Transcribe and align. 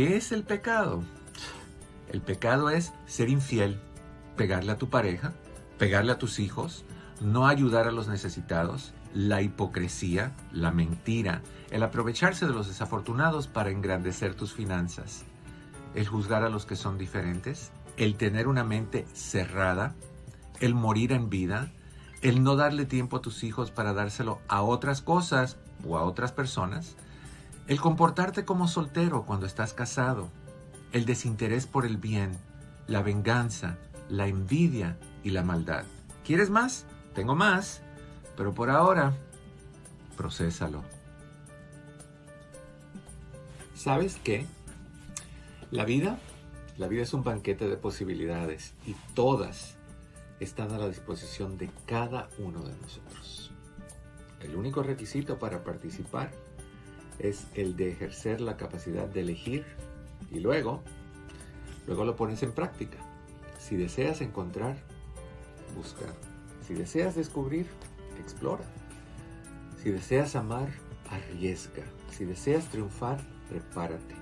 ¿Qué 0.00 0.16
es 0.16 0.32
el 0.32 0.44
pecado? 0.44 1.04
El 2.10 2.22
pecado 2.22 2.70
es 2.70 2.94
ser 3.04 3.28
infiel, 3.28 3.78
pegarle 4.34 4.72
a 4.72 4.78
tu 4.78 4.88
pareja, 4.88 5.34
pegarle 5.76 6.12
a 6.12 6.18
tus 6.18 6.38
hijos, 6.38 6.86
no 7.20 7.46
ayudar 7.46 7.86
a 7.86 7.92
los 7.92 8.08
necesitados, 8.08 8.94
la 9.12 9.42
hipocresía, 9.42 10.34
la 10.52 10.70
mentira, 10.70 11.42
el 11.70 11.82
aprovecharse 11.82 12.46
de 12.46 12.54
los 12.54 12.66
desafortunados 12.66 13.46
para 13.46 13.68
engrandecer 13.68 14.34
tus 14.34 14.54
finanzas, 14.54 15.24
el 15.94 16.08
juzgar 16.08 16.44
a 16.44 16.48
los 16.48 16.64
que 16.64 16.76
son 16.76 16.96
diferentes, 16.96 17.70
el 17.98 18.16
tener 18.16 18.48
una 18.48 18.64
mente 18.64 19.04
cerrada, 19.12 19.94
el 20.60 20.74
morir 20.74 21.12
en 21.12 21.28
vida, 21.28 21.72
el 22.22 22.42
no 22.42 22.56
darle 22.56 22.86
tiempo 22.86 23.18
a 23.18 23.20
tus 23.20 23.44
hijos 23.44 23.70
para 23.70 23.92
dárselo 23.92 24.40
a 24.48 24.62
otras 24.62 25.02
cosas 25.02 25.58
o 25.86 25.98
a 25.98 26.04
otras 26.04 26.32
personas, 26.32 26.96
el 27.70 27.80
comportarte 27.80 28.44
como 28.44 28.66
soltero 28.66 29.24
cuando 29.24 29.46
estás 29.46 29.74
casado, 29.74 30.28
el 30.90 31.04
desinterés 31.04 31.68
por 31.68 31.86
el 31.86 31.98
bien, 31.98 32.36
la 32.88 33.00
venganza, 33.00 33.78
la 34.08 34.26
envidia 34.26 34.98
y 35.22 35.30
la 35.30 35.44
maldad. 35.44 35.84
¿Quieres 36.24 36.50
más? 36.50 36.84
Tengo 37.14 37.36
más, 37.36 37.80
pero 38.36 38.52
por 38.52 38.70
ahora, 38.70 39.14
procésalo. 40.16 40.82
¿Sabes 43.76 44.18
qué? 44.24 44.46
La 45.70 45.84
vida, 45.84 46.18
la 46.76 46.88
vida 46.88 47.02
es 47.02 47.14
un 47.14 47.22
banquete 47.22 47.68
de 47.68 47.76
posibilidades 47.76 48.74
y 48.84 48.96
todas 49.14 49.76
están 50.40 50.72
a 50.72 50.78
la 50.78 50.88
disposición 50.88 51.56
de 51.56 51.70
cada 51.86 52.30
uno 52.38 52.64
de 52.64 52.74
nosotros. 52.78 53.52
El 54.40 54.56
único 54.56 54.82
requisito 54.82 55.38
para 55.38 55.62
participar 55.62 56.32
es 57.22 57.46
el 57.54 57.76
de 57.76 57.90
ejercer 57.90 58.40
la 58.40 58.56
capacidad 58.56 59.06
de 59.06 59.20
elegir 59.20 59.64
y 60.30 60.40
luego, 60.40 60.82
luego 61.86 62.04
lo 62.04 62.16
pones 62.16 62.42
en 62.42 62.52
práctica. 62.52 62.98
Si 63.58 63.76
deseas 63.76 64.20
encontrar, 64.20 64.76
busca. 65.76 66.06
Si 66.66 66.74
deseas 66.74 67.14
descubrir, 67.14 67.66
explora. 68.18 68.64
Si 69.82 69.90
deseas 69.90 70.36
amar, 70.36 70.68
arriesga. 71.10 71.84
Si 72.10 72.24
deseas 72.24 72.66
triunfar, 72.70 73.20
prepárate. 73.48 74.14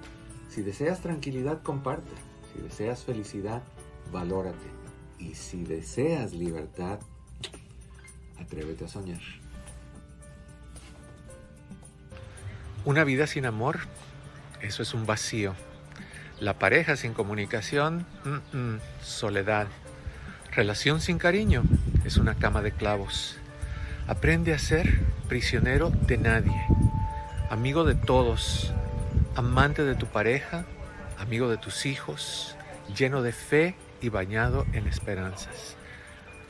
Si 0.48 0.62
deseas 0.62 1.00
tranquilidad, 1.00 1.62
comparte. 1.62 2.14
Si 2.52 2.62
deseas 2.62 3.04
felicidad, 3.04 3.62
valórate. 4.12 4.66
Y 5.18 5.34
si 5.34 5.64
deseas 5.64 6.32
libertad, 6.32 7.00
atrévete 8.38 8.84
a 8.84 8.88
soñar. 8.88 9.20
Una 12.88 13.04
vida 13.04 13.26
sin 13.26 13.44
amor, 13.44 13.80
eso 14.62 14.82
es 14.82 14.94
un 14.94 15.04
vacío. 15.04 15.54
La 16.40 16.58
pareja 16.58 16.96
sin 16.96 17.12
comunicación, 17.12 18.06
soledad. 19.02 19.66
Relación 20.52 21.02
sin 21.02 21.18
cariño, 21.18 21.64
es 22.06 22.16
una 22.16 22.36
cama 22.36 22.62
de 22.62 22.72
clavos. 22.72 23.36
Aprende 24.06 24.54
a 24.54 24.58
ser 24.58 25.00
prisionero 25.28 25.90
de 25.90 26.16
nadie, 26.16 26.58
amigo 27.50 27.84
de 27.84 27.94
todos, 27.94 28.72
amante 29.36 29.84
de 29.84 29.94
tu 29.94 30.06
pareja, 30.06 30.64
amigo 31.18 31.50
de 31.50 31.58
tus 31.58 31.84
hijos, 31.84 32.56
lleno 32.96 33.20
de 33.20 33.32
fe 33.32 33.74
y 34.00 34.08
bañado 34.08 34.64
en 34.72 34.86
esperanzas. 34.86 35.76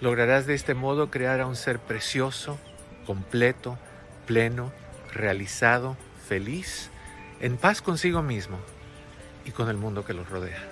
Lograrás 0.01 0.47
de 0.47 0.55
este 0.55 0.75
modo 0.75 1.11
crear 1.11 1.41
a 1.41 1.49
un 1.49 1.57
ser 1.57 1.81
precioso, 1.81 2.61
completo, 3.07 3.77
pleno, 4.25 4.71
realizado, 5.13 5.97
feliz, 6.29 6.91
en 7.41 7.57
paz 7.57 7.81
consigo 7.81 8.23
mismo 8.23 8.59
y 9.47 9.51
con 9.51 9.71
el 9.71 9.79
mundo 9.79 10.05
que 10.05 10.13
los 10.13 10.29
rodea. 10.29 10.63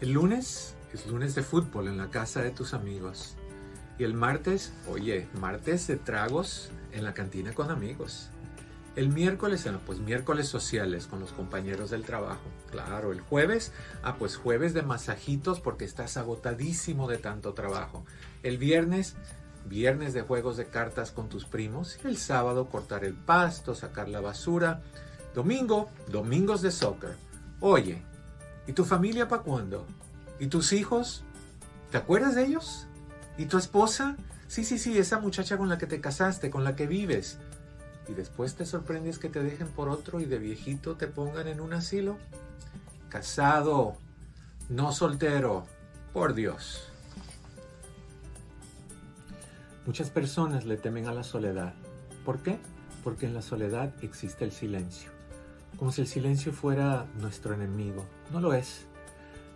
El 0.00 0.10
lunes 0.10 0.74
es 0.92 1.06
lunes 1.06 1.36
de 1.36 1.42
fútbol 1.42 1.86
en 1.86 1.98
la 1.98 2.10
casa 2.10 2.42
de 2.42 2.50
tus 2.50 2.74
amigos. 2.74 3.36
Y 3.98 4.04
el 4.04 4.12
martes, 4.12 4.72
oye, 4.88 5.28
martes 5.40 5.86
de 5.86 5.96
tragos 5.96 6.70
en 6.92 7.04
la 7.04 7.14
cantina 7.14 7.52
con 7.52 7.70
amigos. 7.70 8.28
El 8.96 9.10
miércoles, 9.10 9.62
bueno, 9.62 9.80
pues 9.86 10.00
miércoles 10.00 10.48
sociales 10.48 11.06
con 11.06 11.20
los 11.20 11.32
compañeros 11.32 11.90
del 11.90 12.02
trabajo. 12.02 12.50
Claro, 12.70 13.12
el 13.12 13.20
jueves, 13.20 13.72
ah, 14.02 14.16
pues 14.18 14.36
jueves 14.36 14.74
de 14.74 14.82
masajitos 14.82 15.60
porque 15.60 15.84
estás 15.84 16.16
agotadísimo 16.16 17.06
de 17.06 17.18
tanto 17.18 17.54
trabajo. 17.54 18.04
El 18.42 18.58
viernes, 18.58 19.14
viernes 19.68 20.14
de 20.14 20.22
juegos 20.22 20.56
de 20.56 20.66
cartas 20.66 21.10
con 21.10 21.28
tus 21.28 21.44
primos. 21.44 21.98
El 22.04 22.16
sábado, 22.16 22.68
cortar 22.68 23.04
el 23.04 23.14
pasto, 23.14 23.74
sacar 23.74 24.08
la 24.08 24.20
basura. 24.20 24.82
Domingo, 25.34 25.90
domingos 26.08 26.62
de 26.62 26.70
soccer. 26.70 27.16
Oye, 27.60 28.02
¿y 28.66 28.72
tu 28.72 28.84
familia 28.84 29.28
para 29.28 29.42
cuándo? 29.42 29.86
¿Y 30.38 30.46
tus 30.46 30.72
hijos? 30.72 31.22
¿Te 31.90 31.98
acuerdas 31.98 32.34
de 32.34 32.44
ellos? 32.44 32.86
¿Y 33.38 33.46
tu 33.46 33.58
esposa? 33.58 34.16
Sí, 34.48 34.64
sí, 34.64 34.78
sí, 34.78 34.96
esa 34.96 35.18
muchacha 35.18 35.56
con 35.56 35.68
la 35.68 35.78
que 35.78 35.86
te 35.86 36.00
casaste, 36.00 36.50
con 36.50 36.64
la 36.64 36.76
que 36.76 36.86
vives 36.86 37.38
y 38.08 38.14
después 38.14 38.54
te 38.54 38.66
sorprendes 38.66 39.18
que 39.18 39.28
te 39.28 39.42
dejen 39.42 39.68
por 39.68 39.88
otro 39.88 40.20
y 40.20 40.24
de 40.26 40.38
viejito 40.38 40.96
te 40.96 41.06
pongan 41.06 41.48
en 41.48 41.60
un 41.60 41.72
asilo? 41.72 42.18
Casado, 43.08 43.96
no 44.68 44.92
soltero, 44.92 45.66
por 46.12 46.34
Dios. 46.34 46.88
Muchas 49.86 50.10
personas 50.10 50.64
le 50.64 50.76
temen 50.76 51.06
a 51.06 51.14
la 51.14 51.22
soledad. 51.22 51.72
¿Por 52.24 52.42
qué? 52.42 52.58
Porque 53.04 53.26
en 53.26 53.34
la 53.34 53.40
soledad 53.40 53.94
existe 54.02 54.44
el 54.44 54.50
silencio. 54.50 55.12
Como 55.78 55.92
si 55.92 56.00
el 56.00 56.08
silencio 56.08 56.52
fuera 56.52 57.06
nuestro 57.20 57.54
enemigo. 57.54 58.04
No 58.32 58.40
lo 58.40 58.52
es. 58.52 58.84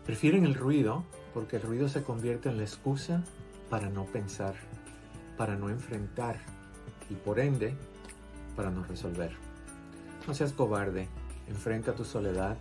Prefieren 0.06 0.44
el 0.44 0.54
ruido 0.54 1.04
porque 1.34 1.56
el 1.56 1.62
ruido 1.62 1.88
se 1.88 2.04
convierte 2.04 2.48
en 2.48 2.58
la 2.58 2.62
excusa 2.62 3.24
para 3.68 3.90
no 3.90 4.04
pensar, 4.04 4.54
para 5.36 5.56
no 5.56 5.68
enfrentar 5.68 6.38
y 7.08 7.14
por 7.14 7.40
ende 7.40 7.74
para 8.54 8.70
no 8.70 8.84
resolver. 8.84 9.32
No 10.28 10.34
seas 10.34 10.52
cobarde, 10.52 11.08
enfrenta 11.48 11.94
tu 11.94 12.04
soledad, 12.04 12.56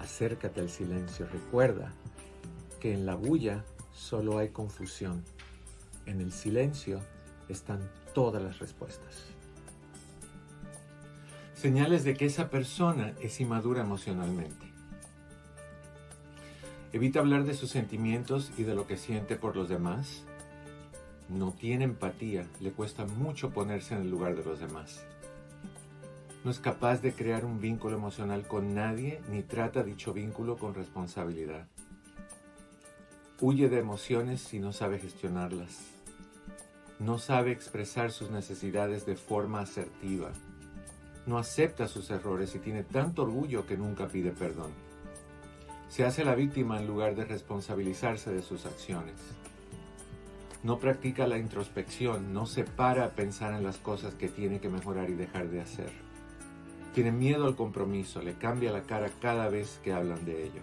acércate 0.00 0.60
al 0.60 0.70
silencio, 0.70 1.28
recuerda 1.30 1.92
que 2.80 2.92
en 2.92 3.06
la 3.06 3.14
bulla 3.14 3.64
solo 3.92 4.38
hay 4.38 4.48
confusión, 4.48 5.22
en 6.06 6.20
el 6.20 6.32
silencio 6.32 7.00
están 7.48 7.80
todas 8.14 8.42
las 8.42 8.58
respuestas. 8.58 9.26
Señales 11.54 12.04
de 12.04 12.14
que 12.14 12.26
esa 12.26 12.48
persona 12.48 13.12
es 13.20 13.40
inmadura 13.40 13.82
emocionalmente. 13.82 14.66
Evita 16.92 17.20
hablar 17.20 17.44
de 17.44 17.54
sus 17.54 17.70
sentimientos 17.70 18.50
y 18.56 18.64
de 18.64 18.74
lo 18.74 18.86
que 18.86 18.96
siente 18.96 19.36
por 19.36 19.54
los 19.56 19.68
demás 19.68 20.24
no 21.28 21.52
tiene 21.52 21.84
empatía, 21.84 22.46
le 22.60 22.72
cuesta 22.72 23.04
mucho 23.04 23.50
ponerse 23.50 23.94
en 23.94 24.00
el 24.00 24.10
lugar 24.10 24.34
de 24.34 24.44
los 24.44 24.58
demás. 24.58 25.04
No 26.44 26.50
es 26.50 26.58
capaz 26.58 27.02
de 27.02 27.12
crear 27.12 27.44
un 27.44 27.60
vínculo 27.60 27.96
emocional 27.96 28.48
con 28.48 28.74
nadie 28.74 29.20
ni 29.30 29.42
trata 29.42 29.84
dicho 29.84 30.12
vínculo 30.12 30.56
con 30.56 30.74
responsabilidad. 30.74 31.68
Huye 33.40 33.68
de 33.68 33.78
emociones 33.78 34.52
y 34.52 34.58
no 34.58 34.72
sabe 34.72 34.98
gestionarlas. 34.98 35.99
No 37.00 37.18
sabe 37.18 37.50
expresar 37.50 38.12
sus 38.12 38.30
necesidades 38.30 39.04
de 39.04 39.16
forma 39.16 39.60
asertiva. 39.60 40.30
No 41.26 41.38
acepta 41.38 41.88
sus 41.88 42.10
errores 42.10 42.54
y 42.54 42.60
tiene 42.60 42.84
tanto 42.84 43.22
orgullo 43.22 43.66
que 43.66 43.76
nunca 43.76 44.06
pide 44.06 44.30
perdón. 44.30 44.70
Se 45.88 46.04
hace 46.04 46.24
la 46.24 46.36
víctima 46.36 46.78
en 46.78 46.86
lugar 46.86 47.16
de 47.16 47.24
responsabilizarse 47.24 48.32
de 48.32 48.42
sus 48.42 48.64
acciones 48.64 49.16
no 50.62 50.78
practica 50.78 51.26
la 51.26 51.38
introspección, 51.38 52.34
no 52.34 52.44
se 52.44 52.64
para 52.64 53.04
a 53.04 53.10
pensar 53.10 53.54
en 53.54 53.64
las 53.64 53.78
cosas 53.78 54.14
que 54.14 54.28
tiene 54.28 54.60
que 54.60 54.68
mejorar 54.68 55.08
y 55.08 55.14
dejar 55.14 55.48
de 55.48 55.62
hacer. 55.62 55.90
Tiene 56.94 57.12
miedo 57.12 57.46
al 57.46 57.56
compromiso, 57.56 58.20
le 58.20 58.34
cambia 58.34 58.72
la 58.72 58.82
cara 58.82 59.10
cada 59.20 59.48
vez 59.48 59.80
que 59.82 59.92
hablan 59.92 60.24
de 60.24 60.44
ello. 60.44 60.62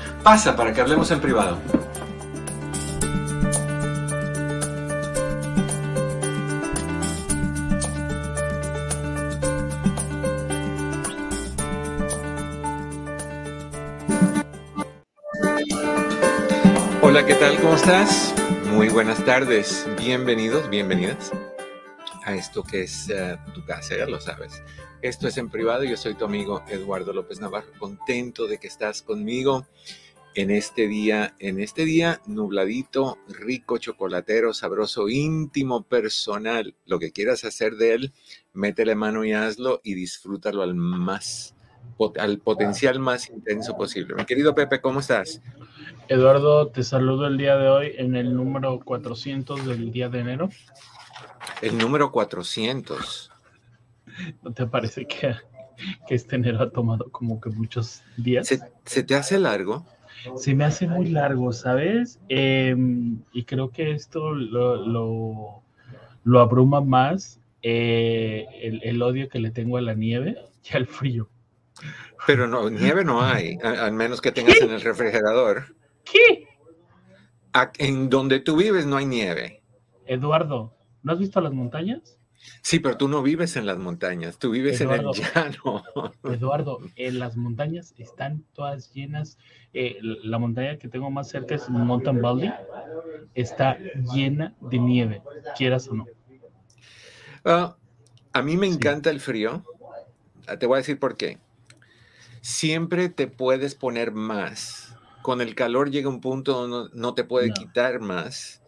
Pasa 0.23 0.55
para 0.55 0.71
que 0.71 0.79
hablemos 0.79 1.09
en 1.09 1.19
privado. 1.19 1.57
Hola, 17.01 17.25
¿qué 17.25 17.33
tal? 17.33 17.59
¿Cómo 17.59 17.73
estás? 17.73 18.35
Muy 18.67 18.89
buenas 18.89 19.25
tardes. 19.25 19.87
Bienvenidos, 19.97 20.69
bienvenidas 20.69 21.31
a 22.23 22.35
esto 22.35 22.63
que 22.63 22.83
es 22.83 23.09
eh, 23.09 23.37
tu 23.55 23.65
casa, 23.65 23.97
ya 23.97 24.05
lo 24.05 24.21
sabes. 24.21 24.61
Esto 25.01 25.27
es 25.27 25.37
en 25.37 25.49
privado, 25.49 25.83
yo 25.83 25.97
soy 25.97 26.13
tu 26.13 26.25
amigo 26.25 26.63
Eduardo 26.67 27.11
López 27.11 27.39
Navarro, 27.39 27.71
contento 27.79 28.45
de 28.45 28.59
que 28.59 28.67
estás 28.67 29.01
conmigo 29.01 29.65
en 30.35 30.51
este 30.51 30.87
día, 30.87 31.35
en 31.39 31.59
este 31.59 31.85
día 31.85 32.21
nubladito, 32.25 33.17
rico, 33.27 33.77
chocolatero, 33.77 34.53
sabroso, 34.53 35.09
íntimo, 35.09 35.83
personal. 35.83 36.75
Lo 36.85 36.99
que 36.99 37.11
quieras 37.11 37.43
hacer 37.43 37.75
de 37.75 37.93
él, 37.93 38.13
métele 38.53 38.95
mano 38.95 39.25
y 39.25 39.33
hazlo 39.33 39.81
y 39.83 39.93
disfrútalo 39.93 40.61
al 40.61 40.75
más, 40.75 41.55
al 42.17 42.39
potencial 42.39 42.99
más 42.99 43.29
intenso 43.29 43.75
posible. 43.75 44.15
Mi 44.15 44.25
querido 44.25 44.55
Pepe, 44.55 44.81
¿cómo 44.81 45.01
estás? 45.01 45.41
Eduardo, 46.07 46.67
te 46.67 46.83
saludo 46.83 47.27
el 47.27 47.37
día 47.37 47.55
de 47.57 47.69
hoy 47.69 47.93
en 47.97 48.15
el 48.15 48.35
número 48.35 48.79
400 48.79 49.65
del 49.65 49.91
día 49.91 50.09
de 50.09 50.19
enero. 50.19 50.49
El 51.61 51.77
número 51.77 52.11
400. 52.11 53.31
¿No 54.41 54.51
te 54.51 54.65
parece 54.65 55.05
que, 55.05 55.35
que 56.07 56.15
este 56.15 56.35
enero 56.35 56.61
ha 56.61 56.69
tomado 56.69 57.09
como 57.11 57.39
que 57.39 57.49
muchos 57.49 58.01
días? 58.17 58.47
¿Se, 58.85 59.03
te 59.03 59.15
hace 59.15 59.39
largo? 59.39 59.85
Se 60.35 60.53
me 60.53 60.65
hace 60.65 60.87
muy 60.87 61.09
largo, 61.09 61.51
¿sabes? 61.51 62.19
Em, 62.29 63.19
y 63.33 63.43
creo 63.43 63.69
que 63.71 63.91
esto 63.91 64.33
lo, 64.33 65.63
lo, 66.23 66.39
abruma 66.39 66.81
más 66.81 67.39
eh, 67.61 68.45
el, 68.83 69.01
odio 69.01 69.29
que 69.29 69.39
le 69.39 69.51
tengo 69.51 69.77
a 69.77 69.81
la 69.81 69.93
nieve 69.93 70.37
y 70.71 70.75
al 70.75 70.87
frío. 70.87 71.29
Pero 72.27 72.47
no, 72.47 72.69
nieve 72.69 73.03
no 73.03 73.21
hay, 73.21 73.57
al 73.63 73.93
menos 73.93 74.21
que 74.21 74.31
tengas 74.31 74.61
en 74.61 74.71
el 74.71 74.81
refrigerador. 74.81 75.75
¿Qué? 76.03 76.47
En 77.79 78.09
donde 78.09 78.39
tú 78.39 78.55
vives 78.55 78.85
no 78.85 78.97
hay 78.97 79.05
nieve. 79.05 79.63
Eduardo, 80.05 80.75
¿no 81.03 81.13
has 81.13 81.19
visto 81.19 81.41
las 81.41 81.53
montañas? 81.53 82.20
Sí, 82.61 82.79
pero 82.79 82.97
tú 82.97 83.07
no 83.07 83.21
vives 83.21 83.55
en 83.55 83.65
las 83.65 83.77
montañas, 83.77 84.37
tú 84.37 84.51
vives 84.51 84.81
en 84.81 84.91
el 84.91 85.05
llano. 85.11 85.83
Eduardo, 86.23 86.79
en 86.95 87.19
las 87.19 87.35
montañas 87.35 87.93
están 87.97 88.43
todas 88.53 88.93
llenas. 88.93 89.37
Eh, 89.73 89.97
la 90.01 90.37
montaña 90.37 90.77
que 90.77 90.87
tengo 90.87 91.09
más 91.09 91.29
cerca 91.29 91.55
es 91.55 91.69
Mountain 91.69 92.21
Valley. 92.21 92.53
Está 93.33 93.77
llena 94.13 94.55
de 94.61 94.79
nieve, 94.79 95.21
quieras 95.57 95.87
o 95.87 95.95
no. 95.95 96.05
Ah, 97.43 97.75
a 98.33 98.41
mí 98.41 98.57
me 98.57 98.67
encanta 98.67 99.09
el 99.09 99.19
frío. 99.19 99.63
Ah, 100.47 100.57
te 100.57 100.65
voy 100.67 100.75
a 100.75 100.77
decir 100.77 100.99
por 100.99 101.17
qué. 101.17 101.39
Siempre 102.41 103.09
te 103.09 103.27
puedes 103.27 103.75
poner 103.75 104.11
más. 104.11 104.95
Con 105.21 105.41
el 105.41 105.53
calor 105.55 105.91
llega 105.91 106.09
un 106.09 106.21
punto 106.21 106.67
donde 106.67 106.89
no 106.93 107.13
te 107.13 107.23
puede 107.23 107.51
quitar 107.51 107.99
más 107.99 108.60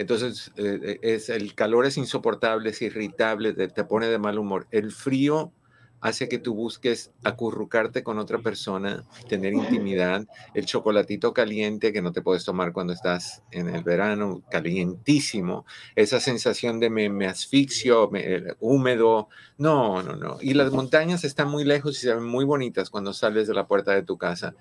entonces, 0.00 0.50
eh, 0.56 0.80
eh, 0.82 0.98
es, 1.02 1.28
el 1.28 1.54
calor 1.54 1.84
es 1.84 1.98
insoportable, 1.98 2.70
es 2.70 2.80
irritable, 2.80 3.52
te, 3.52 3.84
pone 3.84 4.06
de 4.06 4.18
mal 4.18 4.38
humor. 4.38 4.66
El 4.70 4.92
frío 4.92 5.52
hace 6.00 6.26
que 6.26 6.38
tú 6.38 6.54
busques 6.54 7.12
acurrucarte 7.22 8.02
con 8.02 8.18
otra 8.18 8.38
persona, 8.38 9.04
tener 9.28 9.52
intimidad. 9.52 10.26
El 10.54 10.64
chocolatito 10.64 11.34
caliente 11.34 11.92
que 11.92 12.00
no 12.00 12.12
te 12.12 12.22
puedes 12.22 12.46
tomar 12.46 12.72
cuando 12.72 12.94
estás 12.94 13.42
en 13.50 13.68
el 13.68 13.82
verano, 13.82 14.40
calientísimo. 14.50 15.66
Esa 15.96 16.18
sensación 16.18 16.80
de 16.80 16.88
me, 16.88 17.26
asfixio, 17.26 18.10
eh, 18.14 18.54
húmedo. 18.58 19.28
No, 19.58 20.02
no, 20.02 20.16
no. 20.16 20.38
Y 20.40 20.54
las 20.54 20.72
montañas 20.72 21.24
están 21.24 21.50
muy 21.50 21.64
lejos 21.64 21.98
y 21.98 22.00
se 22.00 22.14
ven 22.14 22.24
muy 22.24 22.46
bonitas 22.46 22.88
cuando 22.88 23.12
sales 23.12 23.46
de 23.46 23.52
la 23.52 23.66
puerta 23.66 23.92
de 23.92 24.02
tu 24.02 24.16
casa. 24.16 24.54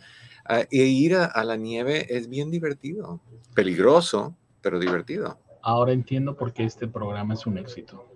E 0.50 0.84
ir 0.84 1.16
a 1.16 1.44
la 1.46 1.56
nieve 1.56 2.08
es 2.10 2.28
bien 2.28 2.52
divertido, 2.52 3.22
peligroso, 3.54 4.36
pero 4.62 4.80
divertido. 4.80 5.40
Ahora 5.62 5.92
entiendo 5.92 6.36
por 6.36 6.54
qué 6.54 6.64
este 6.64 6.88
programa 6.88 7.34
es 7.34 7.46
un 7.46 7.58
éxito. 7.58 8.08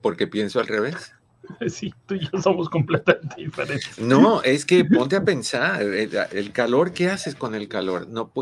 Porque 0.00 0.26
pienso 0.26 0.60
al 0.60 0.66
revés. 0.66 1.12
Sí, 1.68 1.94
tú 2.06 2.16
y 2.16 2.28
yo 2.28 2.40
somos 2.42 2.68
completamente 2.68 3.36
diferentes. 3.36 4.00
No, 4.00 4.42
es 4.42 4.64
que 4.64 4.84
ponte 4.84 5.14
a 5.14 5.24
pensar, 5.24 5.80
el, 5.80 6.52
calor, 6.52 6.92
¿qué 6.92 7.08
haces 7.08 7.36
con 7.36 7.54
el 7.54 7.68
calor? 7.68 8.08
No 8.08 8.32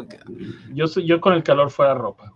Yo 0.73 0.87
soy 0.87 1.07
yo 1.07 1.21
con 1.21 1.35
el 1.35 1.43
calor 1.43 1.71
fuera 1.71 1.93
ropa. 1.93 2.33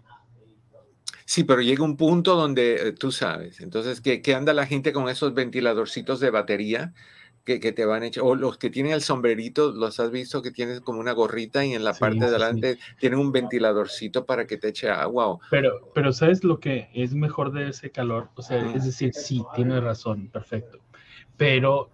Sí, 1.25 1.45
pero 1.45 1.61
llega 1.61 1.85
un 1.85 1.97
punto 1.97 2.37
donde 2.37 2.89
eh, 2.89 2.93
tú 2.93 3.13
sabes, 3.13 3.61
entonces 3.61 4.01
¿qué 4.01 4.23
que 4.23 4.35
anda 4.35 4.55
la 4.55 4.67
gente 4.67 4.95
con 4.95 5.09
esos 5.11 5.35
ventiladorcitos 5.35 6.21
de 6.21 6.31
batería 6.31 6.95
que, 7.59 7.73
te 7.73 7.85
van 7.87 8.03
a 8.03 8.07
echar, 8.07 8.25
o 8.25 8.35
los 8.35 8.59
que 8.59 8.69
tienen 8.69 8.93
el 8.93 9.01
sombrerito, 9.01 9.73
los 9.73 9.99
has 10.01 10.11
visto 10.11 10.43
que 10.43 10.51
tienen 10.51 10.81
como 10.81 11.01
una 11.01 11.13
gorrita 11.13 11.65
y 11.65 11.73
en 11.73 11.83
la 11.83 11.95
parte 11.95 12.19
de 12.19 12.27
adelante 12.27 12.79
tienen 13.01 13.19
un 13.19 13.33
ventiladorcito 13.33 14.27
para 14.27 14.47
que 14.47 14.59
te 14.59 14.69
eche 14.69 14.91
agua. 14.91 15.39
Pero, 15.51 15.91
pero 15.95 16.13
¿sabes 16.13 16.45
lo 16.45 16.61
que 16.61 16.91
es 16.93 17.15
mejor 17.15 17.53
de 17.53 17.71
ese 17.71 17.91
calor? 17.91 18.29
O 18.35 18.43
sea, 18.43 18.71
es 18.75 18.85
decir, 18.85 19.15
sí, 19.15 19.43
tienes 19.55 19.83
razón, 19.83 20.29
perfecto. 20.29 20.79
Pero 21.39 21.91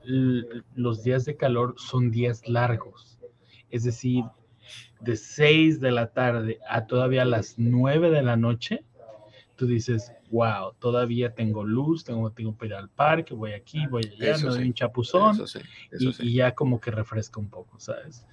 los 0.74 1.04
días 1.04 1.24
de 1.24 1.36
calor 1.36 1.74
son 1.76 2.10
días 2.10 2.48
largos. 2.48 3.18
Es 3.70 3.84
decir, 3.84 4.24
de 5.00 5.16
6 5.16 5.80
de 5.80 5.92
la 5.92 6.12
tarde 6.12 6.58
a 6.68 6.86
todavía 6.86 7.24
las 7.24 7.54
9 7.58 8.10
de 8.10 8.22
la 8.22 8.36
noche, 8.36 8.84
tú 9.56 9.66
dices, 9.66 10.12
wow, 10.34 10.74
todavía 10.80 11.32
tengo 11.32 11.62
luz, 11.62 12.02
tengo, 12.02 12.28
tengo 12.32 12.58
que 12.58 12.66
ir 12.66 12.74
al 12.74 12.88
parque, 12.88 13.34
voy 13.34 13.52
aquí, 13.52 13.86
voy 13.86 14.02
allá, 14.04 14.36
me 14.38 14.50
doy 14.50 14.64
un 14.64 14.74
chapuzón 14.74 15.44
y, 16.18 16.34
ya 16.34 16.52
como 16.56 16.80
que 16.80 16.90
refresca 16.90 17.38
un 17.38 17.48
poco, 17.48 17.78
¿sabes? 17.78 18.26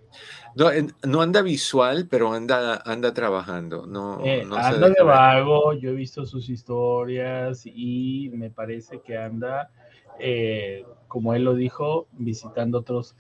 No, 0.55 1.23
anda 1.23 1.41
visual, 1.41 2.07
pero 2.11 2.33
anda, 2.33 2.83
anda 2.85 3.15
trabajando. 3.15 3.87
No, 3.87 4.21
eh, 4.25 4.43
anda 4.43 4.91
de 4.91 5.03
vago, 5.03 5.73
yo 5.73 5.91
he 5.91 5.95
visto 5.95 6.27
sus 6.27 6.51
historias 6.51 7.63
y 7.65 8.31
me 8.35 8.51
parece 8.51 9.01
que 9.01 9.17
anda, 9.17 9.71
eh, 10.19 10.85
como 11.09 11.33
él 11.35 11.45
lo 11.45 11.55
dijo, 11.55 12.07
visitando 12.13 12.81
otros 12.81 13.17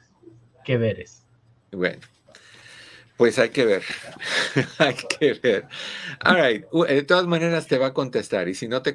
que 0.64 0.76
veres. 0.76 1.26
Bueno, 1.73 2.00
pues 3.16 3.38
hay 3.38 3.50
que 3.50 3.64
ver, 3.64 3.85
hay 4.78 4.95
que 4.95 5.35
ver. 5.35 5.69
All 6.25 6.37
right. 6.37 6.64
De 6.88 7.02
todas 7.02 7.26
maneras 7.26 7.66
te 7.66 7.78
va 7.78 7.88
a 7.88 7.95
contestar 7.95 8.49
y 8.49 8.54
si 8.54 8.69
no 8.69 8.83
te, 8.83 8.95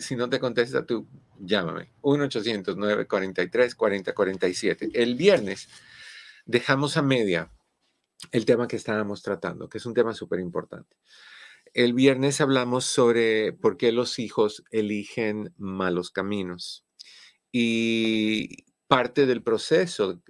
si 0.00 0.16
no 0.16 0.28
te 0.30 0.40
contesta 0.40 0.86
tú, 0.86 1.06
llámame. 1.38 1.92
1-800-943-4047. 2.02 4.90
El 4.94 5.14
viernes 5.16 5.68
dejamos 6.46 6.96
a 6.96 7.02
media 7.02 7.50
el 8.32 8.46
tema 8.46 8.66
que 8.68 8.76
estábamos 8.76 9.22
tratando, 9.22 9.68
que 9.68 9.78
es 9.78 9.86
un 9.86 9.94
tema 9.94 10.14
súper 10.14 10.40
importante. 10.40 10.96
El 11.74 11.92
viernes 11.92 12.40
hablamos 12.40 12.86
sobre 12.86 13.52
por 13.52 13.76
qué 13.76 13.92
los 13.92 14.18
hijos 14.18 14.64
eligen 14.70 15.52
malos 15.58 16.10
caminos. 16.10 16.86
Y 17.52 18.64
parte 18.86 19.26
del 19.26 19.42
proceso 19.42 20.22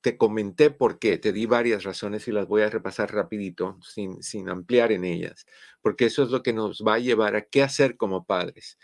te 0.00 0.16
comenté 0.16 0.70
por 0.70 0.98
qué, 0.98 1.18
te 1.18 1.32
di 1.32 1.46
varias 1.46 1.84
razones 1.84 2.26
y 2.28 2.32
las 2.32 2.46
voy 2.46 2.62
a 2.62 2.70
repasar 2.70 3.12
rapidito, 3.12 3.78
sin, 3.82 4.22
sin 4.22 4.48
ampliar 4.48 4.92
en 4.92 5.04
ellas, 5.04 5.46
porque 5.82 6.06
eso 6.06 6.22
es 6.22 6.30
lo 6.30 6.42
que 6.42 6.52
nos 6.52 6.82
va 6.86 6.94
a 6.94 6.98
llevar 6.98 7.36
a 7.36 7.42
qué 7.42 7.62
hacer 7.62 7.96
como 7.96 8.24
padres, 8.24 8.78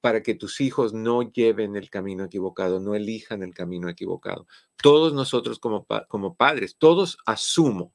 para 0.00 0.22
que 0.22 0.34
tus 0.34 0.60
hijos 0.60 0.92
no 0.94 1.22
lleven 1.22 1.76
el 1.76 1.90
camino 1.90 2.24
equivocado, 2.24 2.80
no 2.80 2.94
elijan 2.94 3.42
el 3.42 3.54
camino 3.54 3.88
equivocado. 3.88 4.46
Todos 4.82 5.12
nosotros 5.12 5.58
como, 5.58 5.86
como 6.08 6.36
padres, 6.36 6.76
todos 6.78 7.18
asumo, 7.26 7.94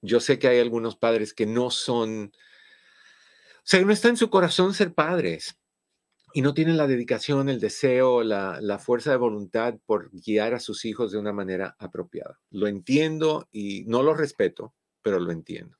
yo 0.00 0.20
sé 0.20 0.38
que 0.38 0.48
hay 0.48 0.60
algunos 0.60 0.96
padres 0.96 1.32
que 1.34 1.46
no 1.46 1.70
son, 1.70 2.32
o 2.34 3.62
sea, 3.62 3.80
no 3.82 3.92
está 3.92 4.08
en 4.08 4.16
su 4.16 4.30
corazón 4.30 4.74
ser 4.74 4.94
padres, 4.94 5.58
y 6.36 6.42
no 6.42 6.52
tienen 6.52 6.76
la 6.76 6.86
dedicación, 6.86 7.48
el 7.48 7.60
deseo, 7.60 8.22
la, 8.22 8.78
fuerza 8.78 9.10
de 9.10 9.16
voluntad 9.16 9.76
por 9.86 10.10
guiar 10.10 10.52
a 10.52 10.60
sus 10.60 10.84
hijos 10.84 11.10
de 11.10 11.16
una 11.16 11.32
manera 11.32 11.74
apropiada. 11.78 12.38
Lo 12.50 12.66
entiendo 12.66 13.48
y 13.52 13.84
no 13.86 14.02
lo 14.02 14.12
respeto, 14.12 14.74
pero 15.00 15.18
lo 15.18 15.32
entiendo. 15.32 15.78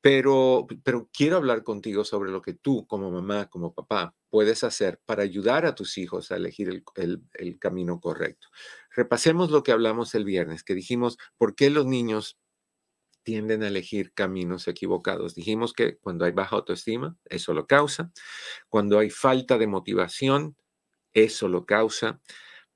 Pero, 0.00 0.66
pero 0.82 1.08
quiero 1.16 1.36
hablar 1.36 1.62
contigo 1.62 2.02
sobre 2.02 2.32
lo 2.32 2.42
que 2.42 2.54
tú 2.54 2.88
como 2.88 3.12
mamá, 3.12 3.48
como 3.50 3.72
papá, 3.72 4.16
puedes 4.30 4.64
hacer 4.64 5.00
para 5.06 5.22
ayudar 5.22 5.64
a 5.64 5.76
tus 5.76 5.96
hijos 5.96 6.32
a 6.32 6.36
elegir 6.38 6.82
el, 6.96 7.22
el 7.34 7.58
camino 7.60 8.00
correcto. 8.00 8.48
Repasemos 8.90 9.52
lo 9.52 9.62
que 9.62 9.70
hablamos 9.70 10.16
el 10.16 10.24
viernes, 10.24 10.64
que 10.64 10.74
dijimos, 10.74 11.18
¿por 11.38 11.54
qué 11.54 11.70
los 11.70 11.86
niños 11.86 12.36
tienden 13.22 13.62
a 13.62 13.68
elegir 13.68 14.12
caminos 14.12 14.68
equivocados. 14.68 15.34
Dijimos 15.34 15.72
que 15.72 15.96
cuando 15.98 16.24
hay 16.24 16.32
baja 16.32 16.56
autoestima, 16.56 17.16
eso 17.24 17.54
lo 17.54 17.66
causa. 17.66 18.12
Cuando 18.68 18.98
hay 18.98 19.10
falta 19.10 19.58
de 19.58 19.66
motivación, 19.66 20.56
eso 21.12 21.48
lo 21.48 21.66
causa. 21.66 22.20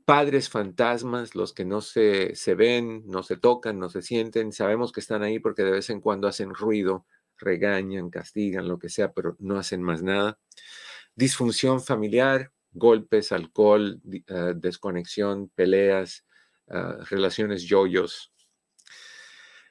Padres 0.05 0.49
fantasmas, 0.49 1.35
los 1.35 1.53
que 1.53 1.65
no 1.65 1.81
se, 1.81 2.35
se 2.37 2.55
ven, 2.55 3.03
no 3.07 3.23
se 3.23 3.37
tocan, 3.37 3.79
no 3.79 3.88
se 3.88 4.03
sienten, 4.03 4.53
sabemos 4.53 4.93
que 4.93 5.00
están 5.00 5.23
ahí 5.23 5.41
porque 5.41 5.65
de 5.65 5.73
vez 5.73 5.91
en 5.91 6.00
cuando 6.00 6.29
hacen 6.29 6.55
ruido, 6.55 7.07
regañan, 7.38 8.11
castigan, 8.11 8.69
lo 8.69 8.79
que 8.79 8.88
sea, 8.88 9.12
pero 9.12 9.37
no 9.41 9.59
hacen 9.59 9.83
más 9.83 10.03
nada. 10.03 10.38
Disfunción 11.17 11.83
familiar, 11.83 12.53
golpes, 12.73 13.33
alcohol, 13.33 14.00
ah, 14.29 14.53
desconexión, 14.55 15.50
peleas, 15.55 16.25
ah, 16.69 16.99
relaciones 17.11 17.65
yoyos, 17.65 18.33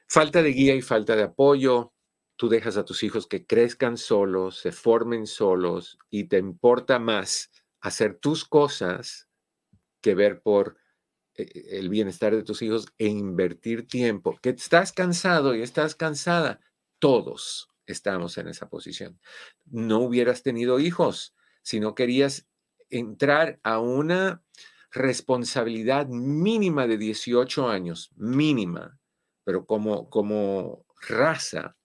Falta 0.08 0.42
de 0.42 0.50
guía 0.52 0.74
y 0.74 0.82
falta 0.82 1.16
de 1.16 1.24
apoyo. 1.24 1.92
Tú 2.36 2.48
dejas 2.48 2.76
a 2.76 2.84
tus 2.84 3.02
hijos 3.02 3.26
que 3.26 3.46
crezcan 3.46 3.96
solos, 3.96 4.58
se 4.58 4.70
formen 4.70 5.26
solos 5.26 5.98
y 6.10 6.24
te 6.24 6.38
importa 6.38 6.98
más 6.98 7.50
hacer 7.80 8.18
tus 8.18 8.44
cosas 8.44 9.28
que 10.00 10.14
ver 10.14 10.42
por 10.42 10.76
eh, 11.34 11.78
el 11.78 11.88
bienestar 11.88 12.36
de 12.36 12.42
tus 12.42 12.62
hijos 12.62 12.86
e 12.98 13.06
invertir 13.06 13.86
tiempo. 13.86 14.38
Que 14.42 14.50
estás 14.50 14.92
cansado 14.92 15.54
y 15.54 15.62
estás 15.62 15.94
cansada. 15.94 16.60
Todos 16.98 17.68
estamos 17.86 18.38
en 18.38 18.48
esa 18.48 18.68
posición. 18.68 19.18
No 19.64 20.00
hubieras 20.00 20.42
tenido 20.42 20.78
hijos 20.78 21.34
si 21.62 21.80
no 21.80 21.94
querías 21.94 22.46
entrar 22.90 23.58
a 23.62 23.80
una 23.80 24.42
responsabilidad 24.92 26.06
mínima 26.06 26.86
de 26.86 26.98
18 26.98 27.68
años, 27.68 28.10
mínima, 28.14 29.00
pero 29.46 29.64
como, 29.64 30.10
como 30.10 30.84
raza 31.08 31.76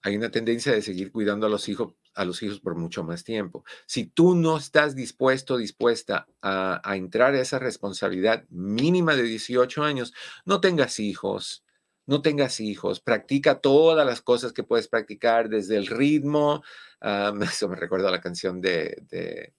hay 0.00 0.16
una 0.16 0.30
tendencia 0.30 0.72
de 0.72 0.80
seguir 0.80 1.12
cuidando 1.12 1.46
a 1.46 1.50
los 1.50 1.68
hijos 1.68 1.94
a 2.14 2.24
los 2.24 2.42
hijos 2.44 2.60
por 2.60 2.76
mucho 2.76 3.02
más 3.02 3.24
tiempo. 3.24 3.64
Si 3.86 4.06
tú 4.06 4.36
no 4.36 4.56
estás 4.56 4.94
dispuesto, 4.94 5.56
dispuesta 5.56 6.28
a, 6.40 6.80
a, 6.88 6.96
entrar 6.96 7.34
a 7.34 7.40
esa 7.40 7.58
responsabilidad 7.58 8.44
mínima 8.50 9.16
de 9.16 9.24
18 9.24 9.82
años, 9.82 10.14
no 10.44 10.60
tengas 10.60 11.00
hijos, 11.00 11.64
no 12.06 12.22
tengas 12.22 12.60
hijos, 12.60 13.00
practica 13.00 13.60
todas 13.60 14.06
las 14.06 14.22
cosas 14.22 14.52
que 14.52 14.62
puedes 14.62 14.86
practicar, 14.86 15.48
desde 15.48 15.76
el 15.76 15.88
ritmo, 15.88 16.62
eso 17.42 17.68
me 17.68 17.74
recuerda 17.74 18.10
a 18.10 18.12
la 18.12 18.20
canción 18.20 18.60
de, 18.60 19.02
de 19.10 19.52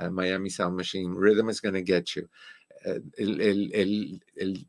uh, 0.00 0.10
Miami 0.10 0.50
Sound 0.50 0.76
Machine, 0.76 1.14
Rhythm 1.16 1.48
is 1.48 1.62
Gonna 1.62 1.82
Get 1.84 2.06
You. 2.06 2.28
El, 3.16 3.40
el, 3.40 4.22
el 4.34 4.68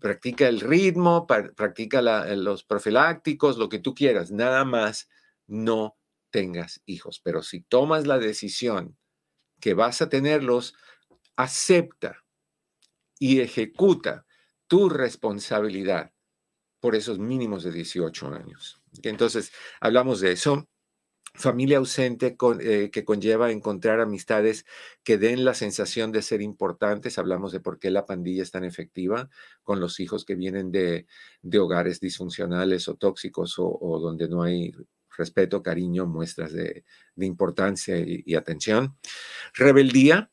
practica 0.00 0.48
el 0.48 0.60
ritmo, 0.60 1.26
practica 1.26 2.02
los 2.36 2.64
profilácticos, 2.64 3.58
lo 3.58 3.68
que 3.68 3.78
tú 3.78 3.94
quieras, 3.94 4.30
nada 4.30 4.64
más 4.64 5.08
no 5.46 5.96
tengas 6.30 6.82
hijos. 6.86 7.20
Pero 7.22 7.42
si 7.42 7.60
tomas 7.60 8.06
la 8.06 8.18
decisión 8.18 8.96
que 9.60 9.74
vas 9.74 10.02
a 10.02 10.08
tenerlos, 10.08 10.74
acepta 11.36 12.24
y 13.18 13.40
ejecuta 13.40 14.26
tu 14.66 14.88
responsabilidad 14.88 16.12
por 16.80 16.94
esos 16.94 17.18
mínimos 17.18 17.64
de 17.64 17.72
18 17.72 18.28
años. 18.28 18.80
Entonces, 19.02 19.52
hablamos 19.80 20.20
de 20.20 20.32
eso 20.32 20.68
familia 21.38 21.78
ausente 21.78 22.36
eh, 22.60 22.90
que 22.90 23.04
conlleva 23.04 23.50
encontrar 23.50 24.00
amistades 24.00 24.66
que 25.04 25.18
den 25.18 25.44
la 25.44 25.54
sensación 25.54 26.12
de 26.12 26.22
ser 26.22 26.42
importantes. 26.42 27.18
Hablamos 27.18 27.52
de 27.52 27.60
por 27.60 27.78
qué 27.78 27.90
la 27.90 28.06
pandilla 28.06 28.42
es 28.42 28.50
tan 28.50 28.64
efectiva 28.64 29.30
con 29.62 29.80
los 29.80 30.00
hijos 30.00 30.24
que 30.24 30.34
vienen 30.34 30.72
de, 30.72 31.06
hogares 31.58 32.00
disfuncionales 32.00 32.88
o 32.88 32.96
tóxicos 32.96 33.54
o, 33.58 33.98
donde 34.00 34.28
no 34.28 34.42
hay 34.42 34.72
respeto, 35.16 35.62
cariño, 35.62 36.06
muestras 36.06 36.52
de, 36.52 36.84
importancia 37.16 37.96
y, 37.98 38.34
atención. 38.34 38.96
Rebeldía 39.54 40.30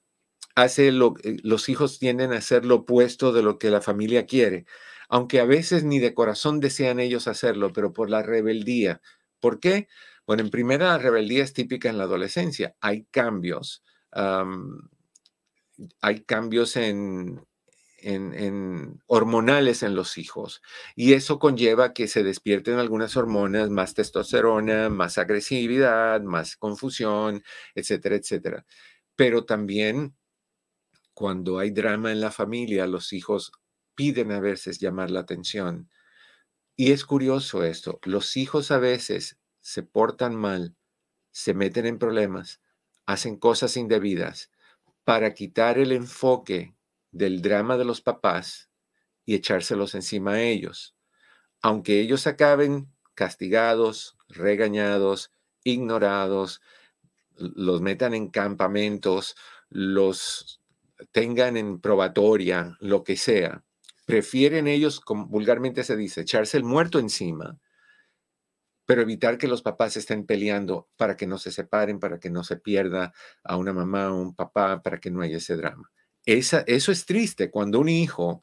hace 0.55 0.91
lo, 0.91 1.15
eh, 1.23 1.37
los 1.43 1.69
hijos 1.69 1.99
tienden 1.99 2.33
a 2.33 2.37
hacer 2.37 2.65
lo 2.65 2.75
opuesto 2.75 3.31
de 3.31 3.43
lo 3.43 3.57
que 3.59 3.69
la 3.69 3.81
familia 3.81 4.25
quiere, 4.25 4.65
aunque 5.09 5.39
a 5.39 5.45
veces 5.45 5.83
ni 5.83 5.99
de 5.99 6.13
corazón 6.13 6.59
desean 6.59 6.99
ellos 6.99 7.27
hacerlo, 7.27 7.73
pero 7.73 7.93
por 7.93 8.09
la 8.09 8.23
rebeldía. 8.23 9.01
¿Por 9.39 9.59
qué? 9.59 9.87
Bueno, 10.27 10.43
en 10.43 10.49
primera, 10.49 10.87
la 10.87 10.97
rebeldía 10.97 11.43
es 11.43 11.53
típica 11.53 11.89
en 11.89 11.97
la 11.97 12.05
adolescencia. 12.05 12.75
Hay 12.81 13.05
cambios. 13.11 13.83
hay 16.01 16.23
cambios 16.23 16.75
en, 16.77 17.41
en, 17.97 19.01
hormonales 19.07 19.83
en 19.83 19.95
los 19.95 20.17
hijos 20.17 20.61
y 20.95 21.13
eso 21.13 21.39
conlleva 21.39 21.93
que 21.93 22.07
se 22.07 22.23
despierten 22.23 22.75
algunas 22.77 23.17
hormonas, 23.17 23.69
más 23.69 23.93
testosterona, 23.93 24.89
más 24.89 25.17
agresividad, 25.17 26.21
más 26.21 26.55
confusión, 26.57 27.43
etcétera, 27.73 28.15
etcétera. 28.15 28.65
Pero 29.15 29.45
también 29.45 30.15
cuando 31.13 31.59
hay 31.59 31.71
drama 31.71 32.11
en 32.11 32.21
la 32.21 32.31
familia, 32.31 32.85
los 32.87 33.13
hijos 33.13 33.51
piden 33.95 34.31
a 34.31 34.39
veces 34.39 34.79
llamar 34.79 35.11
la 35.11 35.21
atención. 35.21 35.89
Y 36.75 36.91
es 36.91 37.05
curioso 37.05 37.63
esto, 37.63 37.99
los 38.03 38.37
hijos 38.37 38.71
a 38.71 38.79
veces 38.79 39.37
se 39.65 39.81
portan 39.81 40.35
mal, 40.35 40.75
se 41.31 41.55
meten 41.55 41.87
en 41.87 41.97
problemas, 41.97 42.61
hacen 43.07 43.35
cosas 43.35 43.77
indebidas 43.77 44.51
para 45.03 45.33
quitar 45.33 45.79
el 45.79 45.91
enfoque 45.91 46.75
del 47.11 47.41
drama 47.41 47.75
de 47.75 47.83
los 47.83 47.99
papás 47.99 48.69
y 49.25 49.33
echárselos 49.33 49.95
encima 49.95 50.33
a 50.33 50.41
ellos. 50.43 50.95
Aunque 51.63 51.99
ellos 51.99 52.27
acaben 52.27 52.93
castigados, 53.15 54.15
regañados, 54.29 55.31
ignorados, 55.63 56.61
los 57.35 57.81
metan 57.81 58.13
en 58.13 58.29
campamentos, 58.29 59.35
los 59.69 60.61
tengan 61.11 61.57
en 61.57 61.79
probatoria, 61.81 62.77
lo 62.79 63.03
que 63.03 63.17
sea, 63.17 63.63
prefieren 64.05 64.67
ellos, 64.67 64.99
como 64.99 65.25
vulgarmente 65.25 65.83
se 65.83 65.97
dice, 65.97 66.21
echarse 66.21 66.55
el 66.55 66.63
muerto 66.63 66.99
encima, 66.99 67.59
pero 68.85 69.01
evitar 69.01 69.37
que 69.37 69.47
los 69.47 69.61
papás 69.61 69.97
estén 69.97 70.25
peleando 70.25 70.89
para 70.95 71.17
que 71.17 71.27
no 71.27 71.37
se 71.37 71.51
separen, 71.51 71.99
para 71.99 72.19
que 72.19 72.29
no 72.29 72.43
se 72.43 72.57
pierda 72.57 73.13
a 73.43 73.57
una 73.57 73.73
mamá 73.73 74.11
o 74.11 74.21
un 74.21 74.35
papá, 74.35 74.81
para 74.81 74.99
que 74.99 75.11
no 75.11 75.21
haya 75.21 75.37
ese 75.37 75.55
drama. 75.55 75.91
Esa, 76.25 76.63
eso 76.67 76.91
es 76.91 77.05
triste 77.05 77.51
cuando 77.51 77.79
un 77.79 77.89
hijo 77.89 78.41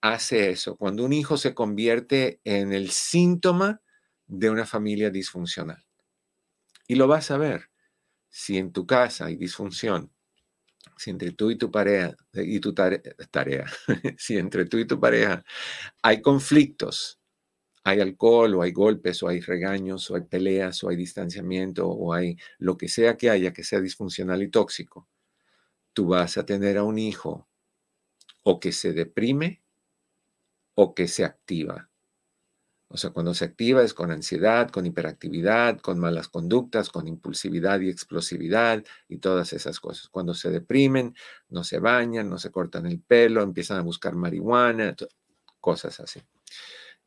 hace 0.00 0.50
eso, 0.50 0.76
cuando 0.76 1.04
un 1.04 1.12
hijo 1.12 1.36
se 1.36 1.54
convierte 1.54 2.40
en 2.44 2.72
el 2.72 2.90
síntoma 2.90 3.80
de 4.26 4.50
una 4.50 4.66
familia 4.66 5.10
disfuncional. 5.10 5.84
Y 6.88 6.96
lo 6.96 7.06
vas 7.06 7.30
a 7.30 7.38
ver. 7.38 7.70
Si 8.28 8.58
en 8.58 8.72
tu 8.72 8.86
casa 8.86 9.26
hay 9.26 9.36
disfunción, 9.36 10.10
si 10.96 11.10
entre 11.10 11.32
tú 11.32 11.50
y 11.50 11.58
tu 11.58 11.70
pareja, 11.70 12.16
y 12.32 12.60
tu 12.60 12.74
tarea, 12.74 13.66
si 14.18 14.38
entre 14.38 14.64
tú 14.64 14.78
y 14.78 14.86
tu 14.86 14.98
pareja 14.98 15.44
hay 16.02 16.20
conflictos, 16.22 17.21
hay 17.84 18.00
alcohol 18.00 18.54
o 18.54 18.62
hay 18.62 18.72
golpes 18.72 19.22
o 19.22 19.28
hay 19.28 19.40
regaños 19.40 20.10
o 20.10 20.16
hay 20.16 20.22
peleas 20.22 20.82
o 20.84 20.88
hay 20.88 20.96
distanciamiento 20.96 21.88
o 21.88 22.12
hay 22.12 22.36
lo 22.58 22.76
que 22.76 22.88
sea 22.88 23.16
que 23.16 23.30
haya 23.30 23.52
que 23.52 23.64
sea 23.64 23.80
disfuncional 23.80 24.42
y 24.42 24.48
tóxico, 24.48 25.08
tú 25.92 26.08
vas 26.08 26.38
a 26.38 26.46
tener 26.46 26.78
a 26.78 26.84
un 26.84 26.98
hijo 26.98 27.48
o 28.44 28.60
que 28.60 28.72
se 28.72 28.92
deprime 28.92 29.62
o 30.74 30.94
que 30.94 31.08
se 31.08 31.24
activa. 31.24 31.88
O 32.88 32.98
sea, 32.98 33.08
cuando 33.08 33.32
se 33.32 33.46
activa 33.46 33.82
es 33.82 33.94
con 33.94 34.10
ansiedad, 34.10 34.68
con 34.70 34.84
hiperactividad, 34.84 35.80
con 35.80 35.98
malas 35.98 36.28
conductas, 36.28 36.90
con 36.90 37.08
impulsividad 37.08 37.80
y 37.80 37.88
explosividad 37.88 38.84
y 39.08 39.16
todas 39.16 39.54
esas 39.54 39.80
cosas. 39.80 40.08
Cuando 40.08 40.34
se 40.34 40.50
deprimen, 40.50 41.14
no 41.48 41.64
se 41.64 41.78
bañan, 41.78 42.28
no 42.28 42.36
se 42.36 42.50
cortan 42.50 42.84
el 42.84 43.00
pelo, 43.00 43.42
empiezan 43.42 43.78
a 43.78 43.82
buscar 43.82 44.14
marihuana, 44.14 44.94
cosas 45.58 46.00
así. 46.00 46.20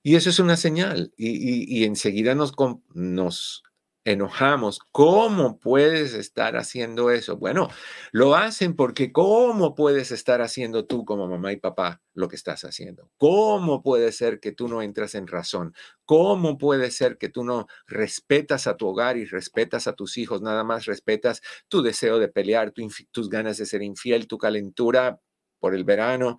Y 0.06 0.16
eso 0.16 0.30
es 0.30 0.38
una 0.38 0.56
señal. 0.56 1.12
Y, 1.18 1.84
enseguida 1.84 2.36
nos, 2.36 2.54
nos 2.94 3.64
enojamos. 4.04 4.80
¿Cómo 4.92 5.58
puedes 5.58 6.14
estar 6.14 6.58
haciendo 6.58 7.10
eso? 7.10 7.38
Bueno, 7.38 7.70
lo 8.12 8.36
hacen 8.36 8.76
porque 8.76 9.12
¿cómo 9.12 9.74
puedes 9.74 10.12
estar 10.12 10.44
haciendo 10.44 10.86
tú 10.86 11.06
como 11.06 11.28
mamá 11.28 11.54
y 11.54 11.58
papá 11.58 12.04
lo 12.14 12.28
que 12.28 12.36
estás 12.36 12.66
haciendo? 12.66 13.10
¿Cómo 13.18 13.82
puede 13.82 14.12
ser 14.12 14.40
que 14.40 14.52
tú 14.52 14.68
no 14.68 14.84
entras 14.84 15.16
en 15.16 15.26
razón? 15.26 15.74
¿Cómo 16.06 16.60
puede 16.60 16.92
ser 16.92 17.18
que 17.18 17.30
tú 17.30 17.44
no 17.44 17.66
respetas 17.88 18.68
a 18.68 18.78
tu 18.78 18.88
hogar 18.88 19.18
y 19.18 19.26
respetas 19.26 19.88
a 19.88 19.94
tus 19.94 20.20
hijos? 20.20 20.40
Nada 20.40 20.64
más 20.64 20.86
respetas 20.86 21.42
tu 21.68 21.82
deseo 21.82 22.20
de 22.20 22.28
pelear, 22.28 22.74
tus 23.12 23.28
ganas 23.28 23.58
de 23.58 23.66
ser 23.66 23.82
infiel, 23.82 24.28
tu 24.28 24.38
calentura 24.38 25.20
por 25.60 25.74
el 25.74 25.84
verano, 25.84 26.38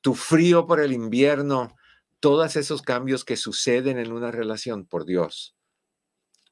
tu 0.00 0.14
frío 0.14 0.64
por 0.64 0.78
el 0.78 0.92
invierno, 0.92 1.74
todos 2.20 2.56
esos 2.56 2.82
cambios 2.82 3.24
que 3.24 3.36
suceden 3.36 3.98
en 3.98 4.12
una 4.12 4.30
relación, 4.30 4.86
por 4.86 5.04
Dios 5.04 5.56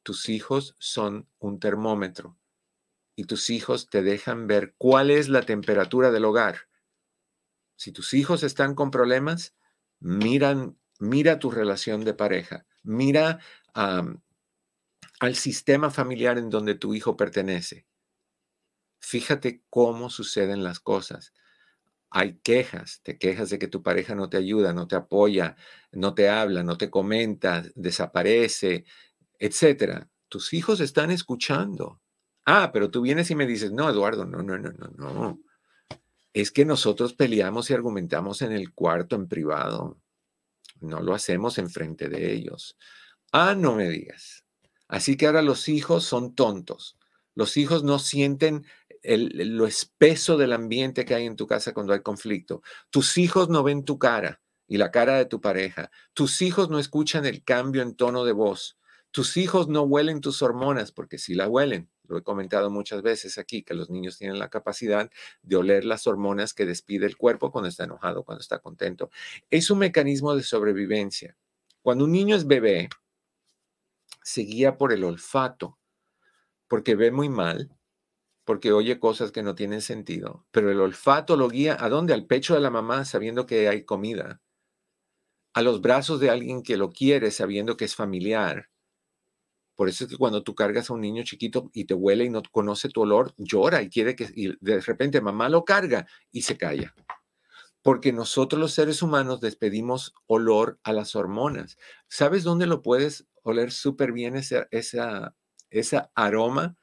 tus 0.08 0.30
hijos 0.30 0.74
son 0.78 1.28
un 1.38 1.60
termómetro 1.60 2.38
y 3.14 3.24
tus 3.24 3.50
hijos 3.50 3.90
te 3.90 4.00
dejan 4.00 4.46
ver 4.46 4.74
cuál 4.78 5.10
es 5.10 5.28
la 5.28 5.42
temperatura 5.42 6.10
del 6.10 6.24
hogar. 6.24 6.70
Si 7.76 7.92
tus 7.92 8.14
hijos 8.14 8.42
están 8.42 8.74
con 8.74 8.90
problemas, 8.90 9.54
mira 9.98 11.38
tu 11.38 11.50
relación 11.50 12.06
de 12.06 12.14
pareja, 12.14 12.64
mira 12.82 13.38
al 13.74 15.34
sistema 15.34 15.90
familiar 15.90 16.38
en 16.38 16.48
donde 16.48 16.74
tu 16.74 16.94
hijo 16.94 17.14
pertenece. 17.14 17.86
Fíjate 19.00 19.62
cómo 19.68 20.08
suceden 20.08 20.64
las 20.64 20.80
cosas. 20.80 21.34
Hay 22.10 22.38
quejas, 22.42 23.00
te 23.02 23.18
quejas 23.18 23.50
de 23.50 23.58
que 23.58 23.68
tu 23.68 23.82
pareja 23.82 24.14
no 24.14 24.30
te 24.30 24.38
ayuda, 24.38 24.72
no 24.72 24.88
te 24.88 24.96
apoya, 24.96 25.56
no 25.92 26.14
te 26.14 26.28
habla, 26.28 26.62
no 26.62 26.78
te 26.78 26.90
comenta, 26.90 27.62
desaparece, 27.74 28.84
etcétera. 29.38 30.08
Tus 30.28 30.52
hijos 30.54 30.80
están 30.80 31.10
escuchando. 31.10 32.00
Ah, 32.46 32.70
pero 32.72 32.90
tú 32.90 33.02
vienes 33.02 33.30
y 33.30 33.34
me 33.34 33.46
dices, 33.46 33.72
no, 33.72 33.90
Eduardo, 33.90 34.24
no, 34.24 34.42
no, 34.42 34.58
no, 34.58 34.70
no, 34.70 34.88
no. 34.96 35.40
Es 36.32 36.50
que 36.50 36.64
nosotros 36.64 37.12
peleamos 37.14 37.68
y 37.70 37.74
argumentamos 37.74 38.40
en 38.42 38.52
el 38.52 38.72
cuarto, 38.72 39.16
en 39.16 39.28
privado. 39.28 39.98
No 40.80 41.00
lo 41.00 41.14
hacemos 41.14 41.58
en 41.58 41.68
frente 41.68 42.08
de 42.08 42.32
ellos. 42.32 42.78
Ah, 43.32 43.54
no 43.54 43.74
me 43.74 43.88
digas. 43.88 44.44
Así 44.86 45.16
que 45.16 45.26
ahora 45.26 45.42
los 45.42 45.68
hijos 45.68 46.04
son 46.04 46.34
tontos. 46.34 46.96
Los 47.34 47.56
hijos 47.56 47.84
no 47.84 47.98
sienten 47.98 48.64
lo 49.02 49.66
espeso 49.66 50.36
del 50.36 50.52
ambiente 50.52 51.04
que 51.04 51.14
hay 51.14 51.26
en 51.26 51.36
tu 51.36 51.46
casa 51.46 51.72
cuando 51.72 51.92
hay 51.92 52.00
conflicto. 52.00 52.62
Tus 52.90 53.18
hijos 53.18 53.48
no 53.48 53.62
ven 53.62 53.84
tu 53.84 53.98
cara 53.98 54.40
y 54.66 54.76
la 54.76 54.90
cara 54.90 55.16
de 55.16 55.26
tu 55.26 55.40
pareja. 55.40 55.90
Tus 56.14 56.42
hijos 56.42 56.70
no 56.70 56.78
escuchan 56.78 57.26
el 57.26 57.42
cambio 57.42 57.82
en 57.82 57.94
tono 57.94 58.24
de 58.24 58.32
voz. 58.32 58.78
Tus 59.10 59.36
hijos 59.36 59.68
no 59.68 59.82
huelen 59.82 60.20
tus 60.20 60.42
hormonas 60.42 60.92
porque 60.92 61.18
sí 61.18 61.34
la 61.34 61.48
huelen. 61.48 61.90
Lo 62.04 62.18
he 62.18 62.22
comentado 62.22 62.70
muchas 62.70 63.02
veces 63.02 63.38
aquí, 63.38 63.62
que 63.62 63.74
los 63.74 63.90
niños 63.90 64.18
tienen 64.18 64.38
la 64.38 64.48
capacidad 64.48 65.10
de 65.42 65.56
oler 65.56 65.84
las 65.84 66.06
hormonas 66.06 66.54
que 66.54 66.66
despide 66.66 67.06
el 67.06 67.16
cuerpo 67.16 67.50
cuando 67.50 67.68
está 67.68 67.84
enojado, 67.84 68.24
cuando 68.24 68.40
está 68.40 68.58
contento. 68.60 69.10
Es 69.50 69.70
un 69.70 69.78
mecanismo 69.78 70.34
de 70.34 70.42
sobrevivencia. 70.42 71.36
Cuando 71.82 72.04
un 72.04 72.12
niño 72.12 72.36
es 72.36 72.46
bebé, 72.46 72.88
se 74.22 74.42
guía 74.42 74.76
por 74.76 74.92
el 74.92 75.04
olfato, 75.04 75.78
porque 76.66 76.94
ve 76.94 77.10
muy 77.10 77.28
mal, 77.28 77.70
porque 78.48 78.72
oye 78.72 78.98
cosas 78.98 79.30
que 79.30 79.42
no 79.42 79.54
tienen 79.54 79.82
sentido, 79.82 80.46
pero 80.50 80.70
el 80.70 80.80
olfato 80.80 81.36
lo 81.36 81.50
guía 81.50 81.76
a 81.78 81.90
dónde? 81.90 82.14
Al 82.14 82.24
pecho 82.24 82.54
de 82.54 82.60
la 82.60 82.70
mamá, 82.70 83.04
sabiendo 83.04 83.44
que 83.44 83.68
hay 83.68 83.84
comida, 83.84 84.40
a 85.52 85.60
los 85.60 85.82
brazos 85.82 86.18
de 86.18 86.30
alguien 86.30 86.62
que 86.62 86.78
lo 86.78 86.88
quiere, 86.88 87.30
sabiendo 87.30 87.76
que 87.76 87.84
es 87.84 87.94
familiar, 87.94 88.70
por 89.74 89.90
eso 89.90 90.04
es 90.04 90.10
que 90.10 90.16
cuando 90.16 90.42
tú 90.42 90.54
cargas 90.54 90.88
a 90.88 90.94
un 90.94 91.02
niño 91.02 91.24
chiquito 91.24 91.70
y 91.74 91.84
te 91.84 91.92
huele 91.92 92.24
y 92.24 92.30
no 92.30 92.40
conoce 92.50 92.88
tu 92.88 93.02
olor, 93.02 93.34
llora 93.36 93.82
y 93.82 93.90
quiere 93.90 94.16
que 94.16 94.30
y 94.34 94.56
de 94.64 94.80
repente 94.80 95.20
mamá 95.20 95.50
lo 95.50 95.66
carga 95.66 96.06
y 96.32 96.40
se 96.40 96.56
calla. 96.56 96.94
Porque 97.82 98.14
nosotros 98.14 98.58
los 98.58 98.72
seres 98.72 99.02
humanos 99.02 99.42
despedimos 99.42 100.14
olor 100.26 100.80
a 100.84 100.94
las 100.94 101.14
hormonas. 101.14 101.76
¿Sabes 102.08 102.44
dónde 102.44 102.66
lo 102.66 102.80
puedes 102.80 103.26
oler 103.42 103.72
súper 103.72 104.12
bien 104.12 104.36
esa, 104.36 104.68
esa, 104.70 105.36
esa 105.68 106.10
aroma? 106.14 106.78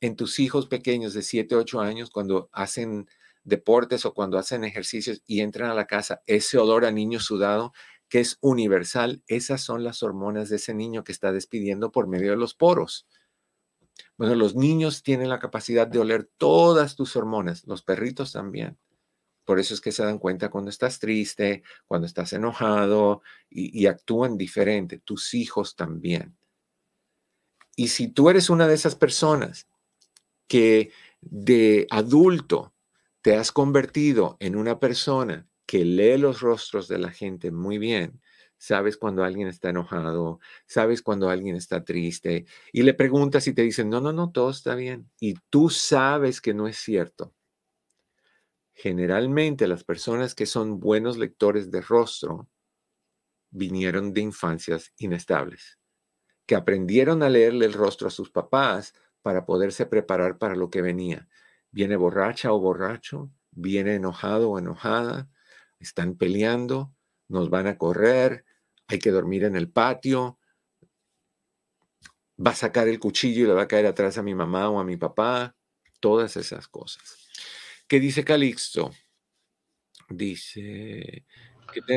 En 0.00 0.16
tus 0.16 0.38
hijos 0.38 0.66
pequeños 0.66 1.14
de 1.14 1.22
7, 1.22 1.54
8 1.54 1.80
años 1.80 2.10
cuando 2.10 2.48
hacen 2.52 3.08
deportes 3.44 4.04
o 4.04 4.14
cuando 4.14 4.38
hacen 4.38 4.64
ejercicios 4.64 5.22
y 5.26 5.40
entran 5.40 5.70
a 5.70 5.74
la 5.74 5.86
casa, 5.86 6.22
ese 6.26 6.58
olor 6.58 6.84
a 6.84 6.90
niño 6.90 7.20
sudado 7.20 7.72
que 8.08 8.20
es 8.20 8.38
universal, 8.40 9.22
esas 9.26 9.62
son 9.62 9.82
las 9.82 10.02
hormonas 10.02 10.48
de 10.48 10.56
ese 10.56 10.74
niño 10.74 11.04
que 11.04 11.12
está 11.12 11.32
despidiendo 11.32 11.90
por 11.90 12.06
medio 12.06 12.30
de 12.30 12.36
los 12.36 12.54
poros. 12.54 13.06
Bueno, 14.16 14.34
los 14.34 14.54
niños 14.54 15.02
tienen 15.02 15.28
la 15.28 15.38
capacidad 15.38 15.86
de 15.86 15.98
oler 15.98 16.30
todas 16.38 16.96
tus 16.96 17.16
hormonas, 17.16 17.66
los 17.66 17.82
perritos 17.82 18.32
también. 18.32 18.78
Por 19.44 19.58
eso 19.58 19.74
es 19.74 19.80
que 19.80 19.92
se 19.92 20.04
dan 20.04 20.18
cuenta 20.18 20.50
cuando 20.50 20.70
estás 20.70 20.98
triste, 20.98 21.62
cuando 21.86 22.06
estás 22.06 22.32
enojado 22.32 23.22
y, 23.50 23.78
y 23.78 23.86
actúan 23.86 24.38
diferente. 24.38 24.98
Tus 24.98 25.34
hijos 25.34 25.76
también. 25.76 26.36
Y 27.76 27.88
si 27.88 28.08
tú 28.08 28.30
eres 28.30 28.48
una 28.48 28.68
de 28.68 28.74
esas 28.74 28.94
personas 28.94 29.66
que 30.48 30.92
de 31.20 31.86
adulto 31.90 32.74
te 33.22 33.36
has 33.36 33.52
convertido 33.52 34.36
en 34.40 34.56
una 34.56 34.78
persona 34.78 35.48
que 35.66 35.84
lee 35.84 36.18
los 36.18 36.40
rostros 36.40 36.88
de 36.88 36.98
la 36.98 37.10
gente 37.10 37.50
muy 37.50 37.78
bien. 37.78 38.20
Sabes 38.58 38.96
cuando 38.96 39.24
alguien 39.24 39.48
está 39.48 39.70
enojado, 39.70 40.40
sabes 40.66 41.02
cuando 41.02 41.28
alguien 41.28 41.56
está 41.56 41.84
triste 41.84 42.46
y 42.72 42.82
le 42.82 42.94
preguntas 42.94 43.46
y 43.46 43.54
te 43.54 43.62
dicen, 43.62 43.90
no, 43.90 44.00
no, 44.00 44.12
no, 44.12 44.30
todo 44.30 44.50
está 44.50 44.74
bien. 44.74 45.10
Y 45.20 45.34
tú 45.50 45.70
sabes 45.70 46.40
que 46.40 46.54
no 46.54 46.68
es 46.68 46.76
cierto. 46.78 47.34
Generalmente 48.74 49.66
las 49.68 49.84
personas 49.84 50.34
que 50.34 50.46
son 50.46 50.80
buenos 50.80 51.16
lectores 51.16 51.70
de 51.70 51.80
rostro 51.80 52.48
vinieron 53.50 54.12
de 54.12 54.20
infancias 54.20 54.92
inestables, 54.98 55.78
que 56.44 56.56
aprendieron 56.56 57.22
a 57.22 57.30
leerle 57.30 57.66
el 57.66 57.72
rostro 57.72 58.08
a 58.08 58.10
sus 58.10 58.30
papás 58.30 58.92
para 59.24 59.46
poderse 59.46 59.86
preparar 59.86 60.36
para 60.36 60.54
lo 60.54 60.68
que 60.68 60.82
venía. 60.82 61.26
Viene 61.70 61.96
borracha 61.96 62.52
o 62.52 62.60
borracho, 62.60 63.30
viene 63.52 63.94
enojado 63.94 64.50
o 64.50 64.58
enojada, 64.58 65.30
están 65.80 66.14
peleando, 66.14 66.94
nos 67.26 67.48
van 67.48 67.66
a 67.66 67.78
correr, 67.78 68.44
hay 68.86 68.98
que 68.98 69.10
dormir 69.10 69.44
en 69.44 69.56
el 69.56 69.70
patio, 69.70 70.38
va 72.38 72.50
a 72.50 72.54
sacar 72.54 72.86
el 72.86 73.00
cuchillo 73.00 73.44
y 73.44 73.46
le 73.46 73.54
va 73.54 73.62
a 73.62 73.68
caer 73.68 73.86
atrás 73.86 74.18
a 74.18 74.22
mi 74.22 74.34
mamá 74.34 74.68
o 74.68 74.78
a 74.78 74.84
mi 74.84 74.98
papá, 74.98 75.56
todas 76.00 76.36
esas 76.36 76.68
cosas. 76.68 77.16
¿Qué 77.88 78.00
dice 78.00 78.24
Calixto? 78.24 78.90
Dice, 80.10 81.24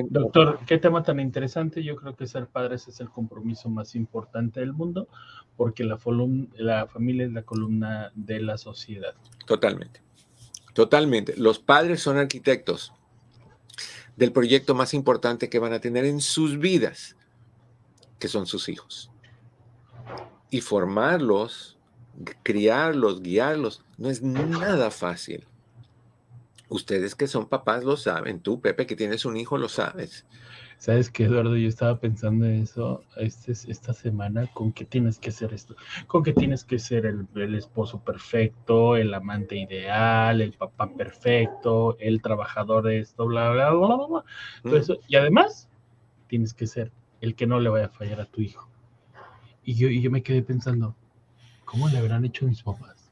Doctor, 0.10 0.60
qué 0.66 0.78
tema 0.78 1.04
tan 1.04 1.20
interesante. 1.20 1.84
Yo 1.84 1.96
creo 1.96 2.16
que 2.16 2.28
ser 2.28 2.48
padres 2.48 2.88
es 2.88 3.00
el 3.00 3.10
compromiso 3.10 3.70
más 3.70 3.96
importante 3.96 4.60
del 4.60 4.74
mundo 4.74 5.08
porque 5.56 5.84
la, 5.84 6.00
la 6.56 6.88
familia 6.88 7.26
es 7.26 7.32
la 7.32 7.44
columna 7.44 8.12
de 8.16 8.42
la 8.42 8.58
sociedad. 8.58 9.16
Totalmente, 9.46 10.02
totalmente. 10.74 11.36
Los 11.36 11.60
padres 11.60 12.02
son 12.02 12.18
arquitectos 12.18 12.94
del 14.16 14.32
proyecto 14.32 14.76
más 14.76 14.94
importante 14.94 15.50
que 15.50 15.60
van 15.60 15.74
a 15.74 15.80
tener 15.80 16.06
en 16.06 16.22
sus 16.22 16.60
vidas, 16.60 17.16
que 18.20 18.28
son 18.28 18.46
sus 18.46 18.68
hijos. 18.68 19.12
Y 20.50 20.62
formarlos, 20.62 21.78
criarlos, 22.44 23.22
guiarlos, 23.22 23.84
no 23.98 24.10
es 24.10 24.22
nada 24.22 24.92
fácil. 24.92 25.46
Ustedes 26.70 27.16
que 27.16 27.28
son 27.28 27.48
papás 27.48 27.86
lo 27.86 27.96
saben, 27.96 28.42
tú, 28.42 28.60
Pepe, 28.60 28.86
que 28.86 28.96
tienes 28.98 29.24
un 29.24 29.38
hijo, 29.38 29.58
lo 29.58 29.70
sabes. 29.70 30.26
¿Sabes 30.78 31.10
qué, 31.10 31.24
Eduardo? 31.24 31.56
Yo 31.56 31.70
estaba 31.70 32.00
pensando 32.00 32.46
en 32.46 32.62
eso 32.62 33.04
este, 33.16 33.54
esta 33.54 33.94
semana, 33.94 34.48
con 34.54 34.74
qué 34.74 34.86
tienes 34.86 35.18
que 35.18 35.32
ser 35.32 35.54
esto, 35.54 35.76
con 36.06 36.24
qué 36.24 36.34
tienes 36.34 36.66
que 36.66 36.78
ser 36.78 37.06
el, 37.06 37.56
esposo 37.56 38.04
perfecto, 38.04 38.96
el 38.96 39.14
amante 39.14 39.56
ideal, 39.58 40.42
el 40.42 40.54
papá 40.54 40.94
perfecto, 40.94 41.98
el 42.00 42.22
trabajador 42.22 42.84
de 42.84 43.00
esto, 43.00 43.26
bla, 43.26 43.50
bla, 43.50 43.72
bla, 43.72 43.96
bla, 43.96 44.08
bla. 44.08 44.24
Mm. 44.64 44.94
y 45.08 45.16
además, 45.16 45.70
tienes 46.28 46.54
que 46.54 46.68
ser 46.68 46.92
el 47.22 47.34
que 47.34 47.48
no 47.48 47.60
le 47.60 47.70
vaya 47.70 47.86
a 47.86 47.90
fallar 47.90 48.22
a 48.22 48.26
tu 48.26 48.42
hijo. 48.42 48.70
Y 49.64 49.74
yo, 49.74 49.88
y 49.88 50.02
yo 50.02 50.12
me 50.12 50.22
quedé 50.22 50.44
pensando, 50.44 50.96
¿cómo 51.66 51.90
le 51.90 51.98
habrán 51.98 52.24
hecho 52.26 52.46
mis 52.46 52.62
papás? 52.62 53.10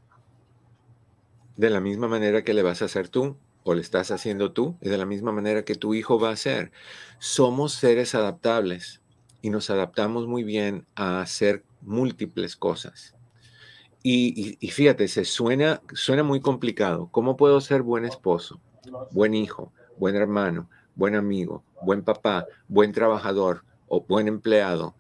De 1.58 1.70
la 1.70 1.80
misma 1.80 2.08
manera 2.08 2.44
que 2.44 2.54
le 2.54 2.62
vas 2.62 2.82
a 2.82 2.86
hacer 2.86 3.08
tú 3.10 3.38
o 3.68 3.74
le 3.74 3.82
estás 3.82 4.12
haciendo 4.12 4.52
tú, 4.52 4.78
y 4.80 4.90
de 4.90 4.98
la 4.98 5.08
misma 5.08 5.32
manera 5.32 5.66
que 5.66 5.74
tu 5.74 5.96
hijo 5.96 6.20
va 6.20 6.30
a 6.30 6.34
hacer. 6.34 6.72
Somos 7.18 7.74
seres 7.74 8.14
adaptables 8.14 9.02
y 9.42 9.50
nos 9.50 9.72
adaptamos 9.72 10.28
muy 10.28 10.44
bien 10.44 10.86
a 10.94 11.20
hacer 11.20 11.64
múltiples 11.82 12.56
cosas. 12.56 13.16
Y, 14.04 14.60
fíjate, 14.72 15.08
se 15.08 15.26
suena, 15.26 15.82
suena 15.96 16.22
muy 16.22 16.42
complicado. 16.42 17.10
¿Cómo 17.12 17.38
puedo 17.38 17.60
ser 17.60 17.82
buen 17.82 18.06
esposo, 18.06 18.62
buen 19.10 19.34
hijo, 19.34 19.74
buen 19.98 20.16
hermano, 20.16 20.70
buen 20.94 21.16
amigo, 21.16 21.64
buen 21.82 22.04
papá, 22.04 22.46
buen 22.68 22.92
trabajador 22.92 23.64
o 23.88 24.02
buen 24.02 24.28
empleado? 24.28 24.94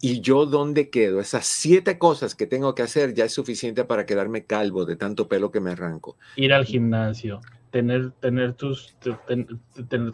¿Y 0.00 0.20
yo 0.20 0.46
dónde 0.46 0.90
quedo? 0.90 1.18
Esas 1.18 1.44
siete 1.44 1.98
cosas 1.98 2.36
que 2.36 2.46
tengo 2.46 2.72
que 2.76 2.82
hacer 2.82 3.14
ya 3.14 3.24
es 3.24 3.32
suficiente 3.32 3.84
para 3.84 4.06
quedarme 4.06 4.44
calvo 4.44 4.84
de 4.84 4.94
tanto 4.94 5.26
pelo 5.26 5.50
que 5.50 5.58
me 5.58 5.72
arranco. 5.72 6.16
Ir 6.36 6.52
al 6.52 6.66
gimnasio, 6.66 7.40
tener, 7.76 8.12
tener 8.12 8.54
tus, 8.54 8.96
tener, 9.26 10.12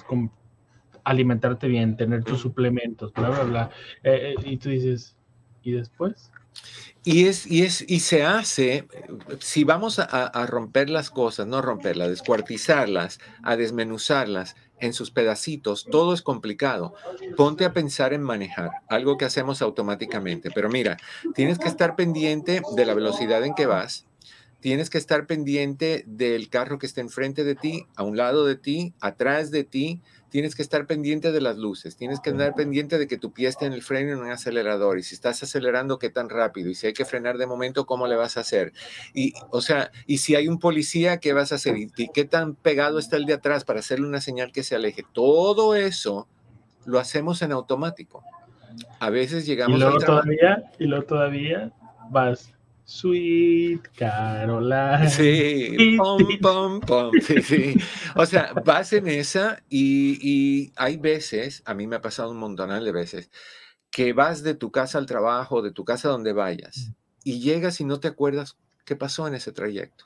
alimentarte 1.05 1.69
bien, 1.69 1.97
tener 1.97 2.25
tus 2.25 2.41
suplementos, 2.41 3.13
bla, 3.13 3.31
bla, 3.31 3.43
bla. 3.45 3.71
Eh, 4.03 4.35
eh, 4.37 4.43
y 4.45 4.57
tú 4.57 4.69
dices, 4.71 5.17
¿y 5.63 5.71
después? 5.71 6.33
Y, 7.05 7.29
es, 7.29 7.47
y, 7.47 7.63
es, 7.63 7.85
y 7.89 8.01
se 8.01 8.25
hace, 8.25 8.89
si 9.39 9.63
vamos 9.63 10.01
a, 10.01 10.05
a, 10.05 10.47
romper 10.47 10.91
las 10.91 11.09
cosas, 11.09 11.47
no 11.47 11.63
romperlas, 11.63 12.09
descuartizarlas, 12.09 13.21
a 13.45 13.55
desmenuzarlas 13.55 14.57
en 14.81 14.93
sus 14.93 15.13
pedacitos, 15.13 15.85
todo 15.85 16.15
es 16.15 16.23
complicado. 16.23 16.95
Ponte 17.37 17.65
a 17.65 17.73
pensar 17.73 18.13
en 18.13 18.23
manejar, 18.23 18.71
algo 18.89 19.19
que 19.19 19.25
hacemos 19.25 19.63
automáticamente. 19.63 20.51
Pero 20.51 20.69
mira, 20.69 20.97
tienes 21.37 21.61
que 21.61 21.69
estar 21.69 21.95
pendiente 21.95 22.61
de 22.75 22.87
la 22.87 22.95
velocidad 22.95 23.45
en 23.45 23.55
que 23.55 23.67
vas, 23.67 24.07
tienes 24.63 24.91
que 24.91 24.99
estar 24.99 25.27
pendiente 25.27 26.05
del 26.07 26.49
carro 26.49 26.79
que 26.79 26.87
está 26.87 27.01
enfrente 27.01 27.43
de 27.43 27.57
ti, 27.57 27.85
a 27.97 28.05
un 28.05 28.17
lado 28.17 28.47
de 28.47 28.55
ti, 28.55 28.95
atrás 29.01 29.51
de 29.51 29.65
ti. 29.65 30.01
Tienes 30.31 30.55
que 30.55 30.63
estar 30.63 30.87
pendiente 30.87 31.33
de 31.33 31.41
las 31.41 31.59
luces, 31.59 31.97
tienes 31.97 32.21
que 32.21 32.31
estar 32.31 32.55
pendiente 32.55 32.97
de 32.97 33.07
que 33.09 33.19
tu 33.19 33.33
pie 33.33 33.49
esté 33.49 33.67
en 33.67 33.73
el 33.75 33.83
freno 33.83 34.11
y 34.11 34.13
en 34.13 34.21
un 34.21 34.31
acelerador. 34.31 34.99
Y 34.99 35.03
si 35.03 35.17
estás 35.17 35.43
acelerando, 35.43 35.99
qué 35.99 36.11
tan 36.11 36.31
rápido. 36.31 36.71
Y 36.71 36.75
si 36.75 36.87
hay 36.87 36.93
que 36.93 37.05
frenar 37.05 37.39
de 37.39 37.47
momento, 37.47 37.85
cómo 37.87 38.07
le 38.07 38.15
vas 38.15 38.37
a 38.37 38.41
hacer. 38.41 38.73
Y, 39.13 39.35
o 39.51 39.61
sea, 39.61 39.91
y 40.07 40.19
si 40.19 40.37
hay 40.37 40.47
un 40.47 40.61
policía, 40.61 41.19
¿qué 41.19 41.33
vas 41.33 41.51
a 41.51 41.57
hacer? 41.57 41.77
¿Y 41.77 41.91
qué 42.15 42.25
tan 42.25 42.55
pegado 42.55 43.01
está 43.01 43.17
el 43.17 43.27
de 43.27 43.35
atrás 43.35 43.65
para 43.65 43.81
hacerle 43.81 44.07
una 44.07 44.21
señal 44.21 44.53
que 44.53 44.63
se 44.63 44.77
aleje? 44.77 45.05
Todo 45.13 45.75
eso 45.75 46.29
lo 46.87 47.01
hacemos 47.01 47.43
en 47.43 47.51
automático. 47.51 48.23
A 49.01 49.11
veces 49.11 49.45
llegamos 49.45 49.77
y 49.77 49.81
luego 49.81 49.99
todavía 49.99 50.71
y 50.79 50.85
luego 50.85 51.05
todavía 51.05 51.73
vas 52.11 52.55
Sweet 52.93 53.89
Caroline. 53.97 55.09
Sí, 55.09 55.97
pom, 56.43 56.81
pom, 56.81 57.11
Sí, 57.23 57.41
sí. 57.41 57.75
O 58.15 58.27
sea, 58.27 58.53
vas 58.67 58.93
en 58.93 59.09
esa 59.09 59.63
y, 59.71 60.73
hay 60.77 60.99
veces, 60.99 61.63
a 61.65 61.73
mí 61.73 61.87
me 61.87 61.97
ha 61.97 62.03
pasado 62.03 62.31
un 62.31 62.37
montonal 62.37 62.85
de 62.85 62.93
veces, 62.93 63.31
que 63.91 64.13
vas 64.13 64.43
de 64.43 64.55
tu 64.55 64.71
casa 64.71 64.99
al 64.99 65.07
trabajo, 65.07 65.63
de 65.63 65.73
tu 65.73 65.87
casa 65.87 66.11
donde 66.11 66.35
vayas, 66.35 66.77
mm. 66.77 66.93
y 67.25 67.41
llegas 67.41 67.81
y 67.81 67.85
no 67.85 67.99
te 67.99 68.09
acuerdas 68.09 68.59
qué 68.85 68.95
pasó 68.95 69.27
en 69.27 69.35
ese 69.35 69.53
trayecto. 69.53 70.05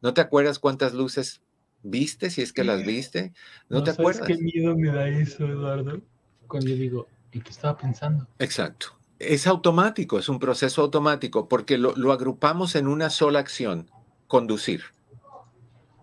No 0.00 0.14
te 0.14 0.20
acuerdas 0.20 0.60
cuántas 0.60 0.94
luces 0.94 1.42
viste, 1.82 2.30
si 2.30 2.40
es 2.40 2.52
que 2.52 2.62
las 2.62 2.86
viste. 2.86 3.32
No, 3.68 3.82
te 3.82 3.90
acuerdas. 3.90 4.28
¿Qué 4.28 4.36
miedo 4.36 4.76
me 4.76 4.92
da 4.92 5.08
eso, 5.08 5.44
Eduardo? 5.44 6.00
Cuando 6.46 6.70
yo 6.70 6.76
digo, 6.76 7.08
¿y 7.32 7.40
qué 7.40 7.50
estaba 7.50 7.76
pensando? 7.76 8.28
Exacto 8.38 9.01
es 9.22 9.46
automático, 9.46 10.18
es 10.18 10.28
un 10.28 10.38
proceso 10.38 10.82
automático, 10.82 11.48
porque 11.48 11.78
lo, 11.78 12.12
agrupamos 12.12 12.74
en 12.74 12.86
una 12.86 13.10
sola 13.10 13.38
acción, 13.38 13.90
conducir. 14.26 14.82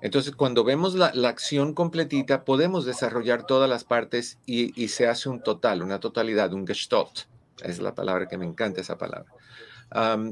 Entonces, 0.01 0.33
cuando 0.33 0.63
vemos 0.63 0.95
la, 0.95 1.11
acción 1.27 1.73
completita, 1.73 2.45
podemos 2.45 2.85
desarrollar 2.85 3.45
todas 3.45 3.69
las 3.69 3.83
partes 3.83 4.39
y, 4.45 4.87
se 4.87 5.07
hace 5.07 5.29
un 5.29 5.41
total, 5.41 5.83
una 5.83 5.99
totalidad, 5.99 6.53
un 6.53 6.65
gestalt. 6.65 7.27
Es 7.61 7.79
la 7.79 7.93
palabra 7.93 8.27
que 8.27 8.37
me 8.37 8.45
encanta 8.45 8.81
esa 8.81 8.97
palabra. 8.97 9.31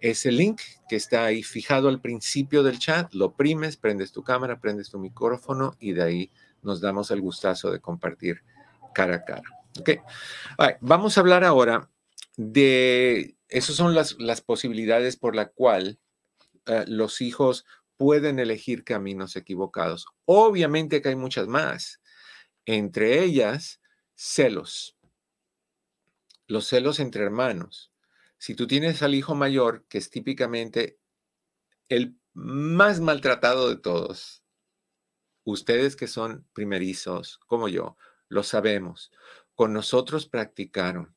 ese 0.00 0.30
link 0.30 0.60
que 0.88 0.96
está 0.96 1.24
ahí 1.24 1.42
fijado 1.42 1.88
al 1.88 2.00
principio 2.00 2.62
del 2.62 2.78
chat. 2.78 3.12
Lo 3.14 3.32
primes, 3.32 3.76
prendes 3.76 4.12
tu 4.12 4.22
cámara, 4.22 4.60
prendes 4.60 4.90
tu 4.90 4.98
micrófono 4.98 5.76
y 5.80 5.92
de 5.92 6.02
ahí 6.02 6.30
nos 6.62 6.80
damos 6.80 7.10
el 7.10 7.20
gustazo 7.20 7.70
de 7.70 7.80
compartir 7.80 8.42
cara 8.94 9.16
a 9.16 9.24
cara. 9.24 9.42
Ok. 9.78 9.90
vamos 10.80 11.16
a 11.16 11.20
hablar 11.20 11.44
ahora 11.44 11.88
de 12.36 13.35
esas 13.48 13.76
son 13.76 13.94
las, 13.94 14.40
posibilidades 14.40 15.16
por 15.16 15.34
la 15.36 15.46
cual 15.46 15.98
eh, 16.66 16.84
los 16.86 17.20
hijos 17.20 17.64
pueden 17.96 18.38
elegir 18.38 18.84
caminos 18.84 19.36
equivocados. 19.36 20.06
Obviamente 20.24 21.00
que 21.00 21.10
hay 21.10 21.16
muchas 21.16 21.46
más. 21.46 22.00
Entre 22.64 23.22
ellas, 23.22 23.80
celos. 24.14 24.96
Los 26.46 26.66
celos 26.68 27.00
entre 27.00 27.22
hermanos. 27.22 27.92
Si 28.38 28.54
tú 28.54 28.66
tienes 28.66 29.02
al 29.02 29.14
hijo 29.14 29.34
mayor, 29.34 29.86
que 29.88 29.98
es 29.98 30.10
típicamente 30.10 30.98
el 31.88 32.16
más 32.34 33.00
maltratado 33.00 33.68
de 33.68 33.76
todos, 33.76 34.42
ustedes 35.44 35.96
que 35.96 36.06
son 36.06 36.46
primerizos, 36.52 37.38
como 37.46 37.68
yo, 37.68 37.96
lo 38.28 38.42
sabemos. 38.42 39.10
Con 39.54 39.72
nosotros 39.72 40.26
practicaron 40.26 41.15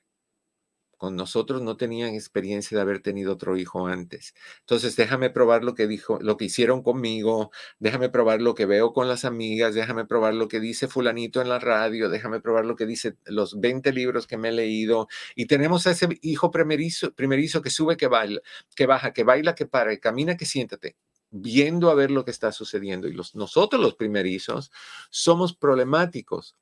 con 0.99 1.15
nosotros 1.15 1.61
no 1.61 1.77
tenían 1.77 2.13
experiencia 2.13 2.77
de 2.77 2.81
haber 2.81 2.99
tenido 2.99 3.33
otro 3.33 3.57
hijo 3.57 3.87
antes. 3.87 4.35
Entonces, 4.59 4.97
déjame 4.97 5.29
probar 5.29 5.63
lo 5.63 5.73
que 5.73 5.87
dijo, 5.87 6.19
lo 6.21 6.35
que 6.35 6.45
hicieron 6.45 6.83
conmigo, 6.83 7.51
déjame 7.79 8.09
probar 8.09 8.41
lo 8.41 8.53
que 8.53 8.65
veo 8.65 8.91
con 8.91 9.07
las 9.07 9.23
amigas, 9.23 9.73
déjame 9.73 10.05
probar 10.05 10.33
lo 10.33 10.49
que 10.49 10.59
dice 10.59 10.89
fulanito 10.89 11.41
en 11.41 11.47
la 11.47 11.57
radio, 11.57 12.09
déjame 12.09 12.41
probar 12.41 12.65
lo 12.65 12.75
que 12.75 12.85
dice 12.85 13.15
los 13.25 13.59
20 13.61 13.93
libros 13.93 14.27
que 14.27 14.37
me 14.37 14.49
he 14.49 14.51
leído. 14.51 15.07
Y 15.35 15.45
tenemos 15.45 15.87
a 15.87 15.91
ese 15.91 16.09
hijo 16.21 16.51
primerizo, 16.51 17.13
primerizo 17.13 17.61
que 17.61 17.69
sube, 17.69 17.95
que 17.95 18.07
baila, 18.07 18.41
que 18.75 18.85
baja, 18.85 19.13
que 19.13 19.23
baila, 19.23 19.55
que 19.55 19.65
para, 19.65 19.91
que 19.91 20.01
camina, 20.01 20.35
que 20.35 20.45
siéntate 20.45 20.97
viendo 21.31 21.89
a 21.91 21.95
ver 21.95 22.11
lo 22.11 22.25
que 22.25 22.31
está 22.31 22.51
sucediendo. 22.51 23.07
Y 23.07 23.13
los, 23.13 23.35
nosotros 23.35 23.81
los 23.81 23.95
primerizos 23.95 24.71
somos 25.09 25.55
problemáticos 25.55 26.57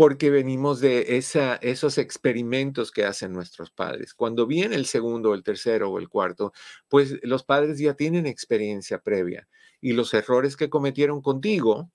porque 0.00 0.30
venimos 0.30 0.80
de 0.80 1.18
esos 1.60 1.98
experimentos 1.98 2.90
que 2.90 3.04
hacen 3.04 3.34
nuestros 3.34 3.70
padres. 3.70 4.14
Cuando 4.14 4.46
viene 4.46 4.74
el 4.76 4.86
segundo, 4.86 5.34
el 5.34 5.42
tercero 5.42 5.90
o 5.90 5.98
el 5.98 6.08
cuarto, 6.08 6.54
pues 6.88 7.18
los 7.22 7.44
padres 7.44 7.78
ya 7.78 7.92
tienen 7.92 8.24
experiencia 8.24 9.02
previa 9.02 9.46
y 9.78 9.92
los 9.92 10.14
errores 10.14 10.56
que 10.56 10.70
cometieron 10.70 11.20
contigo, 11.20 11.92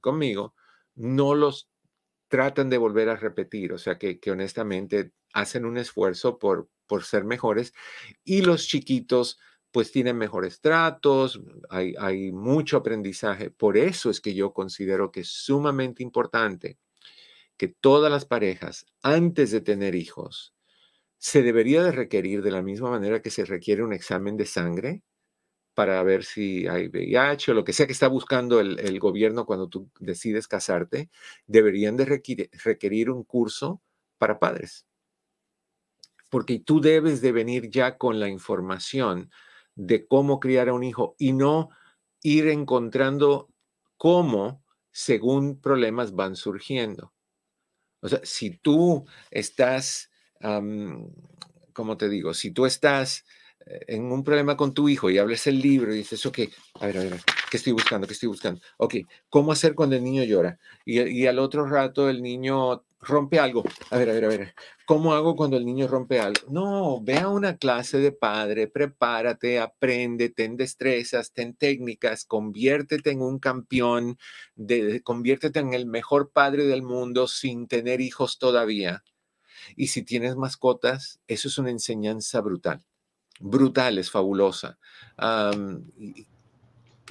conmigo, 0.00 0.54
no 0.94 1.34
los 1.34 1.68
tratan 2.28 2.70
de 2.70 2.78
volver 2.78 3.10
a 3.10 3.16
repetir, 3.16 3.74
o 3.74 3.78
sea 3.78 3.98
que, 3.98 4.18
honestamente 4.30 5.12
hacen 5.34 5.66
un 5.66 5.76
esfuerzo 5.76 6.38
por, 6.38 6.70
por 6.86 7.04
ser 7.04 7.24
mejores 7.24 7.74
y 8.24 8.40
los 8.40 8.66
chiquitos 8.66 9.38
pues 9.70 9.92
tienen 9.92 10.16
mejores 10.16 10.62
tratos, 10.62 11.42
hay, 11.68 11.94
hay 11.98 12.32
mucho 12.32 12.78
aprendizaje. 12.78 13.50
Por 13.50 13.76
eso 13.76 14.08
es 14.08 14.22
que 14.22 14.32
yo 14.32 14.54
considero 14.54 15.12
que 15.12 15.20
es 15.20 15.28
sumamente 15.28 16.02
importante 16.02 16.78
que 17.56 17.68
todas 17.68 18.10
las 18.10 18.24
parejas, 18.24 18.86
antes 19.02 19.50
de 19.50 19.60
tener 19.60 19.94
hijos, 19.94 20.54
se 21.18 21.42
debería 21.42 21.82
de 21.82 21.92
requerir 21.92 22.42
de 22.42 22.50
la 22.50 22.60
misma 22.60 22.90
manera 22.90 23.22
que 23.22 23.30
se 23.30 23.46
requiere 23.46 23.82
un 23.82 23.92
examen 23.94 24.36
de 24.36 24.44
sangre 24.44 25.02
para 25.72 26.02
ver 26.02 26.22
si 26.24 26.66
hay 26.66 26.88
VIH 26.88 27.50
o 27.50 27.54
lo 27.54 27.64
que 27.64 27.72
sea 27.72 27.86
que 27.86 27.92
está 27.92 28.08
buscando 28.08 28.60
el, 28.60 29.00
gobierno 29.00 29.46
cuando 29.46 29.68
tú 29.68 29.90
decides 29.98 30.46
casarte, 30.46 31.10
deberían 31.46 31.96
de 31.96 32.04
requerir, 32.04 33.10
un 33.10 33.24
curso 33.24 33.82
para 34.18 34.38
padres. 34.38 34.86
Porque 36.30 36.58
tú 36.58 36.82
debes 36.82 37.22
de 37.22 37.32
venir 37.32 37.70
ya 37.70 37.96
con 37.96 38.20
la 38.20 38.28
información 38.28 39.30
de 39.74 40.06
cómo 40.06 40.40
criar 40.40 40.68
a 40.68 40.74
un 40.74 40.84
hijo 40.84 41.16
y 41.18 41.32
no 41.32 41.70
ir 42.22 42.48
encontrando 42.48 43.48
cómo 43.96 44.62
según 44.92 45.58
problemas 45.58 46.14
van 46.14 46.36
surgiendo. 46.36 47.13
O 48.04 48.08
sea, 48.08 48.20
si 48.22 48.50
tú 48.50 49.06
estás, 49.30 50.10
como 51.72 51.96
te 51.96 52.08
digo? 52.10 52.34
Si 52.34 52.50
tú 52.50 52.66
estás 52.66 53.24
eh, 53.64 53.80
en 53.88 54.12
un 54.12 54.22
problema 54.22 54.58
con 54.58 54.74
tu 54.74 54.90
hijo 54.90 55.08
y 55.08 55.16
hables 55.16 55.46
el 55.46 55.58
libro 55.58 55.94
y 55.94 55.98
dices, 55.98 56.26
ok, 56.26 56.40
a 56.80 56.86
ver, 56.86 56.98
a 56.98 57.00
ver, 57.00 57.20
¿qué 57.50 57.56
estoy 57.56 57.72
buscando? 57.72 58.06
¿Qué 58.06 58.12
estoy 58.12 58.28
buscando? 58.28 58.60
Ok, 58.76 58.96
¿cómo 59.30 59.52
hacer 59.52 59.74
cuando 59.74 59.96
el 59.96 60.04
niño 60.04 60.22
llora? 60.22 60.58
Y 60.84 61.26
al 61.26 61.38
otro 61.38 61.66
rato 61.66 62.10
el 62.10 62.22
niño 62.22 62.84
rompe 63.04 63.38
algo. 63.38 63.62
A 63.90 63.98
ver, 63.98 64.10
a 64.10 64.12
ver, 64.12 64.24
a 64.24 64.28
ver. 64.28 64.54
¿Cómo 64.86 65.14
hago 65.14 65.36
cuando 65.36 65.56
el 65.56 65.64
niño 65.64 65.86
rompe 65.86 66.20
algo? 66.20 66.40
No, 66.48 67.00
ve 67.02 67.18
a 67.18 67.28
una 67.28 67.56
clase 67.56 67.98
de 67.98 68.12
padre, 68.12 68.66
prepárate, 68.68 69.60
aprende, 69.60 70.28
ten 70.30 70.56
destrezas, 70.56 71.32
ten 71.32 71.54
técnicas, 71.54 72.24
conviértete 72.24 73.10
en 73.10 73.22
un 73.22 73.38
campeón, 73.38 74.18
de, 74.56 75.02
conviértete 75.02 75.60
en 75.60 75.74
el 75.74 75.86
mejor 75.86 76.30
padre 76.30 76.64
del 76.64 76.82
mundo 76.82 77.28
sin 77.28 77.66
tener 77.66 78.00
hijos 78.00 78.38
todavía. 78.38 79.04
Y 79.76 79.88
si 79.88 80.02
tienes 80.02 80.36
mascotas, 80.36 81.20
eso 81.26 81.48
es 81.48 81.58
una 81.58 81.70
enseñanza 81.70 82.40
brutal. 82.40 82.84
Brutal, 83.40 83.98
es 83.98 84.10
fabulosa. 84.10 84.78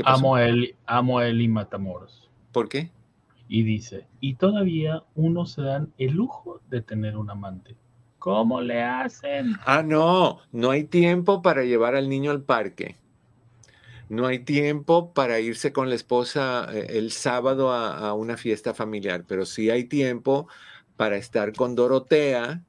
amo, 0.05 0.37
a 0.37 0.45
a 0.85 1.01
Matamoros. 1.01 2.29
¿Por 2.51 2.69
qué? 2.69 2.91
Y 3.53 3.61
dice, 3.61 4.07
y 4.19 4.33
todavía 4.33 5.03
uno 5.13 5.45
se 5.45 5.61
dan 5.61 5.93
el 5.99 6.13
lujo 6.13 6.59
de 6.71 6.81
tener 6.81 7.15
un 7.15 7.29
amante. 7.29 7.75
¿Cómo 8.17 8.59
le 8.61 8.81
hacen? 8.81 9.53
Ah, 9.63 9.83
no, 9.83 10.39
no 10.51 10.71
hay 10.71 10.85
tiempo 10.85 11.43
para 11.43 11.63
llevar 11.63 11.93
al 11.93 12.09
niño 12.09 12.31
al 12.31 12.41
parque. 12.41 12.95
No 14.09 14.25
hay 14.25 14.39
tiempo 14.39 15.13
para 15.13 15.39
irse 15.39 15.71
con 15.71 15.89
la 15.89 15.93
esposa 15.93 16.67
eh, 16.73 16.97
el 16.97 17.11
sábado 17.11 17.71
a, 17.71 17.95
a 18.09 18.15
una 18.15 18.37
fiesta 18.37 18.73
familiar, 18.73 19.23
pero 19.27 19.45
sí 19.45 19.69
hay 19.69 19.83
tiempo 19.83 20.47
para 20.97 21.17
estar 21.17 21.53
con 21.53 21.75
Dorotea 21.75 22.63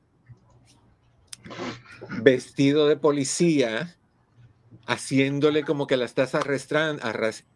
vestido 2.20 2.88
de 2.88 2.98
policía 2.98 3.96
haciéndole 4.86 5.64
como 5.64 5.86
que 5.86 5.96
la 5.96 6.04
estás 6.04 6.34
arrastrando, 6.34 7.02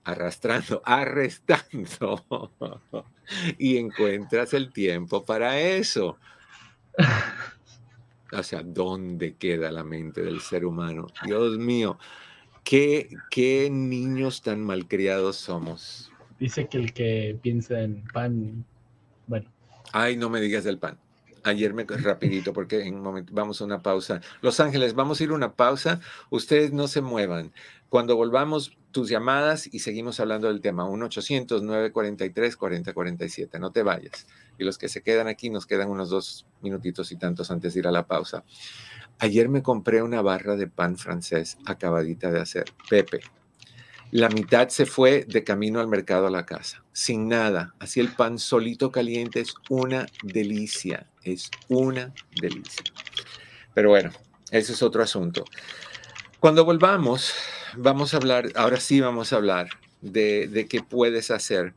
arrastrando, 0.04 0.82
arrestando, 0.84 2.52
y 3.58 3.76
encuentras 3.76 4.54
el 4.54 4.72
tiempo 4.72 5.24
para 5.24 5.60
eso. 5.60 6.18
O 8.32 8.42
sea, 8.42 8.62
¿dónde 8.62 9.36
queda 9.36 9.70
la 9.70 9.84
mente 9.84 10.22
del 10.22 10.40
ser 10.40 10.64
humano? 10.64 11.06
Dios 11.24 11.58
mío, 11.58 11.98
qué, 12.64 13.08
qué 13.30 13.68
niños 13.70 14.42
tan 14.42 14.62
malcriados 14.62 15.36
somos. 15.36 16.12
Dice 16.38 16.68
que 16.68 16.78
el 16.78 16.92
que 16.92 17.38
piensa 17.40 17.80
en 17.80 18.04
pan, 18.04 18.64
bueno. 19.26 19.50
Ay, 19.92 20.16
no 20.16 20.28
me 20.28 20.40
digas 20.40 20.64
del 20.64 20.78
pan. 20.78 20.98
Ayer 21.48 21.72
me 21.72 21.84
rapidito 21.84 22.52
porque 22.52 22.82
en 22.82 22.96
un 22.96 23.00
momento 23.00 23.32
vamos 23.34 23.60
a 23.60 23.64
una 23.64 23.82
pausa. 23.82 24.20
Los 24.42 24.60
Ángeles, 24.60 24.94
vamos 24.94 25.18
a 25.18 25.24
ir 25.24 25.30
a 25.30 25.34
una 25.34 25.54
pausa. 25.54 25.98
Ustedes 26.28 26.74
no 26.74 26.88
se 26.88 27.00
muevan. 27.00 27.52
Cuando 27.88 28.16
volvamos 28.16 28.76
tus 28.90 29.08
llamadas 29.08 29.66
y 29.72 29.78
seguimos 29.78 30.20
hablando 30.20 30.48
del 30.48 30.60
tema 30.60 30.84
1 30.84 31.06
800 31.06 31.62
943 31.62 32.56
4047. 32.56 33.58
No 33.58 33.72
te 33.72 33.82
vayas. 33.82 34.26
Y 34.58 34.64
los 34.64 34.76
que 34.76 34.90
se 34.90 35.02
quedan 35.02 35.26
aquí 35.26 35.48
nos 35.48 35.64
quedan 35.64 35.88
unos 35.88 36.10
dos 36.10 36.46
minutitos 36.60 37.12
y 37.12 37.16
tantos 37.16 37.50
antes 37.50 37.72
de 37.72 37.80
ir 37.80 37.86
a 37.86 37.92
la 37.92 38.06
pausa. 38.06 38.44
Ayer 39.18 39.48
me 39.48 39.62
compré 39.62 40.02
una 40.02 40.20
barra 40.20 40.56
de 40.56 40.66
pan 40.66 40.98
francés 40.98 41.56
acabadita 41.64 42.30
de 42.30 42.40
hacer. 42.40 42.66
Pepe, 42.90 43.20
la 44.10 44.28
mitad 44.30 44.68
se 44.68 44.86
fue 44.86 45.24
de 45.28 45.44
camino 45.44 45.80
al 45.80 45.88
mercado 45.88 46.26
a 46.26 46.30
la 46.30 46.46
casa, 46.46 46.82
sin 46.92 47.28
nada. 47.28 47.74
Así 47.78 48.00
el 48.00 48.08
pan 48.08 48.38
solito 48.38 48.90
caliente 48.90 49.40
es 49.40 49.54
una 49.68 50.06
delicia, 50.22 51.06
es 51.22 51.50
una 51.68 52.14
delicia. 52.40 52.84
Pero 53.74 53.90
bueno, 53.90 54.10
ese 54.50 54.72
es 54.72 54.82
otro 54.82 55.02
asunto. 55.02 55.44
Cuando 56.40 56.64
volvamos, 56.64 57.34
vamos 57.76 58.14
a 58.14 58.16
hablar, 58.16 58.48
ahora 58.54 58.80
sí 58.80 59.00
vamos 59.00 59.32
a 59.32 59.36
hablar 59.36 59.68
de, 60.00 60.66
qué 60.70 60.82
puedes 60.82 61.30
hacer 61.30 61.74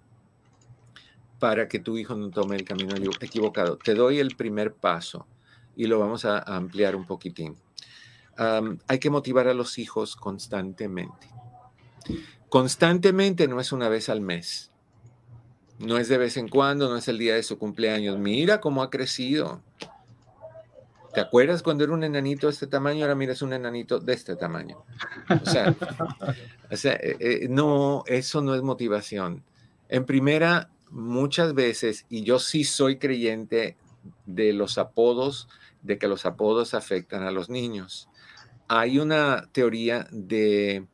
para 1.39 1.67
que 1.67 1.79
tu 1.79 1.97
hijo 1.97 2.15
no 2.15 2.29
tome 2.29 2.55
el 2.55 2.63
camino 2.63 2.95
equivocado. 3.19 3.77
Te 3.77 3.93
doy 3.93 4.19
el 4.19 4.35
primer 4.37 4.73
paso 4.73 5.27
y 5.75 5.87
lo 5.87 5.99
vamos 5.99 6.23
a, 6.23 6.39
ampliar 6.39 6.95
un 6.95 7.05
poquitín. 7.05 7.57
hay 8.87 8.99
que 8.99 9.09
motivar 9.09 9.49
a 9.49 9.53
los 9.53 9.77
hijos 9.79 10.15
constantemente. 10.15 11.40
Constantemente 12.49 13.47
no 13.47 13.59
es 13.59 13.71
una 13.71 13.89
vez 13.89 14.09
al 14.09 14.21
mes. 14.21 14.71
No 15.79 15.97
es 15.97 16.09
de 16.09 16.17
vez 16.17 16.37
en 16.37 16.47
cuando, 16.47 16.89
no 16.89 16.97
es 16.97 17.07
el 17.07 17.17
día 17.17 17.35
de 17.35 17.43
su 17.43 17.57
cumpleaños. 17.57 18.17
Mira 18.17 18.61
cómo 18.61 18.83
ha 18.83 18.89
crecido. 18.89 19.61
¿Te 21.13 21.19
acuerdas 21.19 21.61
cuando 21.61 21.83
era 21.83 21.93
un 21.93 22.03
enanito 22.03 22.47
de 22.47 22.53
este 22.53 22.67
tamaño? 22.67 23.03
Ahora 23.03 23.15
mira, 23.15 23.33
es 23.33 23.41
un 23.41 23.53
enanito 23.53 23.99
de 23.99 24.13
este 24.13 24.35
tamaño. 24.35 24.83
O 25.41 25.45
sea, 26.75 26.95
eh, 27.01 27.17
eh, 27.19 27.47
no, 27.49 28.03
eso 28.07 28.41
no 28.41 28.55
es 28.55 28.61
motivación. 28.61 29.43
En 29.89 30.05
primera, 30.05 30.69
muchas 30.89 31.53
veces, 31.53 32.05
y 32.09 32.23
yo 32.23 32.39
sí 32.39 32.63
soy 32.63 32.97
creyente 32.97 33.75
de 34.25 34.53
los 34.53 34.77
apodos, 34.77 35.49
de 35.81 35.97
que 35.97 36.07
los 36.07 36.25
apodos 36.25 36.73
afectan 36.73 37.23
a 37.23 37.31
los 37.31 37.49
niños. 37.49 38.07
Hay 38.69 38.99
una 38.99 39.49
teoría 39.51 40.07
de 40.11 40.85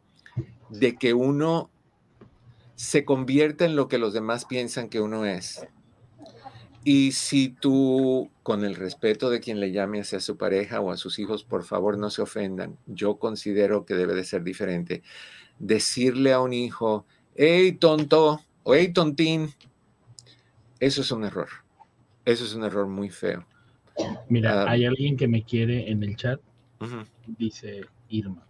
de 0.69 0.95
que 0.95 1.13
uno 1.13 1.69
se 2.75 3.05
convierta 3.05 3.65
en 3.65 3.75
lo 3.75 3.87
que 3.87 3.97
los 3.97 4.13
demás 4.13 4.45
piensan 4.45 4.89
que 4.89 5.01
uno 5.01 5.25
es. 5.25 5.67
Y 6.83 7.11
si 7.11 7.49
tú, 7.49 8.29
con 8.43 8.63
el 8.63 8.75
respeto 8.75 9.29
de 9.29 9.41
quien 9.41 9.59
le 9.59 9.71
llame 9.71 9.99
hacia 9.99 10.21
su 10.21 10.37
pareja 10.37 10.79
o 10.79 10.91
a 10.91 10.97
sus 10.97 11.19
hijos, 11.19 11.43
por 11.43 11.63
favor 11.65 11.97
no 11.97 12.09
se 12.09 12.21
ofendan, 12.21 12.77
yo 12.85 13.17
considero 13.17 13.85
que 13.85 13.93
debe 13.93 14.13
de 14.13 14.23
ser 14.23 14.43
diferente. 14.43 15.03
Decirle 15.59 16.31
a 16.31 16.39
un 16.39 16.53
hijo, 16.53 17.05
hey 17.35 17.73
tonto 17.73 18.41
o 18.63 18.73
hey 18.73 18.93
tontín, 18.93 19.53
eso 20.79 21.01
es 21.01 21.11
un 21.11 21.25
error. 21.25 21.49
Eso 22.23 22.45
es 22.45 22.53
un 22.53 22.63
error 22.63 22.87
muy 22.87 23.09
feo. 23.09 23.45
Mira, 24.29 24.63
ah, 24.63 24.71
hay 24.71 24.85
alguien 24.85 25.17
que 25.17 25.27
me 25.27 25.43
quiere 25.43 25.89
en 25.89 26.03
el 26.03 26.15
chat, 26.15 26.39
dice 27.25 27.81
Irma. 28.09 28.45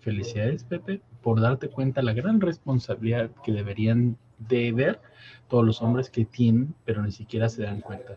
Felicidades, 0.00 0.64
Pepe, 0.64 1.00
por 1.22 1.40
darte 1.40 1.68
cuenta 1.68 2.02
la 2.02 2.12
gran 2.12 2.40
responsabilidad 2.40 3.30
que 3.44 3.52
deberían 3.52 4.16
de 4.38 4.72
ver 4.72 5.00
todos 5.48 5.64
los 5.64 5.82
hombres 5.82 6.10
que 6.10 6.24
tienen, 6.24 6.74
pero 6.84 7.02
ni 7.02 7.12
siquiera 7.12 7.48
se 7.48 7.62
dan 7.62 7.80
cuenta. 7.80 8.16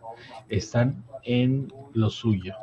Están 0.50 1.04
en 1.24 1.72
lo 1.94 2.10
suyo. 2.10 2.54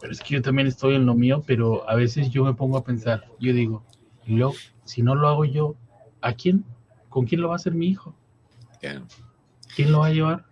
Pero 0.00 0.12
es 0.12 0.20
que 0.20 0.34
yo 0.34 0.42
también 0.42 0.68
estoy 0.68 0.94
en 0.94 1.06
lo 1.06 1.14
mío, 1.14 1.42
pero 1.46 1.88
a 1.88 1.94
veces 1.94 2.30
yo 2.30 2.44
me 2.44 2.54
pongo 2.54 2.78
a 2.78 2.84
pensar, 2.84 3.24
yo 3.38 3.52
digo, 3.52 3.82
lo, 4.26 4.52
si 4.84 5.02
no 5.02 5.14
lo 5.14 5.28
hago 5.28 5.44
yo, 5.44 5.74
¿a 6.20 6.32
quién? 6.32 6.64
¿Con 7.08 7.26
quién 7.26 7.40
lo 7.40 7.48
va 7.48 7.54
a 7.54 7.56
hacer 7.56 7.74
mi 7.74 7.86
hijo? 7.88 8.14
¿Quién 9.74 9.92
lo 9.92 10.00
va 10.00 10.06
a 10.06 10.12
llevar? 10.12 10.47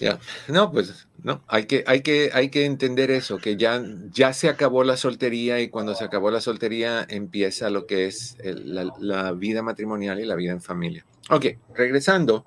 Ya, 0.00 0.18
no, 0.48 0.72
pues 0.72 1.06
no, 1.22 1.44
hay 1.46 1.66
que, 1.66 1.84
hay, 1.86 2.02
que, 2.02 2.30
hay 2.32 2.50
que 2.50 2.64
entender 2.64 3.10
eso, 3.10 3.38
que 3.38 3.56
ya, 3.56 3.82
ya 4.10 4.32
se 4.32 4.48
acabó 4.48 4.82
la 4.82 4.96
soltería 4.96 5.60
y 5.60 5.68
cuando 5.68 5.94
se 5.94 6.04
acabó 6.04 6.30
la 6.30 6.40
soltería 6.40 7.06
empieza 7.08 7.70
lo 7.70 7.86
que 7.86 8.06
es 8.06 8.36
la, 8.42 8.92
la, 8.98 9.32
vida 9.32 9.62
matrimonial 9.62 10.20
y 10.20 10.24
la 10.24 10.34
vida 10.34 10.52
en 10.52 10.60
familia. 10.60 11.06
Ok, 11.30 11.46
regresando, 11.74 12.44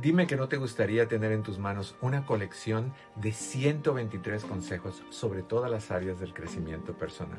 Dime 0.00 0.26
que 0.26 0.36
no 0.36 0.48
te 0.48 0.56
gustaría 0.56 1.06
tener 1.06 1.32
en 1.32 1.42
tus 1.42 1.58
manos 1.58 1.94
una 2.00 2.24
colección 2.24 2.94
de 3.14 3.30
123 3.30 4.42
consejos 4.44 5.02
sobre 5.10 5.42
todas 5.42 5.70
las 5.70 5.90
áreas 5.90 6.18
del 6.18 6.32
crecimiento 6.32 6.94
personal. 6.94 7.38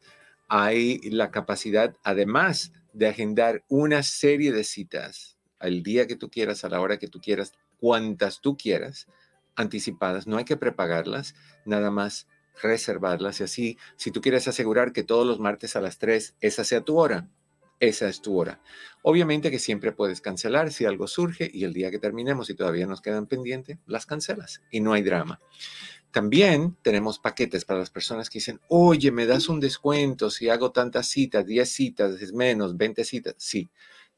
Hay 0.49 0.99
la 1.11 1.31
capacidad, 1.31 1.95
además 2.03 2.73
de 2.93 3.09
agendar 3.09 3.63
una 3.69 4.03
serie 4.03 4.53
de 4.53 4.65
citas 4.65 5.37
al 5.59 5.83
día 5.83 6.07
que 6.07 6.17
tú 6.17 6.31
quieras, 6.31 6.65
a 6.65 6.71
la 6.71 6.81
hora 6.81 6.99
que 6.99 7.09
tú 7.09 7.21
quieras, 7.21 7.53
cuantas 7.81 8.41
tú 8.41 8.57
quieras, 8.57 9.09
anticipadas. 9.57 10.27
No 10.27 10.37
hay 10.37 10.45
que 10.45 10.57
prepagarlas, 10.57 11.35
nada 11.65 11.91
más 11.91 12.29
reservarlas. 12.63 13.41
Y 13.41 13.45
así, 13.45 13.79
si 13.97 14.11
tú 14.11 14.21
quieres 14.21 14.47
asegurar 14.49 14.93
que 14.93 15.03
todos 15.03 15.27
los 15.27 15.41
martes 15.41 15.77
a 15.77 15.81
las 15.81 15.99
3 15.99 16.37
esa 16.41 16.65
sea 16.65 16.83
tu 16.83 16.99
hora, 16.99 17.29
esa 17.81 18.09
es 18.09 18.21
tu 18.21 18.39
hora. 18.39 18.61
Obviamente 19.03 19.51
que 19.51 19.59
siempre 19.59 19.93
puedes 19.93 20.21
cancelar 20.21 20.71
si 20.71 20.85
algo 20.85 21.07
surge 21.07 21.51
y 21.53 21.65
el 21.65 21.73
día 21.73 21.91
que 21.91 21.99
terminemos 21.99 22.51
y 22.51 22.55
todavía 22.55 22.87
nos 22.87 23.01
quedan 23.01 23.27
pendientes, 23.27 23.79
las 23.87 24.05
cancelas 24.05 24.61
y 24.71 24.81
no 24.81 24.93
hay 24.93 25.03
drama. 25.03 25.41
También 26.11 26.77
tenemos 26.83 27.19
paquetes 27.19 27.65
para 27.65 27.81
las 27.81 27.91
personas 27.91 28.29
que 28.29 28.41
dicen, 28.41 28.61
oye, 28.69 29.13
me 29.13 29.27
das 29.27 29.49
un 29.49 29.61
descuento 29.61 30.29
si 30.29 30.49
hago 30.49 30.73
tantas 30.73 31.07
citas, 31.07 31.47
10 31.47 31.69
citas, 31.71 32.21
es 32.21 32.33
menos, 32.33 32.77
20 32.77 33.05
citas. 33.05 33.35
Sí, 33.39 33.71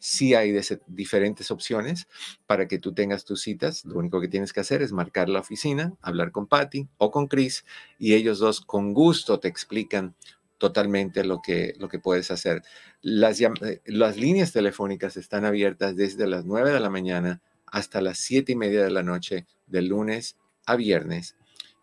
Sí 0.05 0.35
hay 0.35 0.53
diferentes 0.89 1.53
opciones 1.53 2.09
para 2.49 2.67
que 2.67 2.81
tú 2.81 2.93
tengas 2.93 3.25
tus 3.25 3.43
citas. 3.43 3.85
Lo 3.85 4.01
único 4.01 4.21
que 4.21 4.27
tienes 4.27 4.53
que 4.53 4.59
hacer 4.59 4.83
es 4.83 4.91
marcar 4.91 5.29
la 5.29 5.39
oficina, 5.39 5.95
hablar 6.03 6.33
con 6.33 6.49
Patty 6.49 6.89
o 6.99 7.13
con 7.13 7.29
Chris 7.29 7.65
y 8.01 8.15
ellos 8.15 8.41
dos 8.41 8.61
con 8.63 8.95
gusto 8.95 9.39
te 9.39 9.47
explican 9.47 10.17
totalmente 10.59 11.23
lo 11.23 11.41
que, 11.41 11.75
lo 11.79 11.89
que 11.89 12.01
puedes 12.01 12.33
hacer. 12.33 12.65
Las, 13.01 13.41
eh, 13.41 13.81
las 13.85 14.17
líneas 14.17 14.51
telefónicas 14.51 15.17
están 15.17 15.45
abiertas 15.45 15.95
desde 15.95 16.27
las 16.27 16.45
9 16.47 16.73
de 16.73 16.81
la 16.81 16.91
mañana 16.91 17.41
hasta 17.67 18.01
las 18.01 18.19
7 18.19 18.51
y 18.51 18.57
media 18.57 18.83
de 18.83 18.91
la 18.91 19.05
noche, 19.05 19.47
de 19.69 19.83
lunes 19.83 20.37
a 20.67 20.75
viernes, 20.75 21.37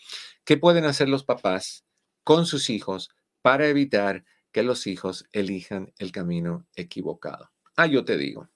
qué 0.43 0.57
pueden 0.57 0.83
hacer 0.83 1.07
los 1.07 1.23
papás 1.23 1.85
con 2.25 2.45
sus 2.45 2.69
hijos 2.69 3.11
para 3.41 3.69
evitar 3.69 4.25
que 4.51 4.63
los 4.63 4.85
hijos 4.85 5.25
elijan 5.31 5.93
el 5.99 6.11
camino 6.11 6.67
equivocado. 6.75 7.53
Ah, 7.77 7.87
yo 7.87 8.03
te 8.03 8.17
digo. 8.17 8.49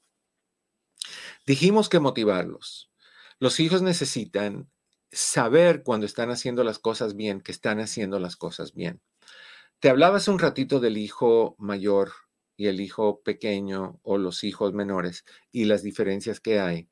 Dijimos 1.46 1.88
que 1.88 2.02
motivarlos. 2.02 2.92
Los 3.40 3.62
hijos 3.62 3.82
necesitan 3.82 4.70
saber 5.12 5.84
cuando 5.84 6.06
están 6.06 6.30
haciendo 6.30 6.64
las 6.64 6.80
cosas 6.80 7.16
bien, 7.16 7.42
que 7.42 7.52
están 7.52 7.80
haciendo 7.80 8.20
las 8.20 8.36
cosas 8.36 8.74
bien. 8.74 9.02
Te 9.80 9.90
hablaba 9.90 10.18
hace 10.18 10.32
un 10.32 10.40
ratito 10.40 10.80
del 10.80 10.98
hijo 10.98 11.56
mayor 11.60 12.12
y 12.56 12.68
el 12.68 12.82
hijo 12.82 13.22
pequeño 13.22 14.00
o 14.04 14.18
los 14.18 14.44
hijos 14.44 14.74
menores 14.74 15.24
y 15.52 15.66
las 15.66 15.84
diferencias 15.84 16.40
que 16.40 16.60
hay, 16.60 16.90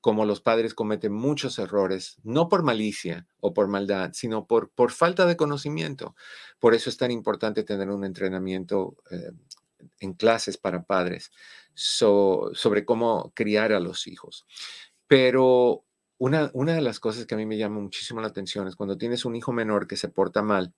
como 0.00 0.24
los 0.24 0.40
padres 0.40 0.74
cometen 0.74 1.12
muchos 1.12 1.58
errores, 1.58 2.18
no 2.22 2.48
por 2.48 2.62
malicia 2.62 3.26
o 3.40 3.52
por 3.52 3.66
maldad, 3.66 4.12
sino 4.12 4.46
por, 4.46 4.70
por 4.70 4.92
falta 4.92 5.26
de 5.26 5.36
conocimiento. 5.36 6.14
Por 6.60 6.74
eso 6.74 6.88
es 6.88 6.96
tan 6.96 7.10
importante 7.10 7.64
tener 7.64 7.90
un 7.90 8.04
entrenamiento 8.04 8.96
eh, 9.10 9.32
en 10.00 10.12
clases 10.14 10.56
para 10.56 10.84
padres 10.84 11.32
sobre 11.74 12.84
cómo 12.84 13.32
criar 13.34 13.72
a 13.72 13.80
los 13.80 14.06
hijos. 14.06 14.46
Pero 15.06 15.84
una, 16.18 16.74
de 16.74 16.80
las 16.80 17.00
cosas 17.00 17.26
que 17.26 17.34
a 17.34 17.38
mí 17.38 17.46
me 17.46 17.56
llama 17.56 17.80
muchísimo 17.80 18.20
la 18.20 18.28
atención 18.28 18.66
es 18.66 18.76
cuando 18.76 18.98
tienes 18.98 19.24
un 19.24 19.36
hijo 19.36 19.52
menor 19.52 19.86
que 19.86 19.96
se 19.96 20.08
porta 20.08 20.42
mal 20.42 20.74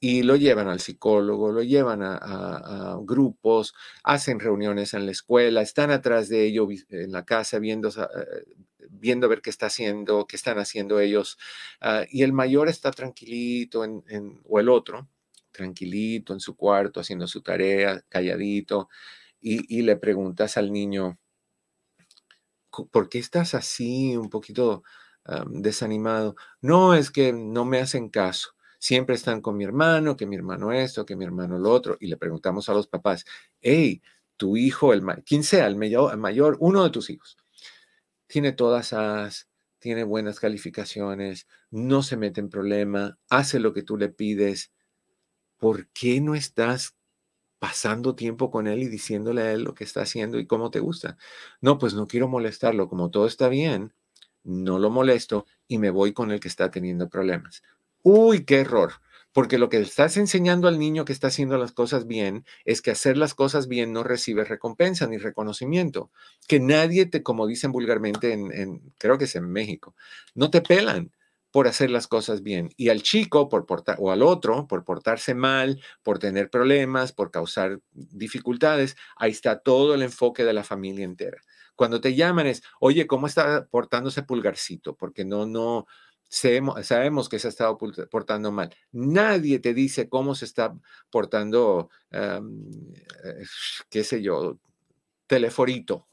y 0.00 0.22
lo 0.22 0.34
llevan 0.36 0.68
al 0.68 0.80
psicólogo, 0.80 1.52
lo 1.52 1.62
llevan 1.62 2.02
a, 2.02 2.98
grupos, 3.02 3.74
hacen 4.02 4.40
reuniones 4.40 4.94
en 4.94 5.06
la 5.06 5.12
escuela, 5.12 5.62
están 5.62 5.92
atrás 5.92 6.28
de 6.28 6.44
ellos 6.44 6.68
en 6.88 7.12
la 7.12 7.24
casa 7.24 7.60
viendo, 7.60 7.88
eh, 7.88 8.44
viendo 8.90 9.28
ver 9.28 9.42
qué 9.42 9.50
está 9.50 9.66
haciendo, 9.66 10.26
qué 10.26 10.34
están 10.34 10.58
haciendo 10.58 10.98
ellos. 10.98 11.38
Ah, 11.80 12.04
y 12.10 12.24
el 12.24 12.32
mayor 12.32 12.68
está 12.68 12.90
tranquilito, 12.90 13.84
en, 13.84 14.40
o 14.44 14.58
el 14.58 14.68
otro, 14.68 15.08
tranquilito 15.52 16.32
en 16.32 16.40
su 16.40 16.56
cuarto, 16.56 16.98
haciendo 16.98 17.28
su 17.28 17.40
tarea, 17.42 18.02
calladito, 18.08 18.88
y 19.40 19.82
le 19.82 19.96
preguntas 19.96 20.56
al 20.56 20.72
niño, 20.72 21.18
¿por 22.90 23.08
qué 23.08 23.18
estás 23.18 23.54
así, 23.54 24.16
un 24.16 24.30
poquito 24.30 24.82
desanimado? 25.48 26.36
No, 26.60 26.94
es 26.94 27.10
que 27.10 27.32
no 27.32 27.64
me 27.64 27.80
hacen 27.80 28.08
caso. 28.08 28.50
Siempre 28.78 29.14
están 29.14 29.40
con 29.40 29.56
mi 29.56 29.64
hermano, 29.64 30.16
que 30.16 30.26
mi 30.26 30.34
hermano 30.36 30.72
esto, 30.72 31.06
que 31.06 31.14
mi 31.14 31.24
hermano 31.24 31.58
lo 31.58 31.70
otro. 31.70 31.96
Y 32.00 32.08
le 32.08 32.16
preguntamos 32.16 32.68
a 32.68 32.74
los 32.74 32.88
papás, 32.88 33.24
hey, 33.60 34.02
tu 34.36 34.56
hijo, 34.56 34.92
el 34.92 35.04
quien 35.24 35.44
sea, 35.44 35.66
el 35.68 35.76
mayor, 35.76 36.12
el 36.12 36.18
mayor, 36.18 36.56
uno 36.58 36.82
de 36.82 36.90
tus 36.90 37.10
hijos, 37.10 37.36
tiene 38.26 38.52
todas 38.52 38.92
las, 38.92 39.48
tiene 39.78 40.04
buenas 40.04 40.40
calificaciones, 40.40 41.46
no 41.70 42.02
se 42.02 42.16
mete 42.16 42.40
en 42.40 42.48
problema, 42.48 43.18
hace 43.28 43.60
lo 43.60 43.72
que 43.72 43.82
tú 43.84 43.96
le 43.96 44.08
pides. 44.08 44.72
¿Por 45.58 45.88
qué 45.90 46.20
no 46.20 46.34
estás 46.34 46.96
pasando 47.62 48.16
tiempo 48.16 48.50
con 48.50 48.66
él 48.66 48.82
y 48.82 48.88
diciéndole 48.88 49.42
a 49.42 49.52
él 49.52 49.62
lo 49.62 49.72
que 49.72 49.84
está 49.84 50.02
haciendo 50.02 50.40
y 50.40 50.48
cómo 50.48 50.72
te 50.72 50.80
gusta. 50.80 51.16
No, 51.60 51.78
pues 51.78 51.94
no 51.94 52.08
quiero 52.08 52.26
molestarlo, 52.26 52.88
como 52.88 53.12
todo 53.12 53.24
está 53.28 53.48
bien, 53.48 53.94
no 54.42 54.80
lo 54.80 54.90
molesto 54.90 55.46
y 55.68 55.78
me 55.78 55.90
voy 55.90 56.12
con 56.12 56.32
el 56.32 56.40
que 56.40 56.48
está 56.48 56.72
teniendo 56.72 57.08
problemas. 57.08 57.62
Uy, 58.02 58.44
qué 58.44 58.62
error, 58.62 58.94
porque 59.32 59.58
lo 59.58 59.68
que 59.68 59.78
estás 59.78 60.16
enseñando 60.16 60.66
al 60.66 60.80
niño 60.80 61.04
que 61.04 61.12
está 61.12 61.28
haciendo 61.28 61.56
las 61.56 61.70
cosas 61.70 62.08
bien 62.08 62.44
es 62.64 62.82
que 62.82 62.90
hacer 62.90 63.16
las 63.16 63.32
cosas 63.32 63.68
bien 63.68 63.92
no 63.92 64.02
recibe 64.02 64.42
recompensa 64.44 65.06
ni 65.06 65.18
reconocimiento, 65.18 66.10
que 66.48 66.58
nadie 66.58 67.06
te, 67.06 67.22
como 67.22 67.46
dicen 67.46 67.70
vulgarmente 67.70 68.32
en, 68.32 68.92
creo 68.98 69.18
que 69.18 69.26
es 69.26 69.36
en 69.36 69.48
México, 69.48 69.94
no 70.34 70.50
te 70.50 70.62
pelan 70.62 71.12
por 71.52 71.68
hacer 71.68 71.90
las 71.90 72.08
cosas 72.08 72.42
bien. 72.42 72.70
Y 72.76 72.88
al 72.88 73.02
chico, 73.02 73.48
por 73.48 73.66
portar, 73.66 73.96
o 74.00 74.10
al 74.10 74.22
otro, 74.22 74.66
por 74.66 74.84
portarse 74.84 75.34
mal, 75.34 75.80
por 76.02 76.18
tener 76.18 76.50
problemas, 76.50 77.12
por 77.12 77.30
causar 77.30 77.78
dificultades, 77.92 78.96
ahí 79.16 79.30
está 79.30 79.60
todo 79.60 79.94
el 79.94 80.02
enfoque 80.02 80.44
de 80.44 80.54
la 80.54 80.64
familia 80.64 81.04
entera. 81.04 81.40
Cuando 81.76 82.00
te 82.00 82.14
llaman 82.14 82.46
es, 82.46 82.62
oye, 82.80 83.06
¿cómo 83.06 83.26
está 83.26 83.66
portándose 83.66 84.22
pulgarcito? 84.22 84.96
Porque 84.96 85.24
no, 85.24 85.46
no, 85.46 85.86
sabemos 86.28 87.28
que 87.28 87.38
se 87.38 87.48
ha 87.48 87.50
estado 87.50 87.78
portando 88.10 88.50
mal. 88.50 88.74
Nadie 88.90 89.58
te 89.58 89.74
dice 89.74 90.08
cómo 90.08 90.34
se 90.34 90.46
está 90.46 90.74
portando, 91.10 91.90
eh, 92.10 92.40
qué 93.90 94.02
sé 94.02 94.22
yo, 94.22 94.58
teleforito, 95.26 96.08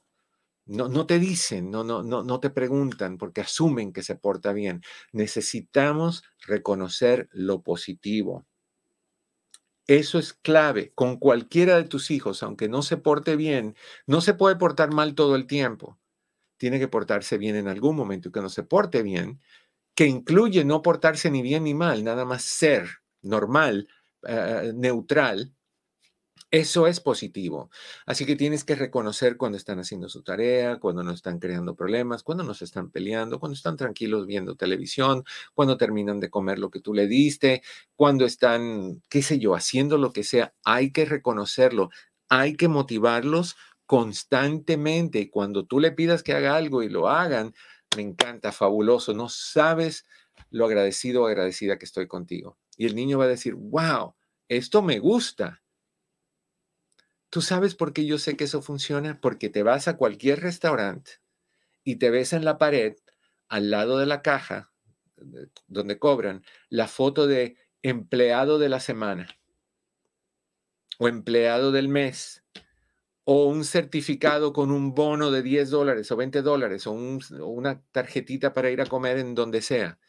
no, 0.69 1.05
te 1.05 1.19
dicen, 1.19 1.71
no, 1.71 1.83
no, 1.83 2.03
no, 2.03 2.23
no 2.23 2.39
te 2.39 2.49
preguntan 2.49 3.17
porque 3.17 3.41
asumen 3.41 3.91
que 3.93 4.03
se 4.03 4.15
porta 4.15 4.53
bien. 4.53 4.81
Necesitamos 5.11 6.23
reconocer 6.47 7.27
lo 7.31 7.61
positivo. 7.63 8.45
Eso 9.87 10.19
es 10.19 10.33
clave. 10.33 10.91
Con 10.93 11.17
cualquiera 11.17 11.77
de 11.77 11.85
tus 11.85 12.11
hijos, 12.11 12.43
aunque 12.43 12.69
no 12.69 12.83
se 12.83 12.97
porte 12.97 13.35
bien, 13.35 13.75
no 14.05 14.21
se 14.21 14.35
puede 14.35 14.55
portar 14.55 14.93
mal 14.93 15.15
todo 15.15 15.35
el 15.35 15.47
tiempo. 15.47 15.97
Tiene 16.57 16.79
que 16.79 16.87
portarse 16.87 17.37
bien 17.37 17.55
en 17.55 17.67
algún 17.67 17.95
momento 17.95 18.29
y 18.29 18.31
que 18.31 18.41
no 18.41 18.49
se 18.49 18.63
porte 18.63 19.03
bien, 19.03 19.41
que 19.95 20.07
incluye 20.07 20.65
no 20.65 20.81
portarse 20.81 21.31
ni 21.31 21.41
bien 21.41 21.65
ni 21.65 21.73
mal, 21.73 22.03
nada 22.03 22.25
más 22.25 22.43
ser 22.43 22.87
normal, 23.21 23.87
eh, 24.27 24.71
neutral, 24.75 25.53
eso 26.51 26.87
es 26.87 26.99
positivo. 26.99 27.69
Así 28.07 28.25
que 28.25 28.35
tienes 28.35 28.63
que 28.63 28.75
reconocer 28.75 29.37
cuando 29.37 29.57
están 29.57 29.79
haciendo 29.79 30.09
su 30.09 30.23
tarea, 30.23 30.79
cuando 30.79 31.03
no 31.03 31.11
están 31.11 31.37
creando 31.37 31.75
problemas, 31.75 32.23
cuando 32.23 32.43
no 32.43 32.55
se 32.55 32.65
están 32.65 32.89
peleando, 32.89 33.39
cuando 33.39 33.53
están 33.53 33.77
tranquilos 33.77 34.25
viendo 34.25 34.55
televisión, 34.55 35.23
cuando 35.53 35.77
terminan 35.77 36.19
de 36.19 36.31
comer 36.31 36.57
lo 36.57 36.71
que 36.71 36.79
tú 36.79 36.93
le 36.93 37.07
diste, 37.07 37.61
cuando 37.95 38.25
están, 38.25 39.03
qué 39.09 39.21
sé 39.21 39.37
yo, 39.37 39.53
haciendo 39.53 39.97
lo 39.99 40.11
que 40.11 40.23
sea. 40.23 40.53
Hay 40.63 40.91
que 40.91 41.05
reconocerlo, 41.05 41.91
hay 42.29 42.55
que 42.55 42.67
motivarlos 42.67 43.55
constantemente. 43.85 45.19
Y 45.19 45.29
cuando 45.29 45.65
tú 45.65 45.79
le 45.79 45.91
pidas 45.91 46.23
que 46.23 46.33
haga 46.33 46.55
algo 46.55 46.81
y 46.81 46.89
lo 46.89 47.09
hagan, 47.09 47.53
me 47.95 48.01
encanta, 48.01 48.51
fabuloso. 48.51 49.13
No 49.13 49.29
sabes 49.29 50.05
lo 50.49 50.65
agradecido 50.65 51.23
o 51.23 51.27
agradecida 51.27 51.77
que 51.77 51.85
estoy 51.85 52.07
contigo. 52.07 52.57
Y 52.75 52.87
el 52.87 52.95
niño 52.95 53.19
va 53.19 53.25
a 53.25 53.27
decir, 53.27 53.53
wow, 53.55 54.15
esto 54.47 54.81
me 54.81 54.97
gusta 54.97 55.61
¿Tú 57.29 57.41
sabes 57.41 57.75
por 57.75 57.93
qué 57.93 58.05
yo 58.05 58.17
sé 58.17 58.35
que 58.35 58.45
eso 58.45 58.61
funciona? 58.61 59.19
Porque 59.21 59.49
te 59.49 59.63
vas 59.63 59.87
a 59.87 59.97
cualquier 59.97 60.41
restaurante 60.41 61.13
y 61.83 61.97
te 61.97 62.09
ves 62.09 62.33
en 62.33 62.43
la 62.43 62.57
pared, 62.57 62.95
al 63.47 63.69
lado 63.69 63.97
de 63.99 64.05
la 64.05 64.21
caja 64.21 64.71
donde 65.67 65.99
cobran, 65.99 66.43
la 66.69 66.87
foto 66.87 67.27
de 67.27 67.57
empleado 67.81 68.57
de 68.57 68.69
la 68.69 68.79
semana 68.79 69.27
o 70.97 71.07
empleado 71.07 71.71
del 71.71 71.87
mes 71.87 72.43
o 73.23 73.45
un 73.45 73.63
certificado 73.63 74.53
con 74.53 74.71
un 74.71 74.95
bono 74.95 75.29
de 75.29 75.41
10 75.41 75.69
dólares 75.69 76.11
o 76.11 76.15
20 76.15 76.41
dólares 76.41 76.87
o, 76.87 76.93
o 76.93 77.45
una 77.47 77.81
tarjetita 77.91 78.53
para 78.53 78.71
ir 78.71 78.81
a 78.81 78.85
comer 78.85 79.17
en 79.17 79.35
donde 79.35 79.61
sea. 79.61 79.99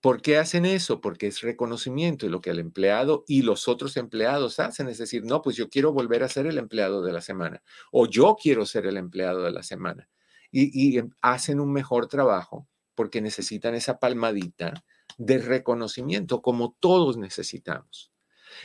¿Por 0.00 0.22
qué 0.22 0.38
hacen 0.38 0.64
eso? 0.64 1.00
Porque 1.00 1.26
es 1.26 1.40
reconocimiento 1.40 2.24
y 2.24 2.28
lo 2.28 2.40
que 2.40 2.50
el 2.50 2.60
empleado 2.60 3.24
y 3.26 3.42
los 3.42 3.66
otros 3.66 3.96
empleados 3.96 4.60
hacen 4.60 4.88
es 4.88 4.98
decir, 4.98 5.24
no, 5.24 5.42
pues 5.42 5.56
yo 5.56 5.68
quiero 5.68 5.92
volver 5.92 6.22
a 6.22 6.28
ser 6.28 6.46
el 6.46 6.58
empleado 6.58 7.02
de 7.02 7.12
la 7.12 7.20
semana 7.20 7.62
o 7.90 8.06
yo 8.06 8.36
quiero 8.40 8.64
ser 8.64 8.86
el 8.86 8.96
empleado 8.96 9.42
de 9.42 9.50
la 9.50 9.62
semana. 9.62 10.08
Y, 10.52 10.70
y 10.72 10.98
em, 10.98 11.10
hacen 11.20 11.60
un 11.60 11.72
mejor 11.72 12.06
trabajo 12.06 12.68
porque 12.94 13.20
necesitan 13.20 13.74
esa 13.74 13.98
palmadita 13.98 14.84
de 15.18 15.38
reconocimiento 15.38 16.42
como 16.42 16.76
todos 16.80 17.16
necesitamos. 17.16 18.12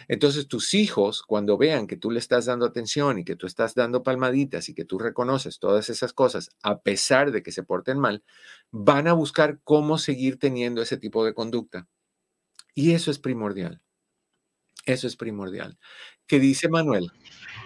Entonces 0.07 0.47
tus 0.47 0.73
hijos, 0.73 1.23
cuando 1.23 1.57
vean 1.57 1.87
que 1.87 1.97
tú 1.97 2.11
le 2.11 2.19
estás 2.19 2.45
dando 2.45 2.65
atención 2.65 3.19
y 3.19 3.25
que 3.25 3.35
tú 3.35 3.47
estás 3.47 3.75
dando 3.75 4.03
palmaditas 4.03 4.69
y 4.69 4.73
que 4.73 4.85
tú 4.85 4.99
reconoces 4.99 5.59
todas 5.59 5.89
esas 5.89 6.13
cosas, 6.13 6.49
a 6.61 6.81
pesar 6.81 7.31
de 7.31 7.43
que 7.43 7.51
se 7.51 7.63
porten 7.63 7.99
mal, 7.99 8.23
van 8.71 9.07
a 9.07 9.13
buscar 9.13 9.59
cómo 9.63 9.97
seguir 9.97 10.39
teniendo 10.39 10.81
ese 10.81 10.97
tipo 10.97 11.25
de 11.25 11.33
conducta. 11.33 11.87
Y 12.75 12.91
eso 12.93 13.11
es 13.11 13.19
primordial. 13.19 13.81
Eso 14.85 15.07
es 15.07 15.15
primordial. 15.15 15.77
¿Qué 16.27 16.39
dice 16.39 16.67
Manuel? 16.67 17.11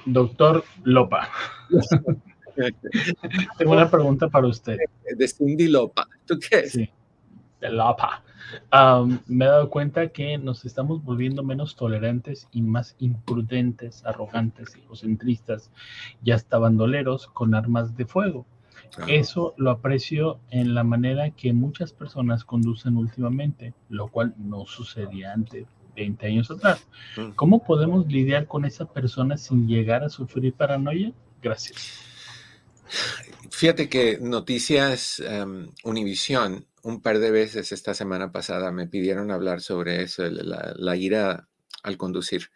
Doctor 0.05 0.63
Lopa. 0.83 1.31
Tengo 3.57 3.71
una 3.71 3.89
pregunta 3.89 4.29
para 4.29 4.47
usted. 4.47 4.77
De 5.15 5.27
Cindy 5.27 5.67
Lopa. 5.67 6.07
¿Tú 6.25 6.39
qué? 6.39 6.69
Sí, 6.69 6.89
de 7.59 7.69
Lopa 7.69 8.23
me 9.27 9.45
he 9.45 9.47
dado 9.47 9.69
cuenta 9.69 10.09
que 10.09 10.37
nos 10.37 10.65
estamos 10.65 11.03
volviendo 11.03 11.43
menos 11.43 11.75
tolerantes 11.75 12.47
y 12.51 12.61
más 12.61 12.95
imprudentes, 12.99 14.05
arrogantes, 14.05 14.75
egocentristas 14.75 15.71
y 16.23 16.31
hasta 16.31 16.57
bandoleros 16.57 17.27
con 17.27 17.55
armas 17.55 17.95
de 17.95 18.05
fuego. 18.05 18.45
Eso 19.07 19.53
lo 19.57 19.71
aprecio 19.71 20.39
en 20.49 20.73
la 20.73 20.83
manera 20.83 21.31
que 21.31 21.53
muchas 21.53 21.93
personas 21.93 22.43
conducen 22.43 22.95
últimamente, 22.97 23.73
lo 23.89 24.07
cual 24.07 24.33
no 24.37 24.65
sucedía 24.65 25.33
antes 25.33 25.67
20 25.95 26.27
años 26.27 26.51
atrás. 26.51 26.87
¿Cómo 27.35 27.63
podemos 27.63 28.07
lidiar 28.07 28.47
con 28.47 28.65
esa 28.65 28.85
persona 28.85 29.37
sin 29.37 29.67
llegar 29.67 30.03
a 30.03 30.09
sufrir 30.09 30.53
paranoia? 30.53 31.11
Gracias. 31.41 32.16
Fíjate 33.51 33.89
que 33.89 34.19
Noticias 34.19 35.19
um, 35.19 35.71
Univisión 35.83 36.67
un 36.83 37.01
par 37.01 37.19
de 37.19 37.31
veces 37.31 37.71
esta 37.71 37.93
semana 37.93 38.31
pasada 38.31 38.71
me 38.71 38.87
pidieron 38.87 39.31
hablar 39.31 39.61
sobre 39.61 40.03
eso, 40.03 40.23
la, 40.29 40.95
ira 40.95 41.49
al 41.83 41.97
conducir. 41.97 42.49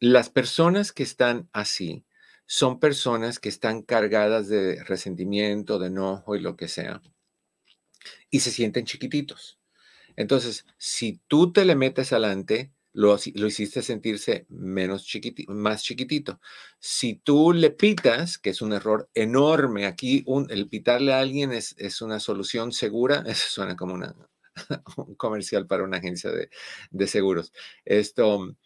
las 0.00 0.28
personas 0.28 0.92
que 0.92 1.04
están 1.04 1.48
así 1.52 2.04
son 2.46 2.80
personas 2.80 3.38
que 3.38 3.48
están 3.48 3.82
cargadas 3.82 4.48
de 4.48 4.82
resentimiento, 4.82 5.78
de 5.78 5.86
enojo 5.86 6.34
y 6.34 6.40
lo 6.40 6.56
que 6.56 6.66
sea, 6.66 7.00
y 8.28 8.40
se 8.40 8.50
sienten 8.50 8.86
chiquititos. 8.86 9.60
Entonces, 10.16 10.66
si 10.76 11.20
tú 11.28 11.52
te 11.52 11.64
le 11.64 11.76
metes 11.76 12.12
adelante, 12.12 12.72
lo, 12.92 13.16
hiciste 13.16 13.82
sentirse 13.82 14.46
menos 14.48 15.04
chiquitito, 15.04 15.52
más 15.52 15.82
chiquitito. 15.82 16.40
Si 16.78 17.16
tú 17.16 17.52
le 17.52 17.70
pitas, 17.70 18.38
que 18.38 18.50
es 18.50 18.62
un 18.62 18.72
error 18.72 19.08
enorme, 19.14 19.86
aquí 19.86 20.24
el 20.48 20.68
pitarle 20.68 21.12
a 21.12 21.20
alguien 21.20 21.52
es, 21.52 21.74
es 21.78 22.02
una 22.02 22.20
solución 22.20 22.72
segura, 22.72 23.22
eso 23.26 23.46
suena 23.48 23.76
como 23.76 23.94
una, 23.94 24.14
un 24.96 25.14
comercial 25.14 25.66
para 25.66 25.84
una 25.84 25.98
agencia 25.98 26.30
de, 26.30 26.50
de 26.90 27.06
seguros. 27.06 27.52
Esto 27.84 28.56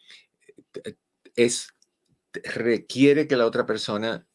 eh, 0.85 0.97
es, 1.37 1.68
requiere 2.33 3.29
que 3.29 3.37
la 3.37 3.47
otra 3.47 3.66
persona 3.66 4.27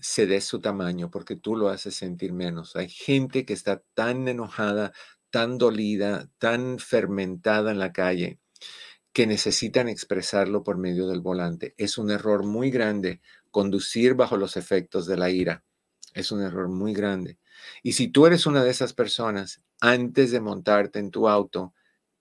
se 0.00 0.26
dé 0.26 0.40
su 0.40 0.60
tamaño 0.60 1.10
porque 1.10 1.36
tú 1.36 1.56
lo 1.56 1.68
haces 1.68 1.94
sentir 1.94 2.32
menos. 2.32 2.76
Hay 2.76 2.88
gente 2.88 3.44
que 3.44 3.52
está 3.52 3.82
tan 3.94 4.28
enojada, 4.28 4.92
tan 5.30 5.58
dolida, 5.58 6.30
tan 6.38 6.78
fermentada 6.78 7.72
en 7.72 7.78
la 7.78 7.92
calle 7.92 8.38
que 9.12 9.26
necesitan 9.26 9.88
expresarlo 9.88 10.62
por 10.62 10.78
medio 10.78 11.08
del 11.08 11.20
volante. 11.20 11.74
Es 11.76 11.98
un 11.98 12.10
error 12.10 12.44
muy 12.44 12.70
grande 12.70 13.20
conducir 13.50 14.14
bajo 14.14 14.36
los 14.36 14.56
efectos 14.56 15.06
de 15.06 15.16
la 15.16 15.30
ira. 15.30 15.64
Es 16.14 16.32
un 16.32 16.42
error 16.42 16.68
muy 16.68 16.94
grande. 16.94 17.38
Y 17.82 17.92
si 17.92 18.08
tú 18.08 18.26
eres 18.26 18.46
una 18.46 18.62
de 18.62 18.70
esas 18.70 18.92
personas, 18.92 19.62
antes 19.80 20.30
de 20.30 20.40
montarte 20.40 20.98
en 20.98 21.10
tu 21.10 21.28
auto, 21.28 21.74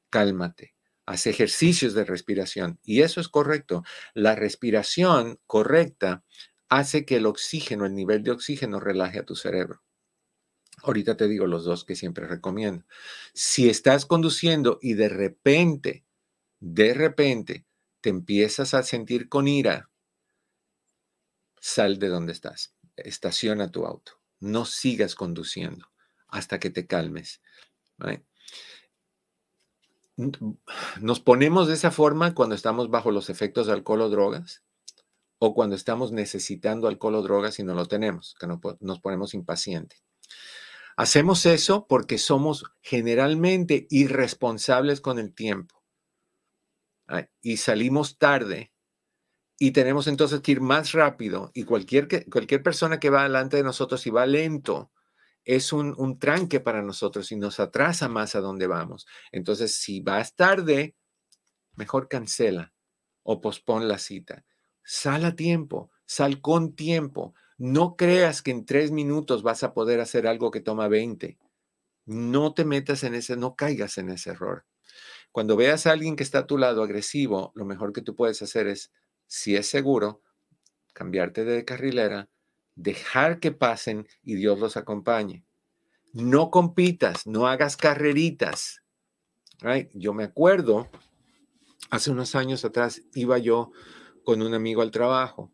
cálmate. 0.09 0.75
Haz 1.05 1.27
ejercicios 1.27 1.93
de 1.93 2.03
respiración. 2.03 2.79
Y 2.83 3.01
eso 3.01 3.21
es 3.21 3.29
correcto. 3.29 3.83
La 4.13 4.35
respiración 4.35 5.39
correcta 5.45 6.23
hace 6.69 7.05
que 7.05 7.15
el 7.17 7.25
oxígeno, 7.25 7.85
el 7.85 7.95
nivel 7.95 8.23
de 8.23 8.31
oxígeno, 8.31 8.79
relaje 8.79 9.19
a 9.19 9.25
tu 9.25 9.35
cerebro. 9.35 9.81
Ahorita 10.83 11.17
te 11.17 11.27
digo 11.27 11.47
los 11.47 11.63
dos 11.63 11.85
que 11.85 11.95
siempre 11.95 12.27
recomiendo. 12.27 12.85
Si 13.33 13.69
estás 13.69 14.05
conduciendo 14.05 14.79
y 14.81 14.93
de 14.93 15.09
repente 15.09 16.05
de 16.59 16.93
repente 16.93 17.65
te 18.01 18.09
empiezas 18.09 18.73
a 18.73 18.83
sentir 18.83 19.29
con 19.29 19.47
ira, 19.47 19.89
sal 21.59 21.99
de 21.99 22.07
donde 22.07 22.31
estás, 22.31 22.73
estaciona 22.95 23.71
tu 23.71 23.85
auto, 23.85 24.13
no 24.39 24.65
sigas 24.65 25.15
conduciendo 25.15 25.87
hasta 26.27 26.59
que 26.59 26.69
te 26.69 26.87
calmes. 26.87 27.41
Nos 31.01 31.19
ponemos 31.19 31.67
de 31.67 31.75
esa 31.75 31.91
forma 31.91 32.33
cuando 32.33 32.55
estamos 32.55 32.89
bajo 32.89 33.11
los 33.11 33.29
efectos 33.29 33.67
de 33.67 33.73
alcohol 33.73 34.01
o 34.01 34.09
drogas 34.09 34.63
o 35.39 35.53
cuando 35.53 35.75
estamos 35.75 36.11
necesitando 36.11 36.87
alcohol 36.87 37.15
o 37.15 37.21
drogas 37.21 37.59
y 37.59 37.63
no 37.63 37.75
lo 37.75 37.85
tenemos, 37.85 38.35
que 38.39 38.47
nos 38.47 38.99
ponemos 38.99 39.33
impacientes. 39.35 40.03
Hacemos 40.95 41.45
eso 41.45 41.85
porque 41.87 42.17
somos 42.17 42.65
generalmente 42.81 43.85
irresponsables 43.91 44.99
con 44.99 45.19
el 45.19 45.35
tiempo 45.35 45.76
y 47.41 47.57
salimos 47.57 48.17
tarde 48.17 48.71
y 49.59 49.71
tenemos 49.71 50.07
entonces 50.07 50.41
que 50.41 50.51
ir 50.51 50.61
más 50.61 50.91
rápido 50.91 51.51
y 51.53 51.63
cualquier, 51.63 52.07
cualquier 52.29 52.61
persona 52.61 52.99
que 52.99 53.09
va 53.09 53.23
delante 53.23 53.57
de 53.57 53.63
nosotros 53.63 54.05
y 54.05 54.09
va 54.09 54.25
lento 54.25 54.91
es 55.43 55.71
un, 55.71 55.95
un 55.97 56.19
tranque 56.19 56.59
para 56.59 56.81
nosotros 56.81 57.31
y 57.31 57.37
nos 57.37 57.59
atrasa 57.59 58.09
más 58.09 58.35
a 58.35 58.41
donde 58.41 58.67
vamos. 58.67 59.07
Entonces, 59.31 59.75
si 59.75 60.01
vas 60.01 60.35
tarde, 60.35 60.95
mejor 61.75 62.09
cancela 62.09 62.73
o 63.23 63.39
pospon 63.39 63.87
la 63.87 63.97
cita. 63.97 64.43
Sal 64.83 65.23
a 65.23 65.35
tiempo, 65.35 65.89
sal 66.05 66.41
con 66.41 66.75
tiempo. 66.75 67.33
No 67.57 67.95
creas 67.95 68.41
que 68.41 68.51
en 68.51 68.65
tres 68.65 68.91
minutos 68.91 69.41
vas 69.41 69.63
a 69.63 69.73
poder 69.73 70.01
hacer 70.01 70.27
algo 70.27 70.51
que 70.51 70.59
toma 70.59 70.89
20. 70.89 71.37
No 72.05 72.53
te 72.53 72.65
metas 72.65 73.03
en 73.03 73.15
ese, 73.15 73.37
no 73.37 73.55
caigas 73.55 73.97
en 73.97 74.09
ese 74.09 74.31
error. 74.31 74.65
Cuando 75.38 75.55
veas 75.55 75.85
a 75.85 75.91
alguien 75.91 76.15
que 76.15 76.23
está 76.23 76.39
a 76.39 76.47
tu 76.47 76.57
lado 76.57 76.81
agresivo, 76.81 77.51
lo 77.53 77.63
mejor 77.63 77.93
que 77.93 78.01
tú 78.01 78.15
puedes 78.15 78.41
hacer 78.41 78.65
es, 78.65 78.91
si 79.27 79.55
es 79.55 79.67
seguro, 79.67 80.23
cambiarte 80.93 81.45
de 81.45 81.63
carrilera, 81.63 82.27
dejar 82.73 83.39
que 83.39 83.51
pasen 83.51 84.07
y 84.23 84.33
Dios 84.33 84.57
los 84.57 84.77
acompañe. 84.77 85.45
No 86.11 86.49
compitas, 86.49 87.27
no 87.27 87.45
hagas 87.45 87.77
carreritas. 87.77 88.81
Yo 89.93 90.11
me 90.15 90.23
acuerdo, 90.23 90.89
hace 91.91 92.09
unos 92.09 92.33
años 92.33 92.65
atrás 92.65 93.03
iba 93.13 93.38
yo 93.38 93.69
con 94.23 94.41
un 94.41 94.55
amigo 94.55 94.81
al 94.81 94.89
trabajo 94.89 95.51